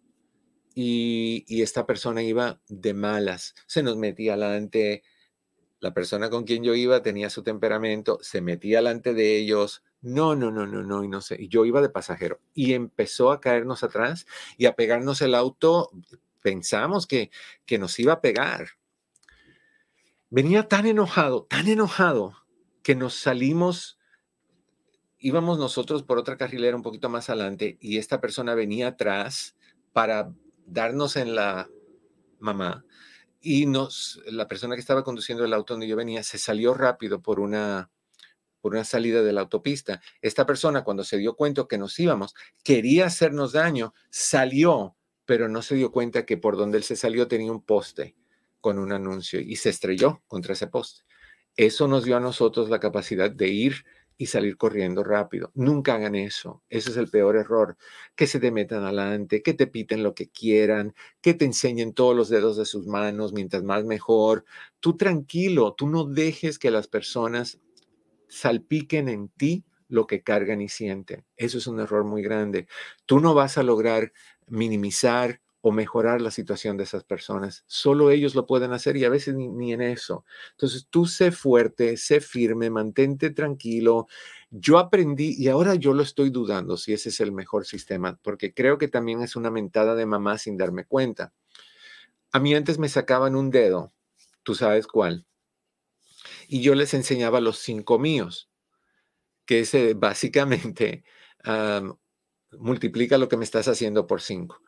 y, 0.73 1.43
y 1.45 1.61
esta 1.61 1.86
persona 1.86 2.23
iba 2.23 2.61
de 2.69 2.93
malas. 2.93 3.53
Se 3.67 3.84
nos 3.84 3.97
metía 3.97 4.36
adelante, 4.36 5.03
la 5.84 5.93
persona 5.93 6.29
con 6.29 6.45
quien 6.45 6.63
yo 6.63 6.75
iba 6.75 7.01
tenía 7.01 7.29
su 7.29 7.43
temperamento, 7.43 8.17
se 8.21 8.39
metía 8.39 8.77
delante 8.77 9.13
de 9.13 9.38
ellos, 9.38 9.84
no, 10.01 10.34
no, 10.34 10.49
no, 10.49 10.65
no, 10.65 10.81
no, 10.81 11.03
y 11.03 11.09
no 11.09 11.19
sé, 11.19 11.45
yo 11.49 11.65
iba 11.65 11.81
de 11.81 11.89
pasajero 11.89 12.39
y 12.53 12.71
empezó 12.71 13.34
a 13.34 13.41
caernos 13.41 13.84
atrás 13.84 14.25
y 14.57 14.65
a 14.65 14.77
pegarnos 14.77 15.21
el 15.21 15.36
auto, 15.36 15.91
pensamos 16.41 17.05
que, 17.05 17.31
que 17.65 17.79
nos 17.79 17.99
iba 17.99 18.13
a 18.13 18.21
pegar. 18.21 18.69
Venía 20.29 20.69
tan 20.69 20.86
enojado, 20.86 21.47
tan 21.49 21.67
enojado, 21.67 22.34
que 22.81 22.95
nos 22.95 23.15
salimos, 23.15 23.99
íbamos 25.19 25.59
nosotros 25.59 26.03
por 26.03 26.17
otra 26.17 26.38
carrilera 26.38 26.77
un 26.77 26.84
poquito 26.84 27.09
más 27.09 27.29
adelante 27.29 27.77
y 27.81 27.97
esta 27.97 28.21
persona 28.21 28.55
venía 28.55 28.88
atrás 28.88 29.57
para 29.91 30.34
darnos 30.65 31.17
en 31.17 31.36
la 31.36 31.69
mamá 32.39 32.86
y 33.43 33.65
nos, 33.65 34.21
la 34.25 34.47
persona 34.47 34.75
que 34.75 34.79
estaba 34.79 35.03
conduciendo 35.03 35.43
el 35.43 35.53
auto 35.53 35.73
donde 35.73 35.87
yo 35.87 35.97
venía 35.97 36.23
se 36.23 36.37
salió 36.37 36.73
rápido 36.73 37.21
por 37.21 37.41
una, 37.41 37.91
por 38.61 38.73
una 38.73 38.85
salida 38.85 39.21
de 39.21 39.33
la 39.33 39.41
autopista. 39.41 40.01
Esta 40.21 40.45
persona, 40.45 40.85
cuando 40.85 41.03
se 41.03 41.17
dio 41.17 41.35
cuenta 41.35 41.65
que 41.69 41.77
nos 41.77 41.99
íbamos, 41.99 42.33
quería 42.63 43.07
hacernos 43.07 43.51
daño, 43.51 43.93
salió, 44.09 44.95
pero 45.25 45.49
no 45.49 45.61
se 45.61 45.75
dio 45.75 45.91
cuenta 45.91 46.25
que 46.25 46.37
por 46.37 46.55
donde 46.55 46.77
él 46.77 46.85
se 46.85 46.95
salió 46.95 47.27
tenía 47.27 47.51
un 47.51 47.61
poste 47.61 48.15
con 48.61 48.79
un 48.79 48.93
anuncio 48.93 49.41
y 49.41 49.57
se 49.57 49.69
estrelló 49.69 50.23
contra 50.27 50.53
ese 50.53 50.67
poste. 50.67 51.03
Eso 51.57 51.89
nos 51.89 52.05
dio 52.05 52.15
a 52.15 52.21
nosotros 52.21 52.69
la 52.69 52.79
capacidad 52.79 53.29
de 53.29 53.49
ir 53.49 53.85
y 54.24 54.26
salir 54.26 54.55
corriendo 54.55 55.03
rápido. 55.03 55.51
Nunca 55.53 55.95
hagan 55.95 56.15
eso. 56.15 56.63
Ese 56.69 56.91
es 56.91 56.97
el 56.97 57.09
peor 57.09 57.36
error. 57.36 57.76
Que 58.15 58.26
se 58.26 58.39
te 58.39 58.51
metan 58.51 58.86
adelante, 58.86 59.43
que 59.43 59.53
te 59.53 59.67
piten 59.67 60.01
lo 60.01 60.15
que 60.15 60.30
quieran, 60.30 60.95
que 61.19 61.34
te 61.34 61.43
enseñen 61.43 61.91
todos 61.93 62.15
los 62.15 62.30
dedos 62.30 62.55
de 62.55 62.63
sus 62.63 62.88
manos, 62.88 63.34
mientras 63.34 63.63
más 63.63 63.84
mejor. 63.84 64.45
Tú 64.80 64.95
tranquilo, 64.95 65.74
tú 65.74 65.89
no 65.89 66.05
dejes 66.05 66.57
que 66.57 66.71
las 66.71 66.88
personas 66.88 67.59
salpiquen 68.30 69.09
en 69.09 69.28
ti 69.28 69.65
lo 69.89 70.07
que 70.07 70.24
cargan 70.24 70.61
y 70.61 70.69
sienten. 70.69 71.26
Eso 71.36 71.57
es 71.57 71.67
un 71.67 71.82
error 71.82 72.05
muy 72.05 72.21
grande. 72.21 72.67
Tú 73.05 73.19
no 73.19 73.34
vas 73.34 73.57
a 73.57 73.63
lograr 73.63 74.13
minimizar 74.47 75.41
o 75.66 75.72
mejorar 75.72 76.20
la 76.22 76.30
situación 76.30 76.76
de 76.76 76.84
esas 76.84 77.05
personas. 77.05 77.64
Solo 77.68 78.11
ellos 78.11 78.36
lo 78.36 78.45
pueden 78.45 78.74
hacer 78.74 78.97
y 78.97 79.05
a 79.05 79.09
veces 79.09 79.34
ni, 79.34 79.72
en 79.72 79.82
eso. 79.82 80.26
Entonces 80.51 80.88
tú 80.89 81.05
sé 81.05 81.32
fuerte, 81.32 81.95
sé 81.95 82.20
firme, 82.20 82.70
mantente 82.70 83.30
tranquilo. 83.30 84.07
Yo 84.49 84.78
aprendí 84.78 85.36
y 85.38 85.47
ahora 85.47 85.76
yo 85.76 85.93
lo 85.93 86.03
estoy 86.03 86.32
dudando 86.32 86.76
si 86.76 86.91
ese 86.91 87.07
es 87.07 87.22
el 87.22 87.32
mejor 87.32 87.66
sistema, 87.66 88.20
porque 88.22 88.53
creo 88.53 88.78
que 88.78 88.89
también 88.89 89.22
es 89.22 89.38
una 89.38 89.51
mentada 89.51 89.95
de 89.95 90.05
mamá 90.05 90.38
sin 90.38 90.57
darme 90.57 90.84
cuenta. 90.84 91.32
A 92.34 92.41
mí 92.41 92.53
antes 92.53 92.78
me 92.78 92.89
sacaban 92.89 93.34
un 93.34 93.49
dedo, 93.49 93.93
tú 94.43 94.55
sabes 94.55 94.86
cuál, 94.86 95.26
y 96.49 96.61
yo 96.61 96.76
les 96.76 96.93
enseñaba 96.93 97.39
los 97.39 97.59
cinco 97.59 97.99
míos, 97.99 98.49
que 99.45 99.61
es 99.61 99.74
básicamente 99.95 101.05
multiplica 102.51 103.18
lo 103.18 103.30
que 103.30 103.38
me 103.38 103.45
estás 103.45 103.70
haciendo 103.70 104.07
por 104.07 104.22
cinco. 104.22 104.59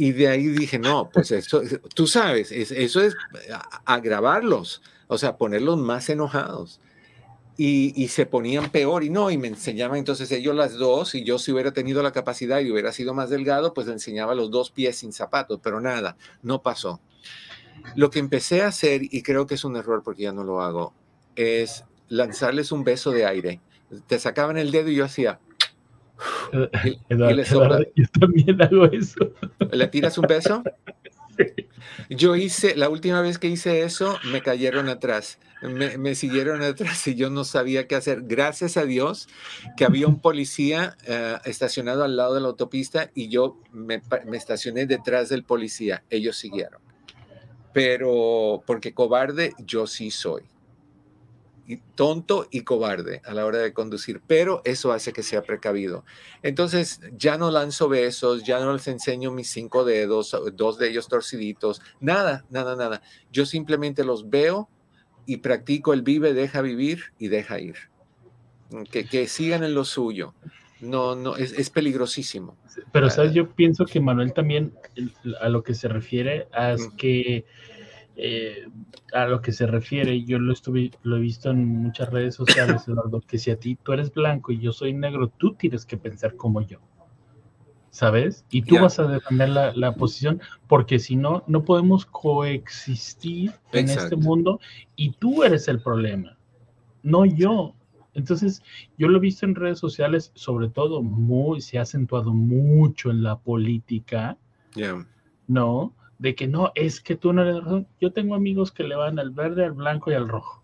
Y 0.00 0.12
de 0.12 0.28
ahí 0.28 0.46
dije, 0.46 0.78
no, 0.78 1.10
pues 1.12 1.32
eso, 1.32 1.60
tú 1.92 2.06
sabes, 2.06 2.52
eso 2.52 3.00
es 3.00 3.16
agravarlos, 3.84 4.80
o 5.08 5.18
sea, 5.18 5.36
ponerlos 5.36 5.76
más 5.76 6.08
enojados. 6.08 6.80
Y, 7.56 8.06
se 8.06 8.24
ponían 8.24 8.70
peor 8.70 9.02
y 9.02 9.10
no, 9.10 9.32
y 9.32 9.36
me 9.36 9.48
enseñaban 9.48 9.98
entonces 9.98 10.30
ellos 10.30 10.54
las 10.54 10.74
dos, 10.74 11.16
y 11.16 11.24
yo 11.24 11.40
si 11.40 11.50
hubiera 11.50 11.72
tenido 11.72 12.00
la 12.04 12.12
capacidad 12.12 12.60
y 12.60 12.70
hubiera 12.70 12.92
sido 12.92 13.12
más 13.12 13.28
delgado, 13.28 13.74
pues 13.74 13.88
le 13.88 13.94
enseñaba 13.94 14.36
los 14.36 14.52
dos 14.52 14.70
pies 14.70 14.98
sin 14.98 15.12
zapatos, 15.12 15.58
pero 15.60 15.80
nada, 15.80 16.16
no 16.42 16.62
pasó. 16.62 17.00
Lo 17.96 18.10
que 18.10 18.20
empecé 18.20 18.62
a 18.62 18.68
hacer, 18.68 19.00
y 19.02 19.22
creo 19.22 19.48
que 19.48 19.56
es 19.56 19.64
un 19.64 19.74
error 19.74 20.04
porque 20.04 20.22
ya 20.22 20.32
no 20.32 20.44
lo 20.44 20.60
hago, 20.62 20.94
es 21.34 21.84
lanzarles 22.06 22.70
un 22.70 22.84
beso 22.84 23.10
de 23.10 23.26
aire. 23.26 23.60
Te 24.06 24.20
sacaban 24.20 24.58
el 24.58 24.70
dedo 24.70 24.90
y 24.90 24.94
yo 24.94 25.04
hacía, 25.04 25.40
yo 27.94 28.04
también 28.20 28.60
hago 28.62 28.84
eso. 28.86 29.32
¿Le 29.72 29.86
tiras 29.88 30.18
un 30.18 30.26
beso? 30.26 30.62
Yo 32.10 32.36
hice, 32.36 32.74
la 32.74 32.88
última 32.88 33.20
vez 33.20 33.38
que 33.38 33.48
hice 33.48 33.82
eso, 33.82 34.18
me 34.32 34.42
cayeron 34.42 34.88
atrás, 34.88 35.38
me, 35.62 36.14
siguieron 36.14 36.62
atrás 36.62 37.06
y 37.06 37.14
yo 37.14 37.30
no 37.30 37.44
sabía 37.44 37.86
qué 37.86 37.94
hacer. 37.94 38.22
Gracias 38.22 38.76
a 38.76 38.84
Dios 38.84 39.28
que 39.76 39.84
había 39.84 40.06
un 40.08 40.20
policía 40.20 40.96
eh, 41.06 41.36
estacionado 41.44 42.04
al 42.04 42.16
lado 42.16 42.34
de 42.34 42.40
la 42.40 42.48
autopista 42.48 43.10
y 43.14 43.28
yo 43.28 43.60
me, 43.72 44.02
me 44.26 44.36
estacioné 44.36 44.86
detrás 44.86 45.28
del 45.28 45.44
policía. 45.44 46.02
Ellos 46.10 46.36
siguieron. 46.36 46.80
Pero 47.72 48.62
porque 48.66 48.94
cobarde 48.94 49.52
yo 49.58 49.86
sí 49.86 50.10
soy 50.10 50.42
tonto 51.76 52.48
y 52.50 52.62
cobarde 52.62 53.20
a 53.24 53.34
la 53.34 53.44
hora 53.44 53.58
de 53.58 53.72
conducir, 53.72 54.22
pero 54.26 54.62
eso 54.64 54.92
hace 54.92 55.12
que 55.12 55.22
sea 55.22 55.42
precavido. 55.42 56.04
Entonces, 56.42 57.00
ya 57.16 57.36
no 57.36 57.50
lanzo 57.50 57.88
besos, 57.88 58.44
ya 58.44 58.60
no 58.60 58.72
les 58.72 58.88
enseño 58.88 59.30
mis 59.30 59.50
cinco 59.50 59.84
dedos, 59.84 60.34
dos 60.54 60.78
de 60.78 60.88
ellos 60.88 61.08
torciditos, 61.08 61.82
nada, 62.00 62.44
nada, 62.50 62.74
nada. 62.74 63.02
Yo 63.30 63.44
simplemente 63.44 64.04
los 64.04 64.30
veo 64.30 64.68
y 65.26 65.38
practico 65.38 65.92
el 65.92 66.02
vive, 66.02 66.32
deja 66.32 66.62
vivir 66.62 67.12
y 67.18 67.28
deja 67.28 67.60
ir. 67.60 67.76
Que, 68.90 69.06
que 69.06 69.26
sigan 69.28 69.62
en 69.62 69.74
lo 69.74 69.84
suyo. 69.84 70.34
No, 70.80 71.16
no, 71.16 71.36
es, 71.36 71.52
es 71.52 71.70
peligrosísimo. 71.70 72.56
Pero, 72.92 73.10
¿sabes? 73.10 73.34
Yo 73.34 73.50
pienso 73.50 73.84
que 73.84 74.00
Manuel 74.00 74.32
también 74.32 74.72
a 75.40 75.48
lo 75.48 75.62
que 75.62 75.74
se 75.74 75.88
refiere 75.88 76.48
es 76.56 76.88
que 76.96 77.44
eh, 78.20 78.68
a 79.12 79.26
lo 79.26 79.40
que 79.40 79.52
se 79.52 79.64
refiere, 79.68 80.24
yo 80.24 80.40
lo 80.40 80.52
estuve, 80.52 80.90
lo 81.04 81.18
he 81.18 81.20
visto 81.20 81.50
en 81.50 81.64
muchas 81.64 82.10
redes 82.10 82.34
sociales, 82.34 82.82
Eduardo, 82.88 83.20
que 83.20 83.38
si 83.38 83.52
a 83.52 83.60
ti 83.60 83.78
tú 83.80 83.92
eres 83.92 84.12
blanco 84.12 84.50
y 84.50 84.58
yo 84.58 84.72
soy 84.72 84.92
negro, 84.92 85.28
tú 85.28 85.54
tienes 85.54 85.86
que 85.86 85.96
pensar 85.96 86.34
como 86.34 86.60
yo. 86.62 86.80
¿Sabes? 87.90 88.44
Y 88.50 88.62
tú 88.62 88.78
vas 88.80 88.98
a 88.98 89.06
defender 89.06 89.48
la, 89.48 89.94
posición, 89.94 90.40
porque 90.66 90.98
si 90.98 91.16
no, 91.16 91.42
no 91.46 91.64
podemos 91.64 92.06
coexistir 92.06 93.52
en 93.72 93.88
este 93.88 94.14
mundo 94.14 94.60
y 94.94 95.12
tú 95.12 95.42
eres 95.42 95.68
el 95.68 95.80
problema, 95.80 96.36
no 97.02 97.24
yo. 97.24 97.74
Entonces, 98.14 98.62
yo 98.98 99.08
lo 99.08 99.18
he 99.18 99.20
visto 99.20 99.46
en 99.46 99.54
redes 99.54 99.78
sociales, 99.78 100.32
sobre 100.34 100.68
todo, 100.68 101.02
muy, 101.02 101.60
se 101.60 101.78
ha 101.78 101.82
acentuado 101.82 102.34
mucho 102.34 103.10
en 103.10 103.22
la 103.22 103.38
política, 103.38 104.36
¿no? 105.46 105.94
De 106.18 106.34
que 106.34 106.48
no, 106.48 106.72
es 106.74 107.00
que 107.00 107.16
tú 107.16 107.32
no 107.32 107.42
eres 107.42 107.62
razón. 107.62 107.86
Yo 108.00 108.12
tengo 108.12 108.34
amigos 108.34 108.72
que 108.72 108.84
le 108.84 108.96
van 108.96 109.18
al 109.18 109.30
verde, 109.30 109.64
al 109.64 109.72
blanco 109.72 110.10
y 110.10 110.14
al 110.14 110.28
rojo. 110.28 110.62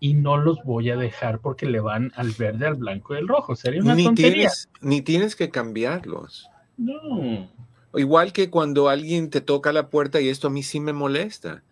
Y 0.00 0.14
no 0.14 0.36
los 0.36 0.62
voy 0.64 0.90
a 0.90 0.96
dejar 0.96 1.40
porque 1.40 1.66
le 1.66 1.80
van 1.80 2.12
al 2.16 2.32
verde, 2.32 2.66
al 2.66 2.74
blanco 2.74 3.14
y 3.14 3.18
al 3.18 3.28
rojo. 3.28 3.56
Sería 3.56 3.80
una 3.82 3.94
ni 3.94 4.04
tontería. 4.04 4.32
Tienes, 4.32 4.68
ni 4.80 5.02
tienes 5.02 5.36
que 5.36 5.50
cambiarlos. 5.50 6.48
No. 6.76 7.48
Igual 7.94 8.32
que 8.32 8.50
cuando 8.50 8.88
alguien 8.88 9.30
te 9.30 9.40
toca 9.40 9.72
la 9.72 9.88
puerta, 9.88 10.20
y 10.20 10.28
esto 10.28 10.48
a 10.48 10.50
mí 10.50 10.62
sí 10.62 10.80
me 10.80 10.92
molesta 10.92 11.62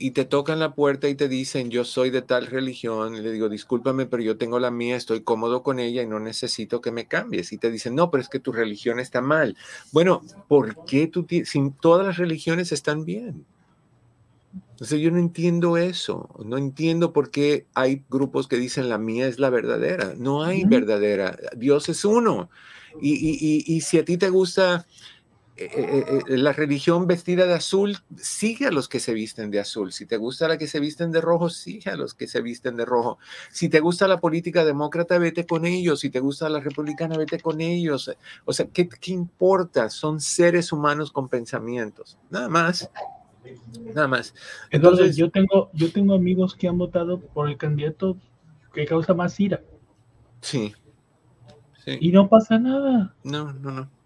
y 0.00 0.12
te 0.12 0.24
tocan 0.24 0.58
la 0.58 0.74
puerta 0.74 1.08
y 1.08 1.14
te 1.14 1.28
dicen, 1.28 1.70
yo 1.70 1.84
soy 1.84 2.10
de 2.10 2.22
tal 2.22 2.46
religión, 2.46 3.14
y 3.14 3.20
le 3.20 3.30
digo, 3.32 3.48
discúlpame, 3.48 4.06
pero 4.06 4.22
yo 4.22 4.36
tengo 4.36 4.58
la 4.58 4.70
mía, 4.70 4.96
estoy 4.96 5.22
cómodo 5.22 5.62
con 5.62 5.78
ella 5.78 6.02
y 6.02 6.06
no 6.06 6.20
necesito 6.20 6.80
que 6.80 6.90
me 6.90 7.06
cambies. 7.06 7.52
Y 7.52 7.58
te 7.58 7.70
dicen, 7.70 7.94
no, 7.94 8.10
pero 8.10 8.22
es 8.22 8.28
que 8.28 8.40
tu 8.40 8.52
religión 8.52 9.00
está 9.00 9.20
mal. 9.20 9.56
Bueno, 9.92 10.22
¿por 10.48 10.84
qué 10.84 11.06
tú, 11.06 11.26
si 11.28 11.70
todas 11.80 12.06
las 12.06 12.16
religiones 12.16 12.72
están 12.72 13.04
bien? 13.04 13.44
Entonces 14.70 15.00
yo 15.00 15.10
no 15.10 15.18
entiendo 15.18 15.76
eso, 15.76 16.28
no 16.44 16.56
entiendo 16.56 17.12
por 17.12 17.30
qué 17.30 17.66
hay 17.74 18.04
grupos 18.08 18.46
que 18.46 18.56
dicen 18.56 18.88
la 18.88 18.96
mía 18.96 19.26
es 19.26 19.38
la 19.38 19.50
verdadera. 19.50 20.14
No 20.16 20.44
hay 20.44 20.64
verdadera, 20.64 21.36
Dios 21.56 21.88
es 21.88 22.04
uno. 22.04 22.48
Y, 23.00 23.14
y, 23.14 23.38
y, 23.40 23.76
y 23.76 23.80
si 23.80 23.98
a 23.98 24.04
ti 24.04 24.16
te 24.16 24.30
gusta 24.30 24.86
eh, 25.60 25.70
eh, 25.74 26.22
eh, 26.28 26.36
la 26.36 26.52
religión 26.52 27.08
vestida 27.08 27.44
de 27.44 27.54
azul, 27.54 27.96
sigue 28.16 28.68
a 28.68 28.70
los 28.70 28.88
que 28.88 29.00
se 29.00 29.12
visten 29.12 29.50
de 29.50 29.58
azul. 29.58 29.92
Si 29.92 30.06
te 30.06 30.16
gusta 30.16 30.46
la 30.46 30.56
que 30.56 30.68
se 30.68 30.78
visten 30.78 31.10
de 31.10 31.20
rojo, 31.20 31.50
sigue 31.50 31.90
a 31.90 31.96
los 31.96 32.14
que 32.14 32.28
se 32.28 32.40
visten 32.40 32.76
de 32.76 32.84
rojo. 32.84 33.18
Si 33.50 33.68
te 33.68 33.80
gusta 33.80 34.06
la 34.06 34.20
política 34.20 34.64
demócrata, 34.64 35.18
vete 35.18 35.46
con 35.46 35.64
ellos. 35.64 35.98
Si 35.98 36.10
te 36.10 36.20
gusta 36.20 36.48
la 36.48 36.60
republicana, 36.60 37.18
vete 37.18 37.40
con 37.40 37.60
ellos. 37.60 38.08
O 38.44 38.52
sea, 38.52 38.66
¿qué, 38.66 38.88
qué 38.88 39.10
importa? 39.10 39.90
Son 39.90 40.20
seres 40.20 40.70
humanos 40.70 41.10
con 41.10 41.28
pensamientos. 41.28 42.16
Nada 42.30 42.48
más. 42.48 42.88
Nada 43.94 44.06
más. 44.06 44.34
Entonces, 44.70 45.16
yo 45.16 45.28
tengo, 45.28 45.70
yo 45.72 45.90
tengo 45.90 46.14
amigos 46.14 46.54
que 46.54 46.68
han 46.68 46.78
votado 46.78 47.18
por 47.18 47.50
el 47.50 47.56
candidato 47.56 48.16
que 48.72 48.86
causa 48.86 49.12
más 49.12 49.40
ira. 49.40 49.60
Sí. 50.40 50.72
sí. 51.84 51.98
Y 52.00 52.12
no 52.12 52.28
pasa 52.28 52.60
nada. 52.60 53.12
No, 53.24 53.52
no, 53.54 53.72
no. 53.72 53.97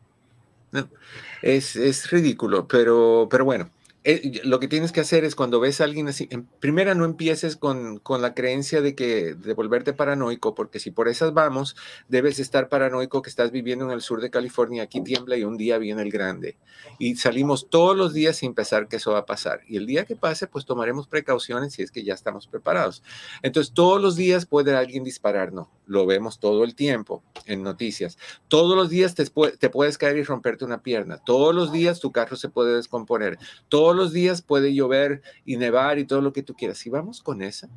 Es, 1.43 1.77
es 1.77 2.11
ridículo, 2.11 2.67
pero, 2.69 3.29
pero 3.31 3.45
bueno. 3.45 3.71
Eh, 4.05 4.41
lo 4.45 4.59
que 4.59 4.67
tienes 4.67 4.91
que 4.91 5.01
hacer 5.01 5.25
es 5.25 5.37
cuando 5.37 5.61
ves 5.61 5.81
a 5.81 5.85
alguien 5.85 6.09
así, 6.09 6.27
en 6.31 6.45
primera 6.45 6.95
no 6.95 7.05
empieces 7.05 7.57
con, 7.57 7.99
con, 8.01 8.21
la 8.21 8.35
creencia 8.35 8.81
de 8.81 8.97
que 8.97 9.35
de 9.35 9.55
volverte 9.55 9.93
paranoico, 9.93 10.55
porque 10.55 10.81
si 10.81 10.91
por 10.91 11.09
esas 11.09 11.33
vamos, 11.35 11.77
debes 12.09 12.41
estar 12.41 12.69
paranoico 12.69 13.23
que 13.23 13.31
estás 13.31 13.53
viviendo 13.53 13.85
en 13.85 13.93
el 13.93 14.01
sur 14.01 14.21
de 14.21 14.31
California, 14.31 14.83
aquí 14.83 15.01
tiembla 15.03 15.37
y 15.37 15.45
un 15.45 15.57
día 15.57 15.79
viene 15.79 16.03
el 16.03 16.11
grande. 16.11 16.57
Y 16.99 17.15
salimos 17.17 17.71
todos 17.71 17.97
los 17.97 18.13
días 18.13 18.37
sin 18.37 18.55
pensar 18.55 18.89
que 18.89 18.97
eso 18.97 19.13
va 19.13 19.21
a 19.21 19.27
pasar. 19.27 19.61
Y 19.69 19.77
el 19.77 19.87
día 19.87 20.05
que 20.05 20.17
pase, 20.17 20.49
pues 20.49 20.65
tomaremos 20.65 21.07
precauciones 21.07 21.75
si 21.75 21.83
es 21.83 21.93
que 21.93 22.03
ya 22.03 22.15
estamos 22.15 22.49
preparados. 22.49 23.03
Entonces, 23.43 23.73
todos 23.73 24.03
los 24.03 24.17
días 24.17 24.47
puede 24.47 24.75
alguien 24.75 25.05
disparar, 25.05 25.53
no, 25.53 25.71
lo 25.87 26.07
vemos 26.07 26.41
todo 26.41 26.65
el 26.65 26.75
tiempo 26.75 27.23
en 27.47 27.63
noticias. 27.63 28.19
Todos 28.49 28.77
los 28.77 28.89
días 28.89 29.15
te, 29.15 29.25
te 29.59 29.71
puedes 29.71 29.99
caer 29.99 30.17
y 30.17 30.25
romperte 30.25 30.65
una 30.65 30.83
pierna. 30.83 31.19
Todos 31.19 31.55
los 31.55 31.71
días 31.71 32.01
tu 32.01 32.11
carro 32.11 32.37
se 32.37 32.49
puede 32.49 32.75
descomponer. 32.75 33.39
Todos 33.69 33.92
los 33.95 34.13
días 34.13 34.43
puede 34.43 34.75
llover 34.75 35.23
y 35.45 35.57
nevar 35.57 35.99
y 35.99 36.05
todo 36.05 36.21
lo 36.21 36.33
que 36.33 36.43
tú 36.43 36.55
quieras. 36.55 36.79
Si 36.79 36.91
vamos 36.91 37.23
con 37.23 37.43
esa, 37.43 37.69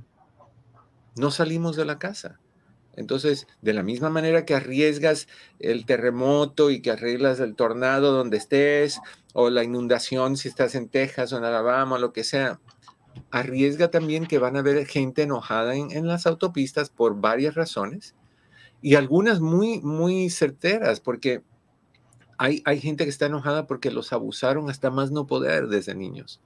no 1.15 1.31
salimos 1.31 1.75
de 1.75 1.85
la 1.85 1.99
casa. 1.99 2.39
Entonces, 2.95 3.47
de 3.61 3.73
la 3.73 3.83
misma 3.83 4.09
manera 4.09 4.45
que 4.45 4.55
arriesgas 4.55 5.27
el 5.59 5.85
terremoto 5.85 6.71
y 6.71 6.81
que 6.81 6.91
arreglas 6.91 7.39
el 7.39 7.55
tornado 7.55 8.13
donde 8.13 8.37
estés, 8.37 9.01
o 9.33 9.49
la 9.49 9.63
inundación 9.63 10.37
si 10.37 10.47
estás 10.47 10.75
en 10.75 10.87
Texas 10.87 11.33
o 11.33 11.37
en 11.37 11.43
Alabama 11.43 11.95
o 11.95 11.99
lo 11.99 12.13
que 12.13 12.23
sea, 12.23 12.59
arriesga 13.31 13.91
también 13.91 14.27
que 14.27 14.39
van 14.39 14.55
a 14.55 14.59
haber 14.59 14.85
gente 14.85 15.23
enojada 15.23 15.75
en, 15.75 15.91
en 15.91 16.07
las 16.07 16.25
autopistas 16.25 16.89
por 16.89 17.19
varias 17.19 17.55
razones 17.55 18.15
y 18.81 18.95
algunas 18.95 19.39
muy, 19.41 19.81
muy 19.81 20.29
certeras, 20.29 20.99
porque 20.99 21.41
hay, 22.37 22.79
gente 22.79 23.03
que 23.03 23.09
está 23.09 23.27
enojada 23.27 23.67
porque 23.67 23.91
los 23.91 24.13
abusaron 24.13 24.69
hasta 24.69 24.89
más 24.89 25.11
no 25.11 25.27
poder 25.27 25.67
desde 25.67 25.95
niños. 25.95 26.39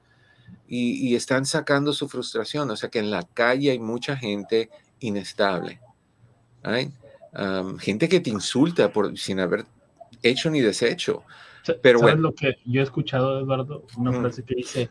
Y, 0.67 1.15
están 1.15 1.45
sacando 1.45 1.93
su 1.93 2.07
frustración. 2.07 2.69
O 2.69 2.75
sea 2.75 2.89
que 2.89 2.99
en 2.99 3.11
la 3.11 3.23
calle 3.23 3.71
hay 3.71 3.79
mucha 3.79 4.15
gente 4.15 4.69
inestable. 4.99 5.79
gente 7.79 8.09
que 8.09 8.19
te 8.19 8.29
insulta 8.29 8.91
por, 8.91 9.17
sin 9.17 9.39
haber 9.39 9.65
hecho 10.21 10.49
ni 10.49 10.61
deshecho. 10.61 11.23
Pero 11.81 11.99
¿Sabes 11.99 12.19
lo 12.19 12.33
que 12.33 12.57
yo 12.65 12.81
he 12.81 12.83
escuchado, 12.83 13.39
Eduardo? 13.39 13.85
Una 13.97 14.13
frase 14.13 14.43
que 14.43 14.55
dice, 14.55 14.89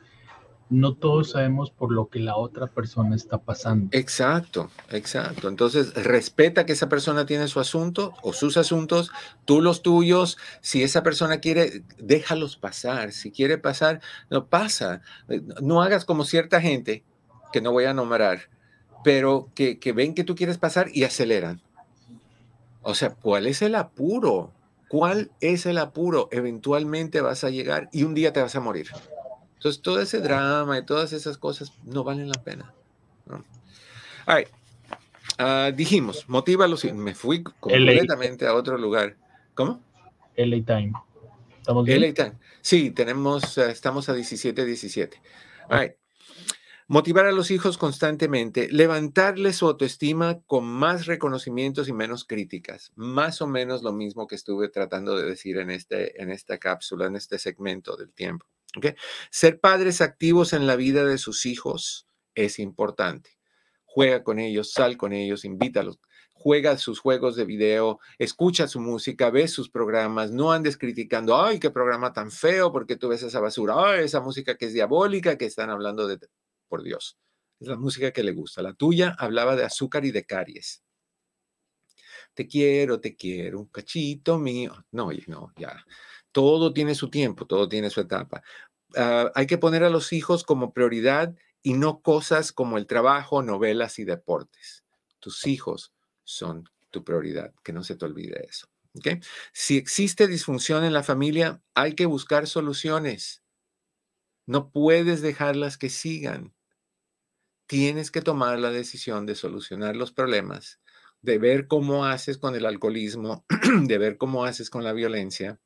no 0.70 0.94
todos 0.94 1.30
sabemos 1.30 1.70
por 1.70 1.92
lo 1.92 2.08
que 2.08 2.18
la 2.18 2.36
otra 2.36 2.66
persona 2.66 3.16
está 3.16 3.38
pasando. 3.38 3.88
Exacto, 3.92 4.70
exacto. 4.90 5.48
Entonces, 5.48 5.94
respeta 5.94 6.66
que 6.66 6.72
esa 6.72 6.88
persona 6.88 7.26
tiene 7.26 7.48
su 7.48 7.60
asunto 7.60 8.14
o 8.22 8.32
sus 8.32 8.56
asuntos, 8.56 9.10
tú 9.44 9.60
los 9.60 9.82
tuyos. 9.82 10.36
Si 10.60 10.82
esa 10.82 11.02
persona 11.02 11.38
quiere, 11.38 11.82
déjalos 11.98 12.56
pasar. 12.56 13.12
Si 13.12 13.30
quiere 13.30 13.56
pasar, 13.58 14.00
no 14.30 14.46
pasa. 14.46 15.00
No 15.62 15.82
hagas 15.82 16.04
como 16.04 16.24
cierta 16.24 16.60
gente, 16.60 17.04
que 17.52 17.60
no 17.60 17.72
voy 17.72 17.84
a 17.84 17.94
nombrar, 17.94 18.50
pero 19.04 19.50
que, 19.54 19.78
que 19.78 19.92
ven 19.92 20.14
que 20.14 20.24
tú 20.24 20.34
quieres 20.34 20.58
pasar 20.58 20.88
y 20.92 21.04
aceleran. 21.04 21.62
O 22.82 22.94
sea, 22.94 23.10
¿cuál 23.10 23.46
es 23.46 23.62
el 23.62 23.74
apuro? 23.74 24.52
¿Cuál 24.88 25.30
es 25.40 25.66
el 25.66 25.78
apuro? 25.78 26.28
Eventualmente 26.30 27.20
vas 27.20 27.44
a 27.44 27.50
llegar 27.50 27.88
y 27.92 28.04
un 28.04 28.14
día 28.14 28.32
te 28.32 28.40
vas 28.40 28.54
a 28.56 28.60
morir. 28.60 28.88
Entonces, 29.58 29.82
todo 29.82 30.00
ese 30.00 30.20
drama 30.20 30.78
y 30.78 30.84
todas 30.84 31.12
esas 31.12 31.36
cosas 31.36 31.72
no 31.84 32.04
valen 32.04 32.28
la 32.28 32.40
pena. 32.44 32.72
¿no? 33.26 33.44
Uh, 35.38 35.72
dijimos, 35.74 36.28
motívalos. 36.28 36.84
Me 36.84 37.14
fui 37.16 37.42
completamente 37.42 38.46
a 38.46 38.54
otro 38.54 38.78
lugar. 38.78 39.16
¿Cómo? 39.54 39.82
LA 40.36 40.64
Time. 40.64 40.92
¿Estamos 41.58 41.84
bien? 41.84 42.02
LA 42.02 42.14
Time. 42.14 42.32
Sí, 42.60 42.92
tenemos, 42.92 43.56
uh, 43.56 43.62
estamos 43.62 44.08
a 44.08 44.14
17, 44.14 44.64
17. 44.64 45.20
All 45.70 45.96
Motivar 46.90 47.26
a 47.26 47.32
los 47.32 47.50
hijos 47.50 47.76
constantemente, 47.76 48.68
levantarles 48.72 49.56
su 49.56 49.66
autoestima 49.66 50.40
con 50.46 50.64
más 50.64 51.04
reconocimientos 51.04 51.86
y 51.88 51.92
menos 51.92 52.24
críticas. 52.24 52.92
Más 52.94 53.42
o 53.42 53.46
menos 53.46 53.82
lo 53.82 53.92
mismo 53.92 54.26
que 54.26 54.36
estuve 54.36 54.70
tratando 54.70 55.14
de 55.14 55.28
decir 55.28 55.58
en, 55.58 55.70
este, 55.70 56.22
en 56.22 56.30
esta 56.30 56.56
cápsula, 56.56 57.06
en 57.06 57.16
este 57.16 57.38
segmento 57.38 57.94
del 57.96 58.10
tiempo. 58.12 58.46
Ser 59.30 59.60
padres 59.60 60.00
activos 60.00 60.52
en 60.52 60.66
la 60.66 60.76
vida 60.76 61.04
de 61.04 61.18
sus 61.18 61.46
hijos 61.46 62.06
es 62.34 62.58
importante. 62.58 63.30
Juega 63.84 64.22
con 64.22 64.38
ellos, 64.38 64.72
sal 64.72 64.96
con 64.96 65.12
ellos, 65.12 65.44
invítalos, 65.44 65.98
juega 66.38 66.78
sus 66.78 67.00
juegos 67.00 67.34
de 67.36 67.44
video, 67.44 67.98
escucha 68.18 68.68
su 68.68 68.80
música, 68.80 69.30
ve 69.30 69.48
sus 69.48 69.70
programas, 69.70 70.30
no 70.30 70.52
andes 70.52 70.76
criticando, 70.76 71.40
ay, 71.40 71.58
qué 71.58 71.70
programa 71.70 72.12
tan 72.12 72.30
feo, 72.30 72.70
porque 72.70 72.96
tú 72.96 73.08
ves 73.08 73.22
esa 73.22 73.40
basura, 73.40 73.74
ay, 73.76 74.04
esa 74.04 74.20
música 74.20 74.56
que 74.56 74.66
es 74.66 74.72
diabólica, 74.72 75.36
que 75.36 75.46
están 75.46 75.70
hablando 75.70 76.06
de, 76.06 76.18
por 76.68 76.82
Dios, 76.82 77.18
es 77.58 77.68
la 77.68 77.76
música 77.76 78.12
que 78.12 78.22
le 78.22 78.32
gusta. 78.32 78.62
La 78.62 78.74
tuya 78.74 79.16
hablaba 79.18 79.56
de 79.56 79.64
azúcar 79.64 80.04
y 80.04 80.12
de 80.12 80.24
caries. 80.24 80.82
Te 82.34 82.46
quiero, 82.46 83.00
te 83.00 83.16
quiero, 83.16 83.58
un 83.58 83.66
cachito 83.66 84.38
mío. 84.38 84.86
No, 84.92 85.10
no, 85.26 85.52
ya. 85.56 85.84
Todo 86.38 86.72
tiene 86.72 86.94
su 86.94 87.10
tiempo, 87.10 87.46
todo 87.46 87.68
tiene 87.68 87.90
su 87.90 88.00
etapa. 88.00 88.44
Ah, 88.94 89.32
hay 89.34 89.48
que 89.48 89.58
poner 89.58 89.82
a 89.82 89.90
los 89.90 90.12
hijos 90.12 90.44
como 90.44 90.72
prioridad 90.72 91.34
y 91.64 91.72
no 91.72 92.00
cosas 92.00 92.52
como 92.52 92.78
el 92.78 92.86
trabajo, 92.86 93.42
novelas 93.42 93.98
y 93.98 94.04
deportes. 94.04 94.84
Tus 95.18 95.48
hijos 95.48 95.92
son 96.22 96.70
tu 96.92 97.02
prioridad, 97.02 97.52
que 97.64 97.72
no 97.72 97.82
se 97.82 97.96
te 97.96 98.04
olvide 98.04 98.46
eso. 98.48 98.68
Si 99.52 99.76
existe 99.76 100.28
disfunción 100.28 100.84
en 100.84 100.92
la 100.92 101.02
familia, 101.02 101.60
hay 101.74 101.96
que 101.96 102.06
buscar 102.06 102.46
soluciones. 102.46 103.42
No 104.46 104.70
puedes 104.70 105.20
dejarlas 105.20 105.76
que 105.76 105.90
sigan. 105.90 106.54
Tienes 107.66 108.12
que 108.12 108.22
tomar 108.22 108.60
la 108.60 108.70
decisión 108.70 109.26
de 109.26 109.34
solucionar 109.34 109.96
los 109.96 110.12
problemas, 110.12 110.78
de 111.20 111.38
ver 111.38 111.66
cómo 111.66 112.04
haces 112.04 112.38
con 112.38 112.54
el 112.54 112.64
alcoholismo, 112.64 113.44
de 113.82 113.98
ver 113.98 114.18
cómo 114.18 114.44
haces 114.44 114.70
con 114.70 114.84
la 114.84 114.92
violencia 114.92 115.58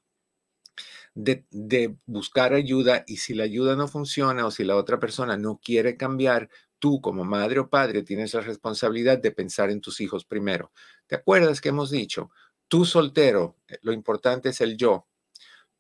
de, 1.15 1.97
buscar 2.07 2.55
ayuda 2.55 3.05
y 3.07 3.19
si 3.19 3.35
la 3.35 3.45
ayuda 3.45 3.77
no 3.77 3.89
funciona 3.89 4.47
o 4.47 4.51
si 4.51 4.65
la 4.65 4.77
otra 4.77 4.99
persona 4.99 5.37
no 5.37 5.61
quiere 5.63 5.97
cambiar, 5.97 6.49
tú 6.79 7.01
como 7.01 7.25
madre 7.25 7.61
o 7.61 7.69
padre 7.69 8.03
tienes 8.03 8.35
la 8.35 8.41
responsabilidad 8.41 9.19
de 9.19 9.31
pensar 9.31 9.71
en 9.71 9.81
tus 9.81 10.01
hijos 10.01 10.25
primero. 10.25 10.73
¿Te 11.07 11.17
acuerdas 11.17 11.61
que 11.61 11.69
hemos 11.69 11.91
dicho? 11.91 12.31
Tú 12.69 12.85
soltero, 12.85 13.57
eh, 13.69 13.79
lo 13.83 13.93
importante 13.93 14.51
es 14.51 14.61
el 14.61 14.77
yo. 14.77 15.07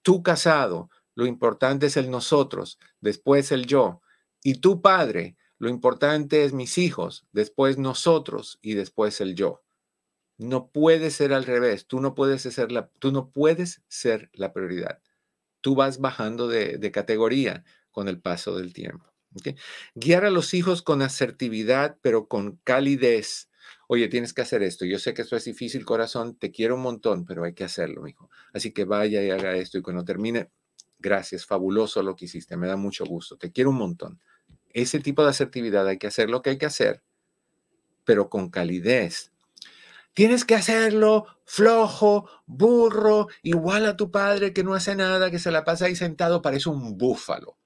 Tú 0.02 0.22
casado, 0.22 0.90
lo 1.14 1.26
importante 1.26 1.86
es 1.86 1.96
el 1.96 2.10
nosotros, 2.10 2.78
después 3.00 3.52
el 3.52 3.66
yo. 3.66 4.02
Y 4.42 4.56
tú 4.56 4.82
padre, 4.82 5.36
lo 5.58 5.68
importante 5.68 6.44
es 6.44 6.52
mis 6.52 6.76
hijos, 6.78 7.26
después 7.32 7.78
nosotros 7.78 8.58
y 8.62 8.74
después 8.74 9.20
el 9.20 9.34
yo. 9.34 9.62
No 10.38 10.68
puede 10.70 11.10
ser 11.10 11.32
al 11.32 11.44
revés. 11.44 11.86
Tú 11.86 12.00
no 12.00 12.14
puedes 12.14 12.42
ser 12.42 12.72
la, 12.72 12.90
tú 12.98 13.12
no 13.12 13.30
puedes 13.30 13.82
ser 13.88 14.28
la 14.32 14.52
prioridad 14.52 15.00
tú 15.62 15.74
vas 15.74 16.00
bajando 16.00 16.48
de, 16.48 16.90
categoría 16.92 17.64
con 17.90 18.08
el 18.08 18.20
paso 18.20 18.58
del 18.58 18.74
tiempo. 18.74 19.10
Guiar 19.94 20.26
a 20.26 20.30
los 20.30 20.52
hijos 20.52 20.82
con 20.82 21.00
asertividad, 21.00 21.96
pero 22.02 22.28
con 22.28 22.58
calidez. 22.64 23.48
Oye, 23.88 24.08
tienes 24.08 24.34
que 24.34 24.42
hacer 24.42 24.62
esto. 24.62 24.84
Yo 24.84 24.98
sé 24.98 25.14
que 25.14 25.22
esto 25.22 25.36
es 25.36 25.44
difícil, 25.44 25.86
corazón. 25.86 26.36
Te 26.36 26.50
quiero 26.50 26.74
un 26.74 26.82
montón, 26.82 27.24
pero 27.24 27.44
hay 27.44 27.54
que 27.54 27.64
hacerlo, 27.64 28.06
hijo. 28.06 28.28
Así 28.52 28.72
que 28.72 28.84
vaya 28.84 29.22
y 29.22 29.30
haga 29.30 29.56
esto. 29.56 29.78
Y 29.78 29.82
cuando 29.82 30.04
termine, 30.04 30.50
gracias, 30.98 31.46
fabuloso 31.46 32.02
lo 32.02 32.14
que 32.14 32.26
hiciste. 32.26 32.56
Me 32.58 32.66
da 32.66 32.76
mucho 32.76 33.06
gusto. 33.06 33.36
Te 33.38 33.52
quiero 33.52 33.70
un 33.70 33.76
montón. 33.76 34.20
Ese 34.74 35.00
tipo 35.00 35.22
de 35.22 35.30
asertividad 35.30 35.86
hay 35.86 35.98
que 35.98 36.06
hacer 36.06 36.28
lo 36.28 36.42
que 36.42 36.50
hay 36.50 36.58
que 36.58 36.66
hacer, 36.66 37.02
pero 38.04 38.28
con 38.28 38.50
calidez, 38.50 39.31
Tienes 40.14 40.44
que 40.44 40.54
hacerlo 40.54 41.26
flojo, 41.44 42.28
burro, 42.46 43.28
igual 43.42 43.86
a 43.86 43.96
tu 43.96 44.10
padre 44.10 44.52
que 44.52 44.62
no 44.62 44.74
hace 44.74 44.94
nada, 44.94 45.30
que 45.30 45.38
se 45.38 45.50
la 45.50 45.64
pasa 45.64 45.86
ahí 45.86 45.96
sentado, 45.96 46.42
parece 46.42 46.68
un 46.68 46.98
búfalo. 46.98 47.56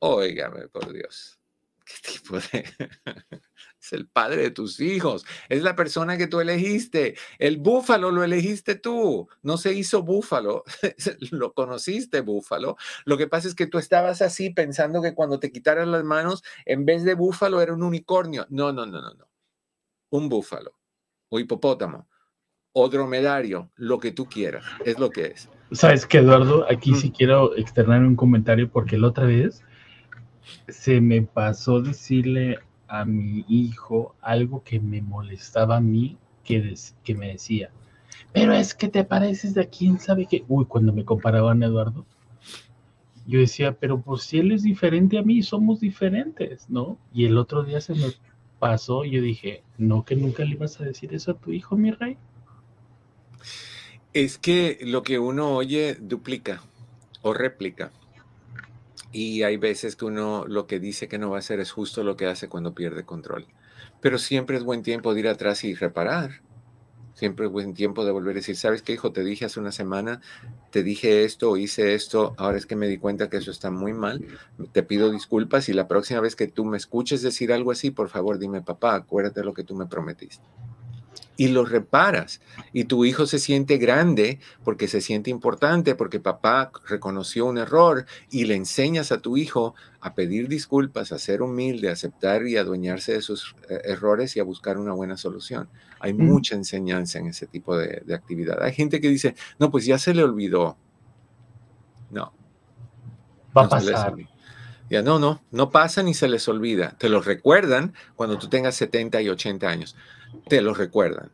Óigame, 0.00 0.66
por 0.68 0.92
Dios. 0.92 1.38
¿Qué 1.84 2.12
tipo 2.12 2.38
de... 2.38 2.64
es 3.80 3.92
el 3.92 4.08
padre 4.08 4.42
de 4.42 4.50
tus 4.50 4.80
hijos, 4.80 5.24
es 5.48 5.62
la 5.62 5.76
persona 5.76 6.16
que 6.16 6.26
tú 6.26 6.40
elegiste. 6.40 7.16
El 7.38 7.58
búfalo 7.58 8.10
lo 8.10 8.24
elegiste 8.24 8.74
tú, 8.74 9.28
no 9.42 9.56
se 9.56 9.72
hizo 9.72 10.02
búfalo, 10.02 10.64
lo 11.30 11.52
conociste 11.52 12.22
búfalo. 12.22 12.76
Lo 13.04 13.16
que 13.16 13.28
pasa 13.28 13.46
es 13.46 13.54
que 13.54 13.66
tú 13.66 13.78
estabas 13.78 14.20
así 14.20 14.50
pensando 14.50 15.00
que 15.00 15.14
cuando 15.14 15.38
te 15.38 15.52
quitaran 15.52 15.92
las 15.92 16.02
manos, 16.02 16.42
en 16.64 16.84
vez 16.86 17.04
de 17.04 17.14
búfalo 17.14 17.60
era 17.60 17.72
un 17.72 17.84
unicornio. 17.84 18.46
No, 18.50 18.72
no, 18.72 18.84
no, 18.84 19.00
no, 19.00 19.14
no. 19.14 19.28
Un 20.10 20.28
búfalo 20.28 20.81
o 21.32 21.40
hipopótamo 21.40 22.06
o 22.74 22.88
dromedario, 22.88 23.70
lo 23.76 23.98
que 23.98 24.12
tú 24.12 24.26
quieras, 24.26 24.64
es 24.84 24.98
lo 24.98 25.10
que 25.10 25.26
es. 25.26 25.48
Sabes 25.72 26.06
que 26.06 26.18
Eduardo, 26.18 26.66
aquí 26.70 26.94
sí 26.94 27.10
quiero 27.10 27.56
externar 27.56 28.02
un 28.02 28.16
comentario 28.16 28.70
porque 28.70 28.98
la 28.98 29.08
otra 29.08 29.24
vez 29.24 29.62
se 30.68 31.00
me 31.00 31.22
pasó 31.22 31.80
decirle 31.80 32.58
a 32.86 33.06
mi 33.06 33.46
hijo 33.48 34.14
algo 34.20 34.62
que 34.62 34.78
me 34.78 35.00
molestaba 35.00 35.78
a 35.78 35.80
mí, 35.80 36.18
que, 36.44 36.74
que 37.02 37.14
me 37.14 37.28
decía, 37.28 37.70
pero 38.34 38.52
es 38.52 38.74
que 38.74 38.88
te 38.88 39.04
pareces 39.04 39.54
de 39.54 39.68
quién 39.68 39.98
sabe 39.98 40.26
qué. 40.26 40.44
Uy, 40.48 40.66
cuando 40.66 40.92
me 40.92 41.04
comparaban 41.04 41.62
a 41.62 41.66
Eduardo, 41.66 42.04
yo 43.26 43.38
decía, 43.38 43.72
pero 43.72 44.02
pues 44.02 44.24
si 44.24 44.38
él 44.38 44.52
es 44.52 44.62
diferente 44.62 45.18
a 45.18 45.22
mí, 45.22 45.42
somos 45.42 45.80
diferentes, 45.80 46.68
¿no? 46.68 46.98
Y 47.12 47.24
el 47.24 47.38
otro 47.38 47.62
día 47.62 47.80
se 47.80 47.94
me 47.94 48.06
pasó, 48.62 49.04
yo 49.04 49.20
dije, 49.20 49.64
no, 49.76 50.04
que 50.04 50.14
nunca 50.14 50.44
le 50.44 50.52
ibas 50.52 50.80
a 50.80 50.84
decir 50.84 51.12
eso 51.12 51.32
a 51.32 51.36
tu 51.36 51.50
hijo, 51.50 51.76
mi 51.76 51.90
rey. 51.90 52.16
Es 54.12 54.38
que 54.38 54.78
lo 54.82 55.02
que 55.02 55.18
uno 55.18 55.56
oye 55.56 55.96
duplica 56.00 56.62
o 57.22 57.34
réplica. 57.34 57.90
Y 59.10 59.42
hay 59.42 59.56
veces 59.56 59.96
que 59.96 60.04
uno 60.04 60.44
lo 60.46 60.68
que 60.68 60.78
dice 60.78 61.08
que 61.08 61.18
no 61.18 61.30
va 61.30 61.38
a 61.38 61.40
hacer 61.40 61.58
es 61.58 61.72
justo 61.72 62.04
lo 62.04 62.16
que 62.16 62.26
hace 62.26 62.48
cuando 62.48 62.72
pierde 62.72 63.02
control. 63.04 63.46
Pero 64.00 64.16
siempre 64.16 64.58
es 64.58 64.62
buen 64.62 64.84
tiempo 64.84 65.12
de 65.12 65.18
ir 65.18 65.28
atrás 65.28 65.64
y 65.64 65.74
reparar. 65.74 66.42
Siempre 67.22 67.46
es 67.46 67.52
buen 67.52 67.72
tiempo 67.72 68.04
de 68.04 68.10
volver 68.10 68.32
a 68.32 68.40
decir, 68.40 68.56
¿sabes 68.56 68.82
qué, 68.82 68.94
hijo? 68.94 69.12
Te 69.12 69.22
dije 69.22 69.44
hace 69.44 69.60
una 69.60 69.70
semana, 69.70 70.20
te 70.72 70.82
dije 70.82 71.22
esto, 71.22 71.56
hice 71.56 71.94
esto, 71.94 72.34
ahora 72.36 72.58
es 72.58 72.66
que 72.66 72.74
me 72.74 72.88
di 72.88 72.98
cuenta 72.98 73.30
que 73.30 73.36
eso 73.36 73.52
está 73.52 73.70
muy 73.70 73.92
mal, 73.92 74.26
te 74.72 74.82
pido 74.82 75.08
disculpas 75.08 75.68
y 75.68 75.72
la 75.72 75.86
próxima 75.86 76.18
vez 76.18 76.34
que 76.34 76.48
tú 76.48 76.64
me 76.64 76.76
escuches 76.76 77.22
decir 77.22 77.52
algo 77.52 77.70
así, 77.70 77.92
por 77.92 78.08
favor 78.08 78.40
dime, 78.40 78.60
papá, 78.60 78.96
acuérdate 78.96 79.38
de 79.38 79.46
lo 79.46 79.54
que 79.54 79.62
tú 79.62 79.76
me 79.76 79.86
prometiste 79.86 80.44
y 81.36 81.48
lo 81.48 81.64
reparas. 81.64 82.40
Y 82.72 82.84
tu 82.84 83.04
hijo 83.04 83.26
se 83.26 83.38
siente 83.38 83.78
grande 83.78 84.38
porque 84.64 84.88
se 84.88 85.00
siente 85.00 85.30
importante, 85.30 85.94
porque 85.94 86.20
papá 86.20 86.70
reconoció 86.86 87.46
un 87.46 87.58
error 87.58 88.06
y 88.30 88.44
le 88.44 88.54
enseñas 88.54 89.12
a 89.12 89.18
tu 89.18 89.36
hijo 89.36 89.74
a 90.00 90.14
pedir 90.14 90.48
disculpas, 90.48 91.12
a 91.12 91.18
ser 91.18 91.42
humilde, 91.42 91.88
a 91.88 91.92
aceptar 91.92 92.46
y 92.46 92.56
adueñarse 92.56 93.12
de 93.12 93.22
sus 93.22 93.54
eh, 93.68 93.80
errores 93.84 94.36
y 94.36 94.40
a 94.40 94.44
buscar 94.44 94.78
una 94.78 94.92
buena 94.92 95.16
solución. 95.16 95.68
Hay 96.00 96.12
mucha 96.12 96.54
enseñanza 96.54 97.18
en 97.18 97.28
ese 97.28 97.46
tipo 97.46 97.76
de, 97.76 98.02
actividad. 98.14 98.62
Hay 98.62 98.72
gente 98.72 99.00
que 99.00 99.08
dice, 99.08 99.34
no, 99.58 99.70
pues 99.70 99.86
ya 99.86 99.98
se 99.98 100.12
le 100.14 100.22
olvidó. 100.22 100.76
No. 102.10 102.32
Va 103.56 103.64
a 103.64 103.68
pasar. 103.68 104.14
Ya 104.90 105.00
no, 105.00 105.18
no, 105.18 105.42
no 105.50 105.70
pasa 105.70 106.02
ni 106.02 106.12
se 106.12 106.28
les 106.28 106.46
olvida. 106.48 106.96
Te 106.98 107.08
lo 107.08 107.22
recuerdan 107.22 107.94
cuando 108.14 108.36
tú 108.38 108.48
tengas 108.48 108.74
70 108.74 109.22
y 109.22 109.28
80 109.30 109.68
años 109.68 109.96
te 110.48 110.60
lo 110.60 110.74
recuerdan. 110.74 111.30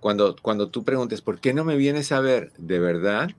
Cuando, 0.00 0.36
cuando 0.40 0.68
tú 0.68 0.84
preguntes, 0.84 1.20
¿por 1.20 1.40
qué 1.40 1.54
no 1.54 1.64
me 1.64 1.76
vienes 1.76 2.12
a 2.12 2.20
ver? 2.20 2.52
¿De 2.58 2.78
verdad? 2.78 3.30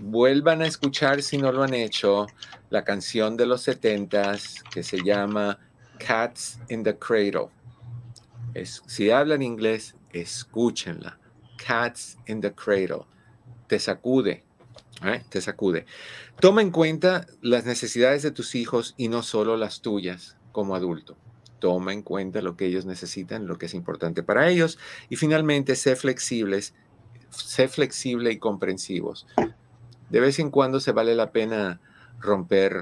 Vuelvan 0.00 0.62
a 0.62 0.66
escuchar, 0.66 1.22
si 1.22 1.38
no 1.38 1.50
lo 1.50 1.62
han 1.62 1.74
hecho, 1.74 2.26
la 2.70 2.84
canción 2.84 3.36
de 3.36 3.46
los 3.46 3.62
setentas 3.62 4.62
que 4.70 4.82
se 4.82 5.02
llama 5.02 5.58
Cats 5.98 6.60
in 6.68 6.84
the 6.84 6.96
Cradle. 6.96 7.48
Es, 8.54 8.82
si 8.86 9.10
hablan 9.10 9.42
inglés, 9.42 9.94
escúchenla. 10.12 11.18
Cats 11.56 12.18
in 12.26 12.40
the 12.40 12.52
Cradle. 12.52 13.06
Te 13.66 13.78
sacude, 13.78 14.44
¿eh? 15.04 15.22
te 15.28 15.40
sacude. 15.40 15.86
Toma 16.40 16.62
en 16.62 16.70
cuenta 16.70 17.26
las 17.40 17.64
necesidades 17.64 18.22
de 18.22 18.30
tus 18.30 18.54
hijos 18.54 18.94
y 18.96 19.08
no 19.08 19.22
solo 19.22 19.56
las 19.56 19.80
tuyas 19.80 20.36
como 20.52 20.74
adulto. 20.74 21.16
Toma 21.58 21.92
en 21.92 22.02
cuenta 22.02 22.42
lo 22.42 22.56
que 22.56 22.66
ellos 22.66 22.86
necesitan, 22.86 23.46
lo 23.46 23.58
que 23.58 23.66
es 23.66 23.74
importante 23.74 24.22
para 24.22 24.48
ellos. 24.48 24.78
Y 25.08 25.16
finalmente, 25.16 25.76
sé 25.76 25.96
flexibles, 25.96 26.74
sé 27.30 27.68
flexible 27.68 28.32
y 28.32 28.38
comprensivos. 28.38 29.26
De 30.10 30.20
vez 30.20 30.38
en 30.38 30.50
cuando 30.50 30.80
se 30.80 30.92
vale 30.92 31.14
la 31.14 31.32
pena 31.32 31.80
romper 32.20 32.74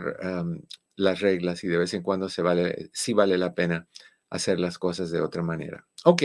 las 0.96 1.20
reglas 1.20 1.62
y 1.64 1.68
de 1.68 1.78
vez 1.78 1.94
en 1.94 2.02
cuando 2.02 2.28
se 2.28 2.42
vale, 2.42 2.90
sí 2.92 3.12
vale 3.12 3.38
la 3.38 3.54
pena 3.54 3.86
hacer 4.30 4.58
las 4.58 4.78
cosas 4.78 5.10
de 5.10 5.20
otra 5.20 5.42
manera. 5.42 5.86
Ok, 6.04 6.22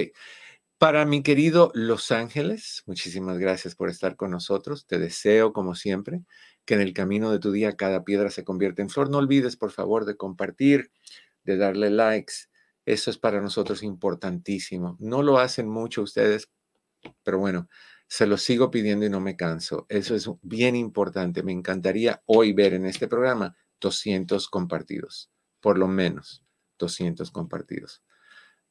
para 0.78 1.06
mi 1.06 1.22
querido 1.22 1.72
Los 1.76 2.12
Ángeles, 2.12 2.82
muchísimas 2.88 3.38
gracias 3.38 3.76
por 3.76 3.89
estar 3.89 4.16
con 4.16 4.32
nosotros. 4.32 4.88
Te 4.88 4.97
deseo, 4.97 5.54
como 5.54 5.76
siempre, 5.76 6.24
que 6.66 6.74
en 6.74 6.82
el 6.82 6.93
camino 6.93 7.32
de 7.32 7.39
tu 7.39 7.52
día 7.52 7.76
cada 7.76 8.04
piedra 8.04 8.32
se 8.32 8.43
convierta 8.43 8.82
en 8.82 8.89
flor. 8.89 9.10
No 9.10 9.18
olvides, 9.18 9.58
por 9.58 9.72
favor, 9.72 10.06
de 10.06 10.18
compartir, 10.18 10.89
de 11.44 11.58
darle 11.58 11.89
likes. 11.89 12.34
Eso 12.86 13.12
es 13.12 13.18
para 13.18 13.42
nosotros 13.42 13.84
importantísimo. 13.84 14.98
No 15.00 15.22
lo 15.22 15.39
hacen 15.39 15.70
mucho 15.70 16.02
ustedes, 16.02 16.50
pero 17.24 17.39
bueno, 17.39 17.70
se 18.08 18.28
lo 18.28 18.38
sigo 18.38 18.72
pidiendo 18.72 19.06
y 19.06 19.10
no 19.10 19.22
me 19.22 19.38
canso. 19.38 19.86
Eso 19.88 20.16
es 20.16 20.30
bien 20.42 20.76
importante. 20.76 21.44
Me 21.44 21.52
encantaría 21.52 22.22
hoy 22.26 22.54
ver 22.54 22.74
en 22.74 22.86
este 22.86 23.08
programa 23.08 23.56
200 23.80 24.50
compartidos, 24.50 25.32
por 25.60 25.78
lo 25.78 25.88
menos 25.88 26.44
200 26.78 27.32
compartidos. 27.32 28.04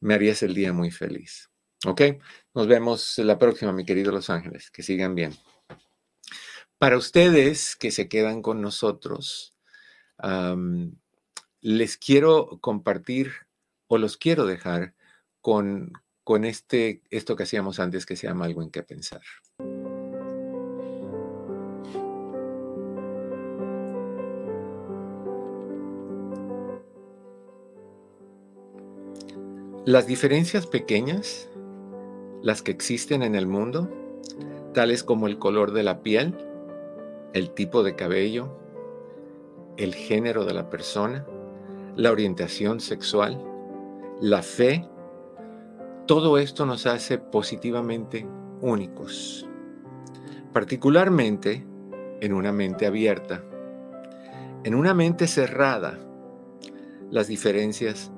Me 0.00 0.14
harías 0.14 0.42
el 0.42 0.54
día 0.54 0.72
muy 0.72 0.90
feliz. 0.90 1.50
¿Ok? 1.86 2.02
Nos 2.54 2.66
vemos 2.66 3.16
la 3.18 3.38
próxima, 3.38 3.72
mi 3.72 3.86
querido 3.86 4.12
Los 4.12 4.28
Ángeles. 4.28 4.70
Que 4.70 4.82
sigan 4.82 5.14
bien. 5.14 5.34
Para 6.76 6.98
ustedes 6.98 7.76
que 7.76 7.90
se 7.90 8.08
quedan 8.08 8.42
con 8.42 8.60
nosotros, 8.60 9.54
les 11.60 11.96
quiero 11.96 12.58
compartir 12.60 13.32
o 13.86 13.98
los 13.98 14.16
quiero 14.16 14.46
dejar 14.46 14.94
con, 15.40 15.92
con 16.24 16.44
este, 16.44 17.02
esto 17.10 17.36
que 17.36 17.42
hacíamos 17.42 17.80
antes 17.80 18.06
que 18.06 18.16
se 18.16 18.26
llama 18.26 18.46
algo 18.46 18.62
en 18.62 18.70
qué 18.70 18.82
pensar. 18.82 19.20
Las 29.86 30.06
diferencias 30.06 30.66
pequeñas, 30.66 31.48
las 32.42 32.62
que 32.62 32.70
existen 32.70 33.22
en 33.22 33.34
el 33.34 33.46
mundo, 33.46 33.90
tales 34.72 35.02
como 35.02 35.26
el 35.26 35.38
color 35.38 35.72
de 35.72 35.82
la 35.82 36.02
piel, 36.02 36.36
el 37.32 37.50
tipo 37.54 37.82
de 37.82 37.96
cabello, 37.96 38.56
el 39.78 39.94
género 39.94 40.44
de 40.44 40.54
la 40.54 40.68
persona, 40.70 41.26
la 42.00 42.12
orientación 42.12 42.80
sexual, 42.80 43.38
la 44.22 44.40
fe 44.40 44.88
todo 46.06 46.38
esto 46.38 46.64
nos 46.64 46.86
hace 46.86 47.18
positivamente 47.18 48.26
únicos, 48.62 49.46
particularmente 50.50 51.66
en 52.22 52.32
una 52.32 52.52
mente 52.52 52.86
abierta. 52.86 53.44
En 54.64 54.74
una 54.74 54.94
mente 54.94 55.26
cerrada, 55.26 55.98
las 57.10 57.28
diferencias 57.28 58.10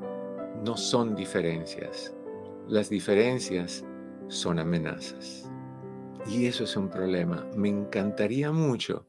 no 0.65 0.77
son 0.77 1.17
diferencias, 1.17 2.15
las 2.69 2.89
diferencias 2.89 3.85
son 4.29 4.61
amenazas. 4.61 5.51
Y 6.29 6.47
eso 6.47 6.63
es 6.63 6.77
un 6.77 6.89
problema. 6.89 7.49
Me 7.57 7.69
encantaría 7.69 8.53
mucho 8.53 9.09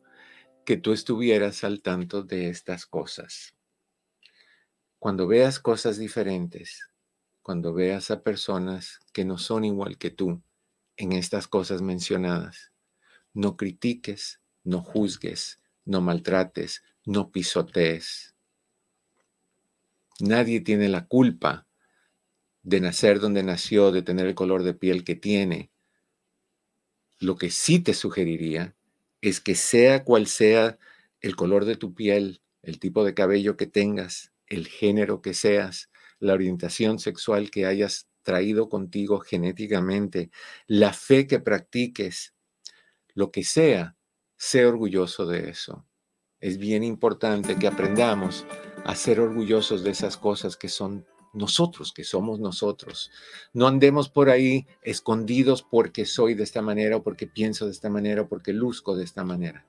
que 0.66 0.78
tú 0.78 0.94
estuvieras 0.94 1.64
al 1.64 1.84
tanto 1.84 2.24
de 2.24 2.50
estas 2.50 2.88
cosas. 2.88 3.54
Cuando 5.04 5.28
veas 5.28 5.60
cosas 5.60 5.98
diferentes, 5.98 6.88
cuando 7.42 7.74
veas 7.74 8.10
a 8.10 8.24
personas 8.24 9.02
que 9.12 9.26
no 9.26 9.38
son 9.38 9.66
igual 9.66 9.98
que 9.98 10.12
tú 10.12 10.42
en 10.96 11.12
estas 11.12 11.50
cosas 11.50 11.82
mencionadas. 11.82 12.72
No 13.34 13.58
critiques, 13.58 14.40
no 14.64 14.82
juzgues, 14.82 15.60
no 15.84 16.00
maltrates, 16.00 16.84
no 17.04 17.32
pisotees. 17.32 18.34
Nadie 20.22 20.62
tiene 20.62 20.88
la 20.88 21.06
culpa 21.06 21.68
de 22.62 22.80
nacer 22.80 23.20
donde 23.20 23.44
nació, 23.44 23.92
de 23.92 24.04
tener 24.04 24.26
el 24.26 24.36
color 24.36 24.64
de 24.64 24.74
piel 24.74 25.04
que 25.04 25.16
tiene. 25.16 25.70
Lo 27.20 27.36
que 27.36 27.50
sí 27.50 27.80
te 27.80 27.94
sugeriría 27.94 28.74
es 29.20 29.42
que 29.42 29.56
sea 29.56 30.06
cual 30.06 30.28
sea 30.28 30.78
el 31.20 31.36
color 31.36 31.66
de 31.66 31.76
tu 31.76 31.94
piel, 31.94 32.42
el 32.62 32.80
tipo 32.80 33.04
de 33.04 33.14
cabello 33.14 33.58
que 33.58 33.68
tengas, 33.68 34.33
el 34.54 34.68
género 34.68 35.22
que 35.22 35.34
seas, 35.34 35.90
la 36.20 36.34
orientación 36.34 37.00
sexual 37.00 37.50
que 37.50 37.66
hayas 37.66 38.08
traído 38.22 38.70
contigo 38.70 39.20
genéticamente, 39.20 40.32
la 40.68 40.94
fe 40.94 41.28
que 41.28 41.40
practiques, 41.40 42.34
lo 43.14 43.32
que 43.32 43.44
sea, 43.44 43.98
sé 44.38 44.66
orgulloso 44.66 45.26
de 45.26 45.50
eso. 45.50 45.86
Es 46.40 46.58
bien 46.58 46.84
importante 46.84 47.58
que 47.58 47.68
aprendamos 47.68 48.46
a 48.86 48.96
ser 48.96 49.20
orgullosos 49.20 49.84
de 49.84 49.92
esas 49.92 50.18
cosas 50.18 50.58
que 50.58 50.70
son 50.70 51.06
nosotros, 51.34 51.92
que 51.94 52.04
somos 52.04 52.40
nosotros. 52.40 53.12
No 53.54 53.68
andemos 53.68 54.10
por 54.10 54.30
ahí 54.30 54.68
escondidos 54.82 55.64
porque 55.64 56.06
soy 56.06 56.36
de 56.36 56.44
esta 56.44 56.62
manera 56.62 56.98
o 56.98 57.04
porque 57.04 57.28
pienso 57.28 57.66
de 57.66 57.72
esta 57.72 57.90
manera 57.90 58.24
o 58.24 58.28
porque 58.28 58.54
luzco 58.54 58.96
de 58.96 59.04
esta 59.04 59.24
manera. 59.24 59.66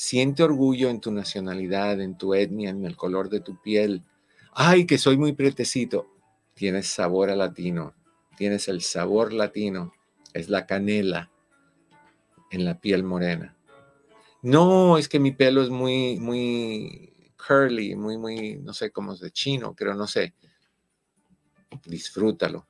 Siente 0.00 0.44
orgullo 0.44 0.90
en 0.90 1.00
tu 1.00 1.10
nacionalidad, 1.10 2.00
en 2.00 2.16
tu 2.16 2.32
etnia, 2.32 2.70
en 2.70 2.84
el 2.84 2.94
color 2.94 3.28
de 3.28 3.40
tu 3.40 3.60
piel, 3.60 4.04
ay, 4.52 4.86
que 4.86 4.96
soy 4.96 5.16
muy 5.16 5.32
pretecito. 5.32 6.06
Tienes 6.54 6.86
sabor 6.86 7.30
a 7.30 7.34
latino, 7.34 7.94
tienes 8.36 8.68
el 8.68 8.80
sabor 8.80 9.32
latino, 9.32 9.92
es 10.34 10.50
la 10.50 10.66
canela 10.66 11.32
en 12.52 12.64
la 12.64 12.78
piel 12.78 13.02
morena. 13.02 13.56
No, 14.40 14.98
es 14.98 15.08
que 15.08 15.18
mi 15.18 15.32
pelo 15.32 15.62
es 15.62 15.68
muy, 15.68 16.20
muy 16.20 17.32
curly, 17.36 17.96
muy, 17.96 18.18
muy, 18.18 18.56
no 18.56 18.74
sé 18.74 18.92
cómo 18.92 19.14
es 19.14 19.18
de 19.18 19.32
chino, 19.32 19.74
creo, 19.74 19.94
no 19.94 20.06
sé. 20.06 20.32
Disfrútalo. 21.86 22.68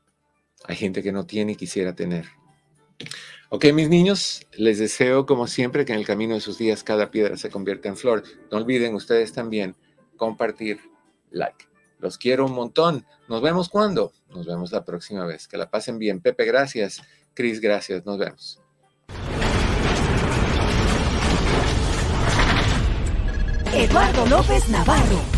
Hay 0.65 0.77
gente 0.77 1.03
que 1.03 1.13
no 1.13 1.27
tiene 1.27 1.53
y 1.53 1.57
quisiera 1.57 1.95
tener. 1.95 2.25
Ok, 3.51 3.65
mis 3.73 3.89
niños, 3.89 4.47
les 4.53 4.79
deseo 4.79 5.25
como 5.25 5.47
siempre 5.47 5.87
que 5.87 5.95
en 5.95 5.99
el 5.99 6.05
camino 6.05 6.35
de 6.35 6.41
sus 6.43 6.59
días 6.59 6.85
cada 6.85 7.11
piedra 7.11 7.39
se 7.39 7.49
convierta 7.49 7.89
en 7.89 7.97
flor. 7.97 8.23
No 8.51 8.59
olviden 8.59 8.95
ustedes 8.95 9.33
también 9.33 9.75
compartir, 10.19 10.81
like. 11.31 11.65
Los 11.99 12.19
quiero 12.19 12.45
un 12.45 12.53
montón. 12.53 13.07
Nos 13.27 13.41
vemos 13.41 13.71
cuando? 13.71 14.13
Nos 14.29 14.47
vemos 14.47 14.71
la 14.71 14.85
próxima 14.85 15.25
vez. 15.25 15.49
Que 15.49 15.57
la 15.57 15.71
pasen 15.71 15.99
bien. 15.99 16.21
Pepe, 16.21 16.45
gracias. 16.45 17.01
Cris, 17.33 17.61
gracias. 17.61 18.05
Nos 18.05 18.19
vemos. 18.19 18.61
Eduardo 23.73 24.27
López 24.27 24.69
Navarro. 24.69 25.38